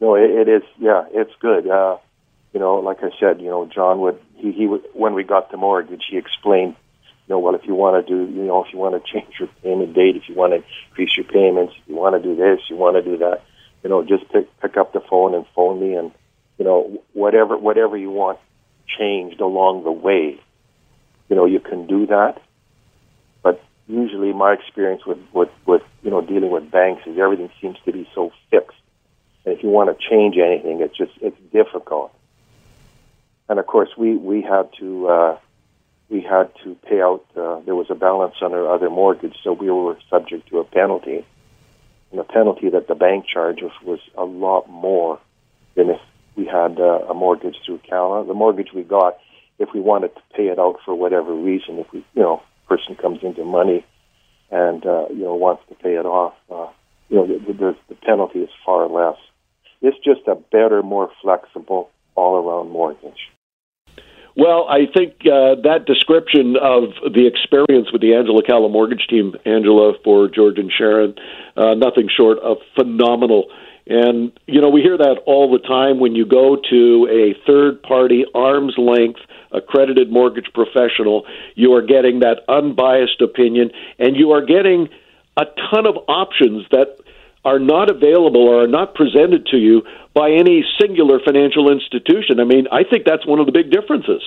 No, 0.00 0.16
it, 0.16 0.30
it 0.30 0.48
is. 0.48 0.62
Yeah, 0.78 1.04
it's 1.12 1.32
good. 1.40 1.68
Uh, 1.68 1.98
you 2.52 2.60
know, 2.60 2.76
like 2.76 2.98
I 3.02 3.10
said, 3.20 3.40
you 3.40 3.48
know, 3.48 3.66
John 3.66 4.00
would 4.00 4.20
he 4.36 4.52
he 4.52 4.66
would 4.66 4.84
when 4.92 5.14
we 5.14 5.22
got 5.22 5.50
the 5.50 5.56
mortgage, 5.56 6.04
he 6.10 6.16
explained, 6.16 6.76
you 7.26 7.34
know, 7.34 7.38
well, 7.38 7.54
if 7.54 7.64
you 7.64 7.74
want 7.74 8.04
to 8.04 8.12
do, 8.12 8.30
you 8.32 8.42
know, 8.42 8.64
if 8.64 8.72
you 8.72 8.78
want 8.78 9.02
to 9.02 9.12
change 9.12 9.34
your 9.38 9.48
payment 9.62 9.94
date, 9.94 10.16
if 10.16 10.28
you 10.28 10.34
want 10.34 10.52
to 10.52 10.62
increase 10.88 11.16
your 11.16 11.26
payments, 11.26 11.74
if 11.80 11.88
you 11.88 11.94
want 11.94 12.20
to 12.20 12.22
do 12.22 12.36
this, 12.36 12.60
you 12.68 12.76
want 12.76 12.96
to 12.96 13.02
do 13.02 13.18
that, 13.18 13.42
you 13.82 13.90
know, 13.90 14.02
just 14.02 14.28
pick 14.30 14.48
pick 14.60 14.76
up 14.76 14.92
the 14.92 15.00
phone 15.00 15.34
and 15.34 15.46
phone 15.54 15.80
me, 15.80 15.94
and 15.94 16.10
you 16.58 16.64
know, 16.64 17.02
whatever 17.12 17.56
whatever 17.56 17.96
you 17.96 18.10
want 18.10 18.38
changed 18.86 19.40
along 19.40 19.84
the 19.84 19.92
way, 19.92 20.40
you 21.28 21.36
know, 21.36 21.46
you 21.46 21.60
can 21.60 21.86
do 21.86 22.06
that. 22.06 22.40
But 23.42 23.62
usually, 23.86 24.32
my 24.32 24.52
experience 24.52 25.04
with 25.06 25.18
with 25.32 25.50
with 25.66 25.82
you 26.02 26.10
know 26.10 26.20
dealing 26.20 26.50
with 26.50 26.70
banks 26.70 27.02
is 27.06 27.18
everything 27.18 27.50
seems 27.60 27.76
to 27.84 27.92
be 27.92 28.08
so 28.14 28.32
fixed. 28.50 28.76
And 29.44 29.56
if 29.56 29.62
you 29.62 29.68
want 29.68 29.90
to 29.90 30.08
change 30.08 30.36
anything, 30.36 30.80
it's 30.80 30.96
just 30.96 31.12
it's 31.20 31.38
difficult. 31.52 32.12
And 33.48 33.58
of 33.58 33.66
course, 33.66 33.90
we 33.96 34.16
we 34.16 34.42
had 34.42 34.70
to 34.80 35.08
uh, 35.08 35.38
we 36.08 36.20
had 36.20 36.50
to 36.64 36.74
pay 36.88 37.00
out. 37.00 37.24
Uh, 37.36 37.60
there 37.60 37.74
was 37.74 37.86
a 37.90 37.94
balance 37.94 38.36
on 38.40 38.52
our 38.52 38.72
other 38.72 38.90
mortgage, 38.90 39.36
so 39.42 39.52
we 39.52 39.70
were 39.70 39.98
subject 40.08 40.48
to 40.48 40.58
a 40.58 40.64
penalty. 40.64 41.24
And 42.10 42.20
the 42.20 42.24
penalty 42.24 42.70
that 42.70 42.86
the 42.86 42.94
bank 42.94 43.26
charged 43.26 43.62
us 43.62 43.72
was 43.82 44.00
a 44.16 44.24
lot 44.24 44.68
more 44.68 45.18
than 45.74 45.90
if 45.90 46.00
we 46.36 46.46
had 46.46 46.78
uh, 46.80 47.06
a 47.08 47.14
mortgage 47.14 47.56
through 47.64 47.80
Calla. 47.88 48.26
The 48.26 48.34
mortgage 48.34 48.72
we 48.74 48.82
got, 48.82 49.18
if 49.58 49.68
we 49.74 49.80
wanted 49.80 50.14
to 50.14 50.22
pay 50.34 50.48
it 50.48 50.58
out 50.58 50.76
for 50.84 50.94
whatever 50.94 51.34
reason, 51.34 51.78
if 51.78 51.92
we, 51.92 52.04
you 52.14 52.22
know, 52.22 52.42
person 52.68 52.96
comes 52.96 53.20
into 53.22 53.44
money 53.44 53.84
and 54.50 54.84
uh, 54.86 55.06
you 55.10 55.22
know 55.22 55.34
wants 55.34 55.62
to 55.68 55.74
pay 55.74 55.94
it 55.94 56.06
off, 56.06 56.34
uh, 56.50 56.68
you 57.08 57.16
know, 57.16 57.26
the, 57.26 57.52
the, 57.52 57.76
the 57.88 57.94
penalty 57.94 58.40
is 58.40 58.50
far 58.64 58.88
less. 58.88 59.18
It's 59.82 59.98
just 59.98 60.26
a 60.26 60.34
better, 60.34 60.82
more 60.82 61.10
flexible, 61.20 61.90
all-around 62.14 62.70
mortgage. 62.70 63.30
Well, 64.36 64.66
I 64.68 64.86
think 64.92 65.12
uh, 65.22 65.62
that 65.62 65.84
description 65.86 66.56
of 66.60 66.90
the 67.12 67.26
experience 67.26 67.92
with 67.92 68.00
the 68.00 68.14
Angela 68.14 68.42
Calla 68.42 68.68
mortgage 68.68 69.06
team, 69.08 69.34
Angela 69.44 69.92
for 70.02 70.28
George 70.28 70.58
and 70.58 70.72
Sharon, 70.72 71.14
uh, 71.56 71.74
nothing 71.74 72.08
short 72.08 72.38
of 72.40 72.56
phenomenal. 72.74 73.46
And, 73.86 74.32
you 74.46 74.60
know, 74.60 74.70
we 74.70 74.80
hear 74.80 74.96
that 74.96 75.18
all 75.26 75.52
the 75.52 75.58
time 75.58 76.00
when 76.00 76.14
you 76.14 76.24
go 76.24 76.56
to 76.70 77.08
a 77.10 77.34
third 77.46 77.82
party, 77.82 78.24
arm's 78.34 78.74
length, 78.78 79.20
accredited 79.52 80.10
mortgage 80.10 80.50
professional, 80.54 81.26
you 81.54 81.74
are 81.74 81.82
getting 81.82 82.20
that 82.20 82.40
unbiased 82.48 83.20
opinion 83.20 83.70
and 83.98 84.16
you 84.16 84.32
are 84.32 84.44
getting 84.44 84.88
a 85.36 85.44
ton 85.70 85.86
of 85.86 85.96
options 86.08 86.64
that 86.70 86.98
are 87.44 87.58
not 87.58 87.90
available 87.90 88.48
or 88.48 88.64
are 88.64 88.68
not 88.68 88.94
presented 88.94 89.46
to 89.46 89.58
you 89.58 89.82
by 90.14 90.30
any 90.30 90.64
singular 90.80 91.20
financial 91.24 91.70
institution. 91.70 92.40
I 92.40 92.44
mean, 92.44 92.66
I 92.72 92.84
think 92.84 93.04
that's 93.04 93.26
one 93.26 93.38
of 93.38 93.46
the 93.46 93.52
big 93.52 93.70
differences. 93.70 94.22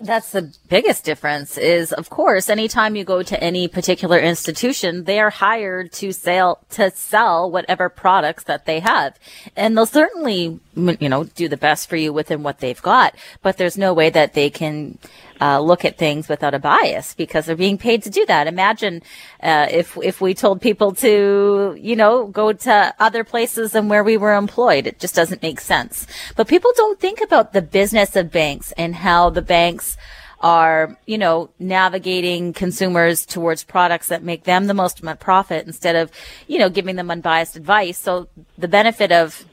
That's 0.00 0.32
the 0.32 0.54
biggest 0.68 1.04
difference 1.04 1.58
is, 1.58 1.92
of 1.92 2.08
course, 2.08 2.48
anytime 2.48 2.96
you 2.96 3.04
go 3.04 3.22
to 3.22 3.42
any 3.42 3.68
particular 3.68 4.18
institution, 4.18 5.04
they 5.04 5.18
are 5.18 5.30
hired 5.30 5.92
to 5.94 6.12
sell, 6.12 6.60
to 6.70 6.90
sell 6.90 7.50
whatever 7.50 7.88
products 7.88 8.44
that 8.44 8.64
they 8.64 8.80
have. 8.80 9.18
And 9.56 9.76
they'll 9.76 9.86
certainly, 9.86 10.60
you 10.76 11.08
know, 11.08 11.24
do 11.24 11.48
the 11.48 11.56
best 11.56 11.88
for 11.88 11.96
you 11.96 12.12
within 12.12 12.42
what 12.42 12.60
they've 12.60 12.80
got, 12.80 13.14
but 13.42 13.56
there's 13.56 13.76
no 13.76 13.92
way 13.92 14.10
that 14.10 14.34
they 14.34 14.50
can 14.50 14.98
uh, 15.40 15.60
look 15.60 15.84
at 15.84 15.98
things 15.98 16.28
without 16.28 16.54
a 16.54 16.58
bias 16.58 17.14
because 17.14 17.46
they're 17.46 17.56
being 17.56 17.78
paid 17.78 18.02
to 18.02 18.10
do 18.10 18.24
that. 18.26 18.46
Imagine 18.46 19.02
uh, 19.42 19.66
if 19.70 19.96
if 20.02 20.20
we 20.20 20.34
told 20.34 20.60
people 20.60 20.92
to, 20.92 21.76
you 21.80 21.96
know, 21.96 22.26
go 22.26 22.52
to 22.52 22.94
other 22.98 23.24
places 23.24 23.72
than 23.72 23.88
where 23.88 24.04
we 24.04 24.16
were 24.16 24.34
employed. 24.34 24.86
It 24.86 24.98
just 24.98 25.14
doesn't 25.14 25.42
make 25.42 25.60
sense. 25.60 26.06
But 26.36 26.48
people 26.48 26.72
don't 26.76 27.00
think 27.00 27.20
about 27.20 27.52
the 27.52 27.62
business 27.62 28.16
of 28.16 28.30
banks 28.30 28.72
and 28.72 28.94
how 28.94 29.30
the 29.30 29.42
banks 29.42 29.96
are, 30.40 30.96
you 31.06 31.18
know, 31.18 31.50
navigating 31.58 32.52
consumers 32.52 33.26
towards 33.26 33.64
products 33.64 34.08
that 34.08 34.22
make 34.22 34.44
them 34.44 34.66
the 34.66 34.74
most 34.74 35.02
profit 35.18 35.66
instead 35.66 35.96
of, 35.96 36.12
you 36.46 36.58
know, 36.58 36.70
giving 36.70 36.96
them 36.96 37.10
unbiased 37.10 37.56
advice. 37.56 37.98
So 37.98 38.28
the 38.56 38.68
benefit 38.68 39.10
of 39.10 39.44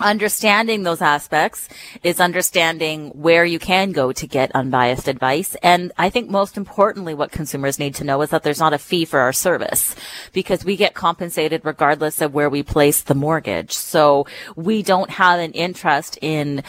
understanding 0.00 0.82
those 0.82 1.00
aspects 1.00 1.68
is 2.02 2.20
understanding 2.20 3.10
where 3.10 3.44
you 3.44 3.58
can 3.58 3.92
go 3.92 4.12
to 4.12 4.26
get 4.26 4.54
unbiased 4.54 5.08
advice. 5.08 5.54
And 5.62 5.92
I 5.96 6.10
think 6.10 6.30
most 6.30 6.56
importantly, 6.56 7.14
what 7.14 7.32
consumers 7.32 7.78
need 7.78 7.94
to 7.96 8.04
know 8.04 8.20
is 8.22 8.30
that 8.30 8.42
there's 8.42 8.60
not 8.60 8.72
a 8.72 8.78
fee 8.78 9.04
for 9.04 9.20
our 9.20 9.32
service 9.32 9.94
because 10.32 10.64
we 10.64 10.76
get 10.76 10.94
compensated 10.94 11.62
regardless 11.64 12.20
of 12.20 12.34
where 12.34 12.50
we 12.50 12.62
place 12.62 13.02
the 13.02 13.14
mortgage. 13.14 13.72
So 13.72 14.26
we 14.56 14.82
don't 14.82 15.10
have 15.10 15.40
an 15.40 15.52
interest 15.52 16.18
in 16.20 16.62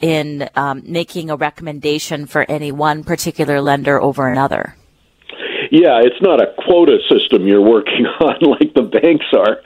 in 0.00 0.48
um, 0.54 0.82
making 0.84 1.30
a 1.30 1.36
recommendation 1.36 2.26
for 2.26 2.44
any 2.50 2.70
one 2.70 3.02
particular 3.02 3.62
lender 3.62 4.00
over 4.00 4.28
another. 4.28 4.76
Yeah, 5.70 6.00
it's 6.02 6.20
not 6.20 6.40
a 6.40 6.52
quota 6.58 6.98
system 7.08 7.46
you're 7.46 7.62
working 7.62 8.06
on 8.20 8.38
like 8.40 8.74
the 8.74 8.82
banks 8.82 9.26
are. 9.32 9.60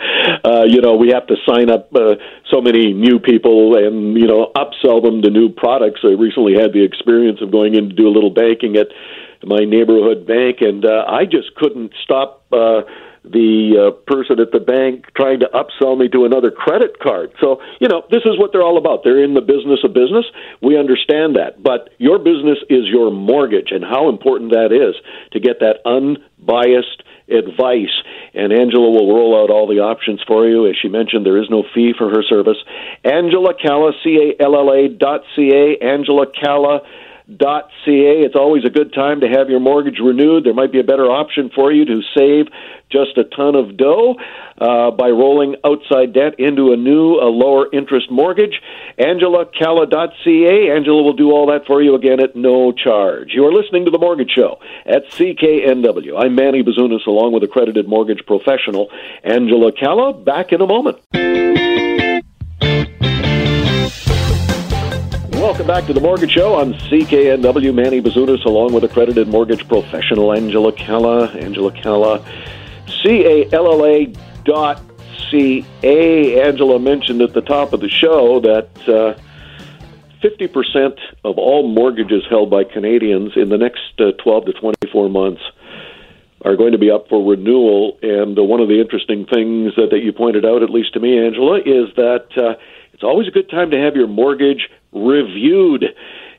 Uh, 0.44 0.64
you 0.64 0.80
know, 0.80 0.96
we 0.96 1.10
have 1.10 1.26
to 1.26 1.36
sign 1.46 1.70
up 1.70 1.94
uh, 1.94 2.16
so 2.50 2.60
many 2.60 2.92
new 2.92 3.18
people 3.18 3.76
and, 3.76 4.16
you 4.16 4.26
know, 4.26 4.52
upsell 4.56 5.02
them 5.02 5.22
to 5.22 5.30
new 5.30 5.48
products. 5.50 6.00
I 6.04 6.12
recently 6.12 6.54
had 6.54 6.72
the 6.72 6.82
experience 6.84 7.40
of 7.42 7.50
going 7.50 7.74
in 7.74 7.88
to 7.90 7.94
do 7.94 8.08
a 8.08 8.12
little 8.12 8.30
banking 8.30 8.76
at 8.76 8.88
my 9.44 9.64
neighborhood 9.64 10.26
bank, 10.26 10.58
and 10.60 10.84
uh, 10.84 11.04
I 11.08 11.24
just 11.24 11.54
couldn't 11.56 11.92
stop. 12.04 12.44
Uh, 12.52 12.82
the 13.24 13.76
uh, 13.76 13.90
person 14.10 14.40
at 14.40 14.50
the 14.50 14.60
bank 14.60 15.06
trying 15.14 15.40
to 15.40 15.48
upsell 15.52 15.98
me 15.98 16.08
to 16.08 16.24
another 16.24 16.50
credit 16.50 16.98
card. 16.98 17.32
So, 17.40 17.60
you 17.80 17.88
know, 17.88 18.02
this 18.10 18.22
is 18.24 18.38
what 18.38 18.52
they're 18.52 18.62
all 18.62 18.78
about. 18.78 19.04
They're 19.04 19.22
in 19.22 19.34
the 19.34 19.40
business 19.40 19.80
of 19.84 19.92
business. 19.92 20.24
We 20.62 20.78
understand 20.78 21.36
that. 21.36 21.62
But 21.62 21.90
your 21.98 22.18
business 22.18 22.58
is 22.68 22.86
your 22.86 23.10
mortgage, 23.10 23.70
and 23.70 23.84
how 23.84 24.08
important 24.08 24.52
that 24.52 24.72
is 24.72 24.96
to 25.32 25.40
get 25.40 25.60
that 25.60 25.84
unbiased 25.84 27.02
advice. 27.28 27.94
And 28.34 28.52
Angela 28.52 28.90
will 28.90 29.12
roll 29.12 29.36
out 29.36 29.50
all 29.50 29.68
the 29.68 29.80
options 29.80 30.20
for 30.26 30.48
you. 30.48 30.66
As 30.66 30.76
she 30.80 30.88
mentioned, 30.88 31.24
there 31.26 31.40
is 31.40 31.50
no 31.50 31.62
fee 31.74 31.92
for 31.96 32.08
her 32.08 32.22
service. 32.22 32.58
Angela 33.04 33.54
Calla, 33.54 33.92
C 34.02 34.34
A 34.38 34.42
L 34.42 34.56
L 34.56 34.72
A 34.72 34.88
dot 34.88 35.22
C 35.36 35.50
A, 35.52 35.84
Angela 35.84 36.26
Calla 36.26 36.80
ca. 37.38 38.24
It's 38.24 38.34
always 38.34 38.64
a 38.64 38.70
good 38.70 38.92
time 38.92 39.20
to 39.20 39.28
have 39.28 39.48
your 39.48 39.60
mortgage 39.60 39.98
renewed. 40.02 40.44
There 40.44 40.54
might 40.54 40.72
be 40.72 40.80
a 40.80 40.84
better 40.84 41.06
option 41.06 41.50
for 41.54 41.72
you 41.72 41.84
to 41.84 42.02
save 42.16 42.46
just 42.90 43.16
a 43.16 43.24
ton 43.24 43.54
of 43.54 43.76
dough 43.76 44.16
uh, 44.58 44.90
by 44.90 45.08
rolling 45.10 45.56
outside 45.64 46.12
debt 46.12 46.38
into 46.38 46.72
a 46.72 46.76
new, 46.76 47.14
a 47.14 47.30
lower 47.30 47.66
interest 47.72 48.10
mortgage. 48.10 48.60
AngelaCalla.ca. 48.98 50.70
Angela 50.70 51.02
will 51.02 51.14
do 51.14 51.30
all 51.30 51.46
that 51.46 51.66
for 51.66 51.80
you 51.82 51.94
again 51.94 52.20
at 52.20 52.34
no 52.34 52.72
charge. 52.72 53.30
You 53.32 53.46
are 53.46 53.52
listening 53.52 53.84
to 53.84 53.90
The 53.90 53.98
Mortgage 53.98 54.30
Show 54.30 54.58
at 54.84 55.08
CKNW. 55.10 56.18
I'm 56.18 56.34
Manny 56.34 56.62
Bazunas 56.62 57.06
along 57.06 57.32
with 57.32 57.44
accredited 57.44 57.88
mortgage 57.88 58.24
professional 58.26 58.90
Angela 59.22 59.72
Calla. 59.72 60.12
Back 60.12 60.52
in 60.52 60.60
a 60.60 60.66
moment. 60.66 60.98
Welcome 65.50 65.66
back 65.66 65.86
to 65.86 65.92
the 65.92 66.00
Mortgage 66.00 66.30
Show 66.30 66.54
on 66.54 66.74
CKNW. 66.74 67.74
Manny 67.74 68.00
Bazunas, 68.00 68.44
along 68.44 68.72
with 68.72 68.84
accredited 68.84 69.26
mortgage 69.26 69.66
professional 69.66 70.32
Angela 70.32 70.70
Calla. 70.70 71.26
Angela 71.32 71.72
Calla, 71.72 72.24
C 73.02 73.24
A 73.26 73.52
L 73.52 73.66
L 73.66 73.84
A 73.84 74.06
dot 74.44 74.80
C 75.28 75.66
A. 75.82 76.40
Angela 76.40 76.78
mentioned 76.78 77.20
at 77.20 77.32
the 77.32 77.40
top 77.40 77.72
of 77.72 77.80
the 77.80 77.88
show 77.88 78.38
that 78.38 78.70
uh, 78.88 79.20
50% 80.22 81.00
of 81.24 81.36
all 81.36 81.66
mortgages 81.66 82.22
held 82.30 82.48
by 82.48 82.62
Canadians 82.62 83.32
in 83.34 83.48
the 83.48 83.58
next 83.58 83.98
uh, 83.98 84.12
12 84.22 84.44
to 84.44 84.52
24 84.52 85.08
months 85.08 85.42
are 86.44 86.54
going 86.54 86.70
to 86.72 86.78
be 86.78 86.92
up 86.92 87.08
for 87.08 87.28
renewal. 87.28 87.98
And 88.02 88.38
uh, 88.38 88.44
one 88.44 88.60
of 88.60 88.68
the 88.68 88.80
interesting 88.80 89.26
things 89.26 89.74
that, 89.74 89.88
that 89.90 89.98
you 89.98 90.12
pointed 90.12 90.44
out, 90.44 90.62
at 90.62 90.70
least 90.70 90.94
to 90.94 91.00
me, 91.00 91.18
Angela, 91.18 91.58
is 91.58 91.92
that 91.96 92.28
uh, 92.36 92.54
it's 92.92 93.02
always 93.02 93.26
a 93.26 93.32
good 93.32 93.50
time 93.50 93.72
to 93.72 93.78
have 93.78 93.96
your 93.96 94.06
mortgage 94.06 94.68
reviewed. 94.92 95.84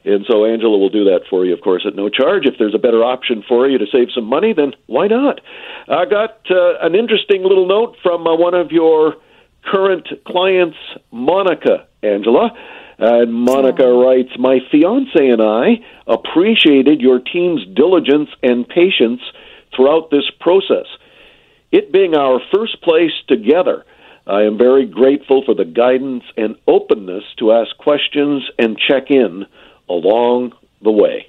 And 0.04 0.26
so 0.28 0.46
Angela 0.46 0.78
will 0.78 0.90
do 0.90 1.04
that 1.06 1.22
for 1.30 1.46
you, 1.46 1.54
of 1.54 1.62
course, 1.62 1.84
at 1.86 1.96
no 1.96 2.10
charge. 2.10 2.46
If 2.46 2.56
there's 2.58 2.74
a 2.74 2.80
better 2.80 3.04
option 3.04 3.44
for 3.48 3.68
you 3.68 3.78
to 3.78 3.86
save 3.92 4.08
some 4.14 4.26
money, 4.26 4.54
then 4.54 4.74
why 4.88 5.08
not? 5.08 5.42
I 5.88 6.06
got 6.06 6.40
uh, 6.50 6.80
an 6.82 6.96
interesting 6.96 7.44
little 7.44 7.68
note 7.68 7.98
from 8.02 8.26
uh, 8.26 8.36
one 8.36 8.56
of 8.56 8.72
your 8.72 9.16
current 9.64 10.08
clients, 10.26 10.78
Monica, 11.12 11.88
Angela. 12.02 12.52
And 12.98 13.34
Monica 13.34 13.84
oh. 13.84 14.04
writes, 14.04 14.30
My 14.38 14.60
fiance 14.72 15.12
and 15.16 15.42
I 15.42 15.82
appreciated 16.08 17.02
your 17.02 17.20
team's 17.20 17.66
diligence 17.76 18.30
and 18.44 18.68
patience 18.68 19.22
throughout 19.76 20.12
this 20.12 20.30
process. 20.40 20.86
It 21.72 21.92
being 21.92 22.16
our 22.16 22.40
first 22.54 22.82
place 22.82 23.14
together, 23.28 23.86
I 24.28 24.44
am 24.44 24.58
very 24.58 24.86
grateful 24.86 25.44
for 25.46 25.56
the 25.56 25.66
guidance 25.66 26.24
and 26.38 26.56
openness 26.68 27.24
to 27.40 27.52
ask 27.54 27.76
questions 27.78 28.44
and 28.60 28.78
check 28.78 29.10
in 29.10 29.46
along 29.90 30.54
the 30.82 30.92
way. 30.92 31.28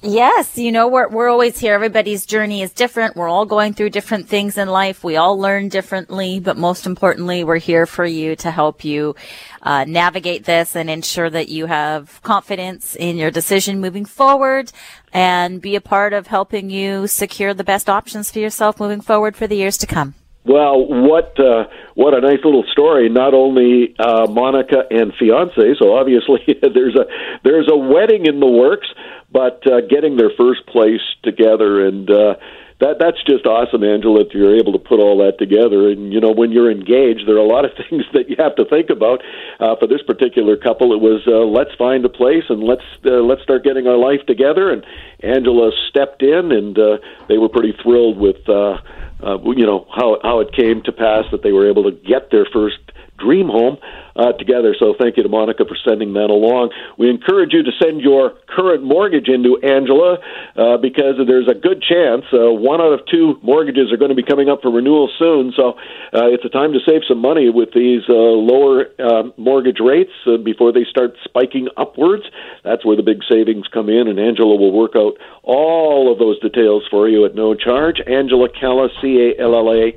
Yes, 0.00 0.56
you 0.56 0.70
know, 0.70 0.86
we're, 0.86 1.08
we're 1.08 1.28
always 1.28 1.58
here. 1.58 1.74
Everybody's 1.74 2.24
journey 2.24 2.62
is 2.62 2.72
different. 2.72 3.16
We're 3.16 3.28
all 3.28 3.46
going 3.46 3.74
through 3.74 3.90
different 3.90 4.28
things 4.28 4.56
in 4.56 4.68
life. 4.68 5.02
We 5.02 5.16
all 5.16 5.36
learn 5.36 5.70
differently, 5.70 6.38
but 6.38 6.56
most 6.56 6.86
importantly, 6.86 7.42
we're 7.42 7.58
here 7.58 7.84
for 7.84 8.04
you 8.04 8.36
to 8.36 8.52
help 8.52 8.84
you 8.84 9.16
uh, 9.60 9.84
navigate 9.88 10.44
this 10.44 10.76
and 10.76 10.88
ensure 10.88 11.28
that 11.28 11.48
you 11.48 11.66
have 11.66 12.22
confidence 12.22 12.94
in 12.94 13.16
your 13.16 13.32
decision 13.32 13.80
moving 13.80 14.04
forward 14.04 14.70
and 15.12 15.60
be 15.60 15.74
a 15.74 15.80
part 15.80 16.12
of 16.12 16.28
helping 16.28 16.70
you 16.70 17.08
secure 17.08 17.52
the 17.52 17.64
best 17.64 17.90
options 17.90 18.30
for 18.30 18.38
yourself 18.38 18.78
moving 18.78 19.00
forward 19.00 19.36
for 19.36 19.48
the 19.48 19.56
years 19.56 19.76
to 19.78 19.86
come. 19.88 20.14
Well, 20.48 20.86
what 20.86 21.38
uh, 21.38 21.68
what 21.94 22.14
a 22.14 22.22
nice 22.22 22.42
little 22.42 22.64
story. 22.72 23.10
Not 23.10 23.34
only 23.34 23.94
uh, 23.98 24.26
Monica 24.30 24.84
and 24.90 25.12
fiance, 25.14 25.74
so 25.78 25.94
obviously 25.94 26.40
there's 26.62 26.96
a 26.96 27.04
there's 27.44 27.68
a 27.70 27.76
wedding 27.76 28.24
in 28.24 28.40
the 28.40 28.46
works, 28.46 28.88
but 29.30 29.60
uh, 29.70 29.82
getting 29.82 30.16
their 30.16 30.30
first 30.36 30.66
place 30.66 31.04
together 31.22 31.86
and. 31.86 32.10
Uh, 32.10 32.34
that 32.80 33.00
that's 33.00 33.18
just 33.26 33.44
awesome, 33.44 33.82
Angela. 33.82 34.20
If 34.20 34.34
you're 34.34 34.56
able 34.56 34.72
to 34.72 34.78
put 34.78 35.00
all 35.00 35.18
that 35.18 35.36
together, 35.36 35.90
and 35.90 36.12
you 36.12 36.20
know, 36.20 36.30
when 36.30 36.52
you're 36.52 36.70
engaged, 36.70 37.26
there 37.26 37.34
are 37.34 37.42
a 37.42 37.46
lot 37.46 37.64
of 37.64 37.72
things 37.90 38.04
that 38.12 38.30
you 38.30 38.36
have 38.38 38.54
to 38.54 38.64
think 38.66 38.90
about. 38.90 39.20
Uh, 39.58 39.74
for 39.74 39.88
this 39.88 40.00
particular 40.06 40.56
couple, 40.56 40.92
it 40.92 41.00
was 41.00 41.26
uh, 41.26 41.42
let's 41.42 41.74
find 41.74 42.04
a 42.04 42.08
place 42.08 42.44
and 42.48 42.62
let's 42.62 42.86
uh, 43.04 43.18
let's 43.18 43.42
start 43.42 43.64
getting 43.64 43.88
our 43.88 43.98
life 43.98 44.24
together. 44.26 44.70
And 44.70 44.86
Angela 45.18 45.72
stepped 45.88 46.22
in, 46.22 46.52
and 46.52 46.78
uh, 46.78 46.98
they 47.28 47.38
were 47.38 47.48
pretty 47.48 47.74
thrilled 47.82 48.16
with. 48.16 48.48
Uh, 48.48 48.78
uh, 49.22 49.38
you 49.56 49.66
know 49.66 49.86
how 49.94 50.18
how 50.22 50.40
it 50.40 50.52
came 50.52 50.82
to 50.82 50.92
pass 50.92 51.24
that 51.30 51.42
they 51.42 51.52
were 51.52 51.68
able 51.68 51.84
to 51.84 51.90
get 51.90 52.30
their 52.30 52.46
first 52.52 52.78
dream 53.18 53.48
home 53.48 53.76
uh, 54.16 54.32
together. 54.32 54.74
So 54.78 54.94
thank 54.98 55.16
you 55.16 55.22
to 55.22 55.28
Monica 55.28 55.64
for 55.64 55.76
sending 55.86 56.12
that 56.14 56.30
along. 56.30 56.70
We 56.96 57.10
encourage 57.10 57.52
you 57.52 57.62
to 57.62 57.70
send 57.82 58.00
your 58.00 58.34
current 58.48 58.82
mortgage 58.82 59.28
into 59.28 59.58
Angela 59.62 60.18
uh, 60.56 60.76
because 60.78 61.14
there's 61.26 61.48
a 61.48 61.54
good 61.54 61.82
chance 61.82 62.24
uh, 62.32 62.50
one 62.52 62.80
out 62.80 62.92
of 62.92 63.00
two 63.10 63.38
mortgages 63.42 63.92
are 63.92 63.96
going 63.96 64.10
to 64.10 64.14
be 64.14 64.22
coming 64.22 64.48
up 64.48 64.62
for 64.62 64.70
renewal 64.70 65.10
soon. 65.18 65.52
So 65.56 65.78
uh, 66.14 66.28
it's 66.28 66.44
a 66.44 66.48
time 66.48 66.72
to 66.72 66.78
save 66.86 67.02
some 67.08 67.18
money 67.18 67.50
with 67.50 67.70
these 67.74 68.02
uh, 68.08 68.12
lower 68.12 68.86
uh, 68.98 69.30
mortgage 69.36 69.80
rates 69.80 70.12
uh, 70.26 70.36
before 70.36 70.72
they 70.72 70.84
start 70.88 71.14
spiking 71.24 71.68
upwards. 71.76 72.24
That's 72.64 72.84
where 72.84 72.96
the 72.96 73.02
big 73.02 73.22
savings 73.30 73.66
come 73.72 73.88
in, 73.88 74.08
and 74.08 74.18
Angela 74.18 74.56
will 74.56 74.72
work 74.72 74.92
out 74.96 75.14
all 75.42 76.12
of 76.12 76.18
those 76.18 76.38
details 76.40 76.84
for 76.90 77.08
you 77.08 77.24
at 77.24 77.34
no 77.34 77.54
charge. 77.54 78.00
Angela 78.06 78.48
Calla, 78.48 78.88
C 79.00 79.32
A 79.32 79.42
L 79.42 79.54
L 79.54 79.72
A 79.72 79.92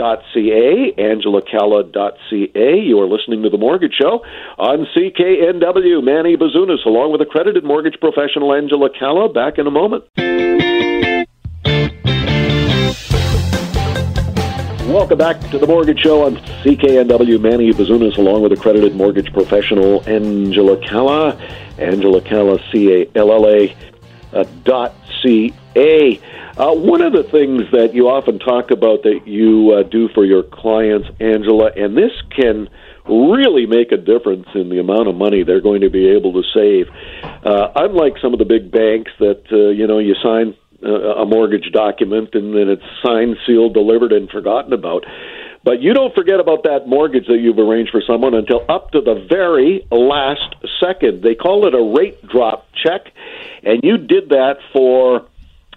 angela.ca, 0.00 0.94
angelacalla.ca. 0.98 2.80
You 2.80 3.00
are 3.00 3.06
listening 3.06 3.42
to 3.42 3.50
The 3.50 3.58
Mortgage 3.58 3.94
Show 4.00 4.24
on 4.58 4.86
CKNW. 4.96 6.02
Manny 6.02 6.36
Bazunas, 6.36 6.84
along 6.86 7.12
with 7.12 7.20
accredited 7.20 7.64
mortgage 7.64 8.00
professional 8.00 8.54
Angela 8.54 8.88
Calla. 8.98 9.28
Back 9.32 9.58
in 9.58 9.66
a 9.66 9.70
moment. 9.70 10.04
Welcome 14.88 15.18
back 15.18 15.38
to 15.50 15.58
the 15.58 15.66
Mortgage 15.66 16.00
Show 16.00 16.24
on 16.24 16.36
CKNW. 16.36 17.40
Manny 17.40 17.70
Bazunas, 17.72 18.16
along 18.16 18.42
with 18.42 18.52
accredited 18.52 18.96
mortgage 18.96 19.32
professional 19.32 20.02
Angela 20.08 20.76
Calla. 20.78 21.38
Angela 21.78 22.20
Calla, 22.22 22.58
C 22.72 23.02
A 23.02 23.06
L 23.14 23.32
L 23.32 23.46
A 23.46 23.76
dot 24.64 24.94
C 25.22 25.54
A. 25.76 26.20
Uh, 26.56 26.74
one 26.74 27.00
of 27.00 27.12
the 27.12 27.22
things 27.22 27.62
that 27.72 27.94
you 27.94 28.08
often 28.08 28.38
talk 28.38 28.70
about 28.70 29.02
that 29.04 29.26
you 29.26 29.72
uh, 29.72 29.82
do 29.82 30.08
for 30.08 30.24
your 30.24 30.42
clients, 30.42 31.08
Angela, 31.20 31.70
and 31.76 31.96
this 31.96 32.12
can 32.36 32.68
really 33.08 33.66
make 33.66 33.92
a 33.92 33.96
difference 33.96 34.46
in 34.54 34.68
the 34.68 34.78
amount 34.78 35.08
of 35.08 35.14
money 35.14 35.42
they're 35.42 35.60
going 35.60 35.80
to 35.80 35.90
be 35.90 36.08
able 36.08 36.32
to 36.32 36.42
save. 36.54 36.86
Uh, 37.44 37.72
unlike 37.76 38.14
some 38.20 38.32
of 38.32 38.38
the 38.38 38.44
big 38.44 38.70
banks 38.70 39.10
that 39.18 39.42
uh, 39.50 39.70
you 39.70 39.86
know 39.86 39.98
you 39.98 40.14
sign 40.22 40.54
uh, 40.84 41.22
a 41.22 41.26
mortgage 41.26 41.72
document 41.72 42.34
and 42.34 42.54
then 42.54 42.68
it's 42.68 42.82
signed, 43.02 43.36
sealed, 43.46 43.74
delivered, 43.74 44.12
and 44.12 44.28
forgotten 44.30 44.72
about. 44.72 45.04
But 45.62 45.82
you 45.82 45.92
don't 45.92 46.14
forget 46.14 46.40
about 46.40 46.62
that 46.64 46.86
mortgage 46.86 47.26
that 47.26 47.38
you've 47.38 47.58
arranged 47.58 47.92
for 47.92 48.02
someone 48.06 48.34
until 48.34 48.64
up 48.68 48.92
to 48.92 49.00
the 49.02 49.26
very 49.28 49.86
last 49.90 50.54
second. 50.82 51.22
They 51.22 51.34
call 51.34 51.66
it 51.66 51.74
a 51.74 51.98
rate 51.98 52.26
drop 52.26 52.66
check, 52.74 53.12
and 53.62 53.80
you 53.82 53.98
did 53.98 54.30
that 54.30 54.56
for 54.72 55.26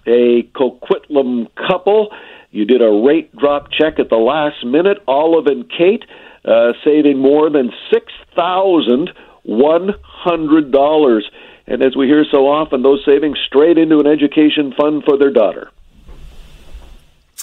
a 0.06 0.42
Coquitlam 0.54 1.48
couple. 1.54 2.14
You 2.50 2.64
did 2.64 2.80
a 2.80 2.90
rate 2.90 3.36
drop 3.36 3.70
check 3.70 3.98
at 3.98 4.08
the 4.08 4.16
last 4.16 4.64
minute, 4.64 4.98
Olive 5.06 5.46
and 5.46 5.68
Kate, 5.68 6.04
uh, 6.46 6.72
saving 6.82 7.18
more 7.18 7.50
than 7.50 7.70
six 7.92 8.12
thousand 8.34 9.10
one 9.42 9.90
hundred 10.02 10.72
dollars. 10.72 11.28
And 11.66 11.82
as 11.82 11.94
we 11.96 12.06
hear 12.06 12.24
so 12.30 12.46
often, 12.46 12.82
those 12.82 13.02
savings 13.04 13.38
straight 13.46 13.76
into 13.76 13.98
an 13.98 14.06
education 14.06 14.72
fund 14.78 15.02
for 15.04 15.18
their 15.18 15.30
daughter. 15.30 15.70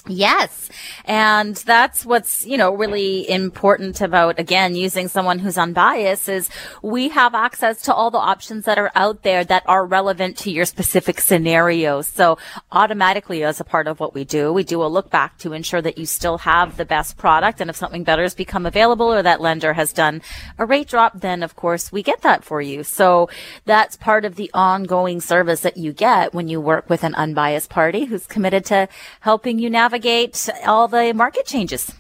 Yes. 0.08 0.70
And 1.06 1.56
that's 1.56 2.06
what's, 2.06 2.44
you 2.46 2.58
know, 2.58 2.74
really 2.74 3.30
important 3.30 4.02
about, 4.02 4.40
again, 4.40 4.74
using 4.76 5.08
someone 5.08 5.38
who's 5.38 5.60
unbiased 5.60 6.28
is 6.28 6.50
we 6.82 7.10
have 7.10 7.36
access 7.36 7.84
to 7.84 7.94
all 7.94 8.10
the 8.10 8.18
options 8.18 8.66
that 8.66 8.80
are 8.80 8.92
out 8.96 9.22
there 9.22 9.44
that 9.44 9.64
are 9.68 9.86
relevant 9.86 10.38
to 10.38 10.52
your 10.52 10.66
specific 10.66 11.22
scenario. 11.22 12.02
So 12.02 12.40
automatically 12.72 13.44
as 13.44 13.60
a 13.60 13.64
part 13.64 13.86
of 13.86 14.00
what 14.00 14.16
we 14.16 14.24
do, 14.24 14.52
we 14.52 14.64
do 14.64 14.84
a 14.84 14.86
look 14.86 15.12
back 15.12 15.38
to 15.40 15.54
ensure 15.54 15.84
that 15.84 16.00
you 16.00 16.08
still 16.08 16.40
have 16.40 16.78
the 16.78 16.86
best 16.86 17.16
product. 17.16 17.62
And 17.62 17.70
if 17.70 17.76
something 17.76 18.04
better 18.04 18.24
has 18.24 18.34
become 18.34 18.66
available 18.66 19.14
or 19.14 19.22
that 19.22 19.40
lender 19.40 19.74
has 19.74 19.94
done 19.94 20.24
a 20.58 20.66
rate 20.66 20.88
drop, 20.88 21.20
then 21.20 21.44
of 21.44 21.56
course 21.56 21.92
we 21.92 22.02
get 22.02 22.22
that 22.22 22.44
for 22.44 22.60
you. 22.60 22.84
So 22.84 23.30
that's 23.66 23.98
part 23.98 24.26
of 24.26 24.34
the 24.34 24.50
ongoing 24.52 25.22
service 25.22 25.62
that 25.62 25.78
you 25.78 25.94
get 25.94 26.34
when 26.34 26.48
you 26.48 26.60
work 26.60 26.90
with 26.90 27.04
an 27.04 27.14
unbiased 27.14 27.70
party 27.70 28.06
who's 28.06 28.26
committed 28.26 28.66
to 28.66 28.90
helping 29.20 29.60
you 29.60 29.70
navigate 29.70 29.91
navigate 29.92 30.50
all 30.66 30.88
the 30.88 31.14
market 31.14 31.46
changes? 31.46 31.94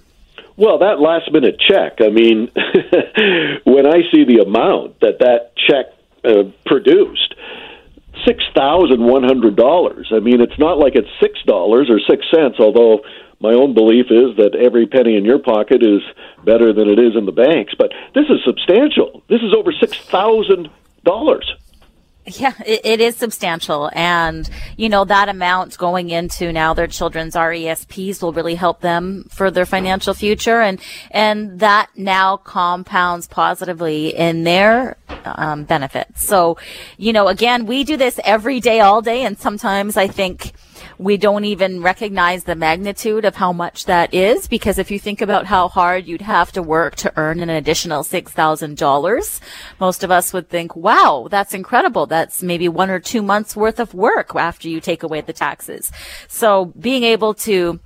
Well, 0.57 0.79
that 0.79 0.99
last 0.99 1.31
minute 1.31 1.59
check, 1.59 1.99
I 1.99 2.09
mean, 2.09 2.49
when 3.65 3.85
I 3.85 4.01
see 4.11 4.23
the 4.23 4.43
amount 4.45 4.99
that 5.01 5.19
that 5.19 5.53
check 5.55 5.87
uh, 6.23 6.43
produced, 6.65 7.35
$6,100. 8.27 10.13
I 10.13 10.19
mean, 10.19 10.41
it's 10.41 10.59
not 10.59 10.77
like 10.77 10.93
it's 10.95 11.09
$6 11.21 11.89
or 11.89 11.99
6 11.99 12.25
cents, 12.33 12.57
although 12.59 13.01
my 13.39 13.53
own 13.53 13.73
belief 13.73 14.05
is 14.11 14.37
that 14.37 14.55
every 14.55 14.85
penny 14.85 15.17
in 15.17 15.25
your 15.25 15.39
pocket 15.39 15.81
is 15.81 16.01
better 16.45 16.71
than 16.73 16.87
it 16.87 16.99
is 16.99 17.15
in 17.15 17.25
the 17.25 17.31
banks. 17.31 17.73
But 17.75 17.91
this 18.13 18.25
is 18.29 18.39
substantial. 18.45 19.23
This 19.27 19.41
is 19.41 19.55
over 19.57 19.71
$6,000. 19.71 21.41
Yeah, 22.25 22.53
it, 22.65 22.81
it 22.83 23.01
is 23.01 23.15
substantial. 23.15 23.89
And, 23.93 24.47
you 24.77 24.89
know, 24.89 25.05
that 25.05 25.27
amount 25.27 25.77
going 25.77 26.11
into 26.11 26.51
now 26.53 26.73
their 26.75 26.87
children's 26.87 27.33
RESPs 27.35 28.21
will 28.21 28.31
really 28.31 28.53
help 28.53 28.81
them 28.81 29.25
for 29.29 29.49
their 29.49 29.65
financial 29.65 30.13
future. 30.13 30.61
And, 30.61 30.79
and 31.09 31.59
that 31.61 31.89
now 31.95 32.37
compounds 32.37 33.27
positively 33.27 34.15
in 34.15 34.43
their 34.43 34.97
um, 35.25 35.63
benefits. 35.63 36.23
So, 36.23 36.57
you 36.97 37.11
know, 37.11 37.27
again, 37.27 37.65
we 37.65 37.83
do 37.83 37.97
this 37.97 38.19
every 38.23 38.59
day, 38.59 38.81
all 38.81 39.01
day. 39.01 39.23
And 39.23 39.37
sometimes 39.39 39.97
I 39.97 40.07
think, 40.07 40.53
we 41.01 41.17
don't 41.17 41.45
even 41.45 41.81
recognize 41.81 42.43
the 42.43 42.55
magnitude 42.55 43.25
of 43.25 43.35
how 43.35 43.51
much 43.51 43.85
that 43.85 44.13
is 44.13 44.47
because 44.47 44.77
if 44.77 44.91
you 44.91 44.99
think 44.99 45.19
about 45.19 45.47
how 45.47 45.67
hard 45.67 46.05
you'd 46.05 46.21
have 46.21 46.51
to 46.51 46.61
work 46.61 46.95
to 46.95 47.11
earn 47.17 47.39
an 47.39 47.49
additional 47.49 48.03
$6,000, 48.03 49.39
most 49.79 50.03
of 50.03 50.11
us 50.11 50.31
would 50.31 50.47
think, 50.47 50.75
wow, 50.75 51.27
that's 51.31 51.55
incredible. 51.55 52.05
That's 52.05 52.43
maybe 52.43 52.69
one 52.69 52.91
or 52.91 52.99
two 52.99 53.23
months 53.23 53.55
worth 53.55 53.79
of 53.79 53.95
work 53.95 54.35
after 54.35 54.69
you 54.69 54.79
take 54.79 55.01
away 55.01 55.21
the 55.21 55.33
taxes. 55.33 55.91
So 56.27 56.65
being 56.79 57.03
able 57.03 57.33
to 57.33 57.79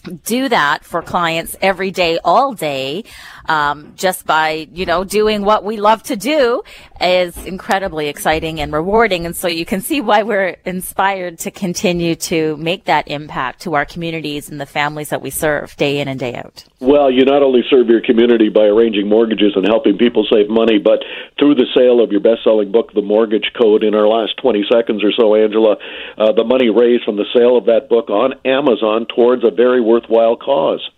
do 0.00 0.48
that 0.48 0.84
for 0.84 1.02
clients 1.02 1.56
every 1.60 1.90
day, 1.90 2.18
all 2.24 2.54
day, 2.54 3.04
um, 3.46 3.92
just 3.96 4.26
by, 4.26 4.68
you 4.72 4.86
know, 4.86 5.04
doing 5.04 5.42
what 5.42 5.64
we 5.64 5.76
love 5.76 6.02
to 6.04 6.16
do 6.16 6.62
is 7.00 7.36
incredibly 7.44 8.08
exciting 8.08 8.60
and 8.60 8.72
rewarding. 8.72 9.26
And 9.26 9.34
so 9.34 9.48
you 9.48 9.64
can 9.64 9.80
see 9.80 10.00
why 10.00 10.22
we're 10.22 10.56
inspired 10.64 11.38
to 11.40 11.50
continue 11.50 12.14
to 12.16 12.56
make 12.56 12.84
that 12.84 13.08
impact 13.08 13.62
to 13.62 13.74
our 13.74 13.84
communities 13.84 14.48
and 14.48 14.60
the 14.60 14.66
families 14.66 15.08
that 15.10 15.22
we 15.22 15.30
serve 15.30 15.76
day 15.76 15.98
in 15.98 16.08
and 16.08 16.18
day 16.18 16.34
out. 16.34 16.64
Well, 16.80 17.10
you 17.10 17.24
not 17.24 17.42
only 17.42 17.62
serve 17.68 17.88
your 17.88 18.00
community 18.00 18.48
by 18.48 18.64
arranging 18.64 19.08
mortgages 19.08 19.52
and 19.54 19.66
helping 19.66 19.98
people 19.98 20.26
save 20.30 20.48
money, 20.48 20.78
but 20.78 21.00
through 21.38 21.54
the 21.54 21.66
sale 21.76 22.02
of 22.02 22.10
your 22.10 22.20
best 22.20 22.44
selling 22.44 22.72
book, 22.72 22.92
The 22.94 23.02
Mortgage 23.02 23.52
Code, 23.60 23.84
in 23.84 23.94
our 23.94 24.06
last 24.06 24.36
20 24.42 24.64
seconds 24.70 25.02
or 25.04 25.12
so, 25.12 25.34
Angela, 25.34 25.76
uh, 26.16 26.32
the 26.32 26.44
money 26.44 26.70
raised 26.70 27.04
from 27.04 27.16
the 27.16 27.26
sale 27.34 27.56
of 27.56 27.66
that 27.66 27.88
book 27.88 28.10
on 28.10 28.34
Amazon 28.44 29.06
towards 29.14 29.44
a 29.44 29.50
very 29.50 29.80
worthwhile 29.90 30.36
cause. 30.36 30.88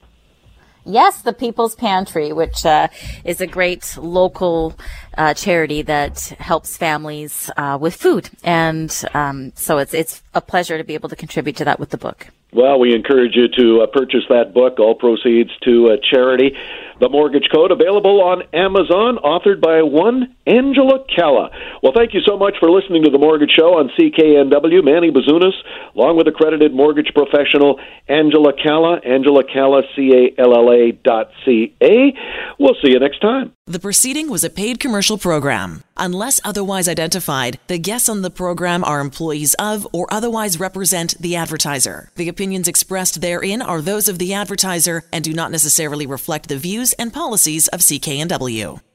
Yes, 0.85 1.23
the 1.23 1.33
People's 1.33 1.77
Pantry, 1.77 2.33
which 2.33 2.67
uh, 2.67 2.89
is 3.25 3.41
a 3.41 3.47
great 3.47 3.97
local 3.97 4.75
uh, 5.17 5.33
charity 5.33 5.83
that 5.83 6.19
helps 6.39 6.77
families 6.77 7.51
uh, 7.57 7.79
with 7.81 7.95
food, 7.95 8.31
and 8.43 8.91
um, 9.15 9.53
so 9.55 9.79
it's 9.79 9.95
it's 9.95 10.23
a 10.35 10.41
pleasure 10.41 10.79
to 10.79 10.85
be 10.85 10.95
able 10.95 11.09
to 11.09 11.15
contribute 11.15 11.57
to 11.57 11.65
that 11.65 11.79
with 11.79 11.91
the 11.91 11.99
book. 11.99 12.27
Well, 12.53 12.81
we 12.81 12.95
encourage 12.95 13.35
you 13.35 13.49
to 13.57 13.83
uh, 13.83 13.87
purchase 13.87 14.25
that 14.29 14.53
book. 14.53 14.81
All 14.81 14.95
proceeds 14.95 15.51
to 15.63 15.89
a 15.89 15.99
charity. 15.99 16.57
The 17.01 17.09
Mortgage 17.09 17.49
Code 17.53 17.71
available 17.71 18.23
on 18.23 18.43
Amazon, 18.53 19.19
authored 19.25 19.61
by 19.61 19.83
one 19.83 20.35
Angela 20.47 21.05
Calla. 21.15 21.51
Well, 21.83 21.93
thank 21.95 22.15
you 22.15 22.21
so 22.27 22.37
much 22.37 22.55
for 22.61 22.71
listening 22.71 23.05
to 23.05 23.11
the 23.11 23.19
Mortgage 23.19 23.51
Show 23.57 23.79
on 23.79 23.91
CKNW. 23.99 24.85
Manny 24.85 25.11
Bazunas, 25.11 25.55
along 25.95 26.17
with 26.17 26.29
accredited 26.29 26.75
mortgage 26.75 27.13
professional 27.15 27.81
Angela 28.09 28.53
Calla. 28.53 29.01
Angela 29.05 29.43
Calla, 29.45 29.83
C 29.97 30.33
A 30.37 30.41
L 30.41 30.55
L 30.55 30.71
A 30.71 30.93
dot 30.93 31.31
C 31.45 31.75
A. 31.83 32.15
We'll 32.59 32.77
see 32.83 32.91
you 32.91 32.99
next 32.99 33.21
time. 33.21 33.53
The 33.67 33.79
proceeding 33.79 34.29
was 34.29 34.43
a 34.43 34.51
paid 34.51 34.81
commercial 34.81 35.17
program. 35.17 35.85
Unless 35.97 36.41
otherwise 36.45 36.89
identified, 36.89 37.61
the 37.69 37.79
guests 37.79 38.09
on 38.09 38.23
the 38.23 38.31
program 38.31 38.83
are 38.83 39.01
employees 39.01 39.55
of 39.55 39.87
or 39.93 40.13
otherwise 40.13 40.59
represent 40.59 41.15
the 41.21 41.37
advertiser. 41.37 42.11
The 42.17 42.29
opinions 42.29 42.67
expressed 42.67 43.21
therein 43.21 43.63
are 43.63 43.81
those 43.81 44.09
of 44.09 44.19
the 44.19 44.35
advertiser 44.35 45.05
and 45.13 45.23
do 45.23 45.33
not 45.33 45.53
necessarily 45.53 46.07
reflect 46.07 46.49
the 46.49 46.59
views 46.83 46.93
and 46.95 47.13
policies 47.13 47.69
of 47.69 47.81
CKNW. 47.81 48.92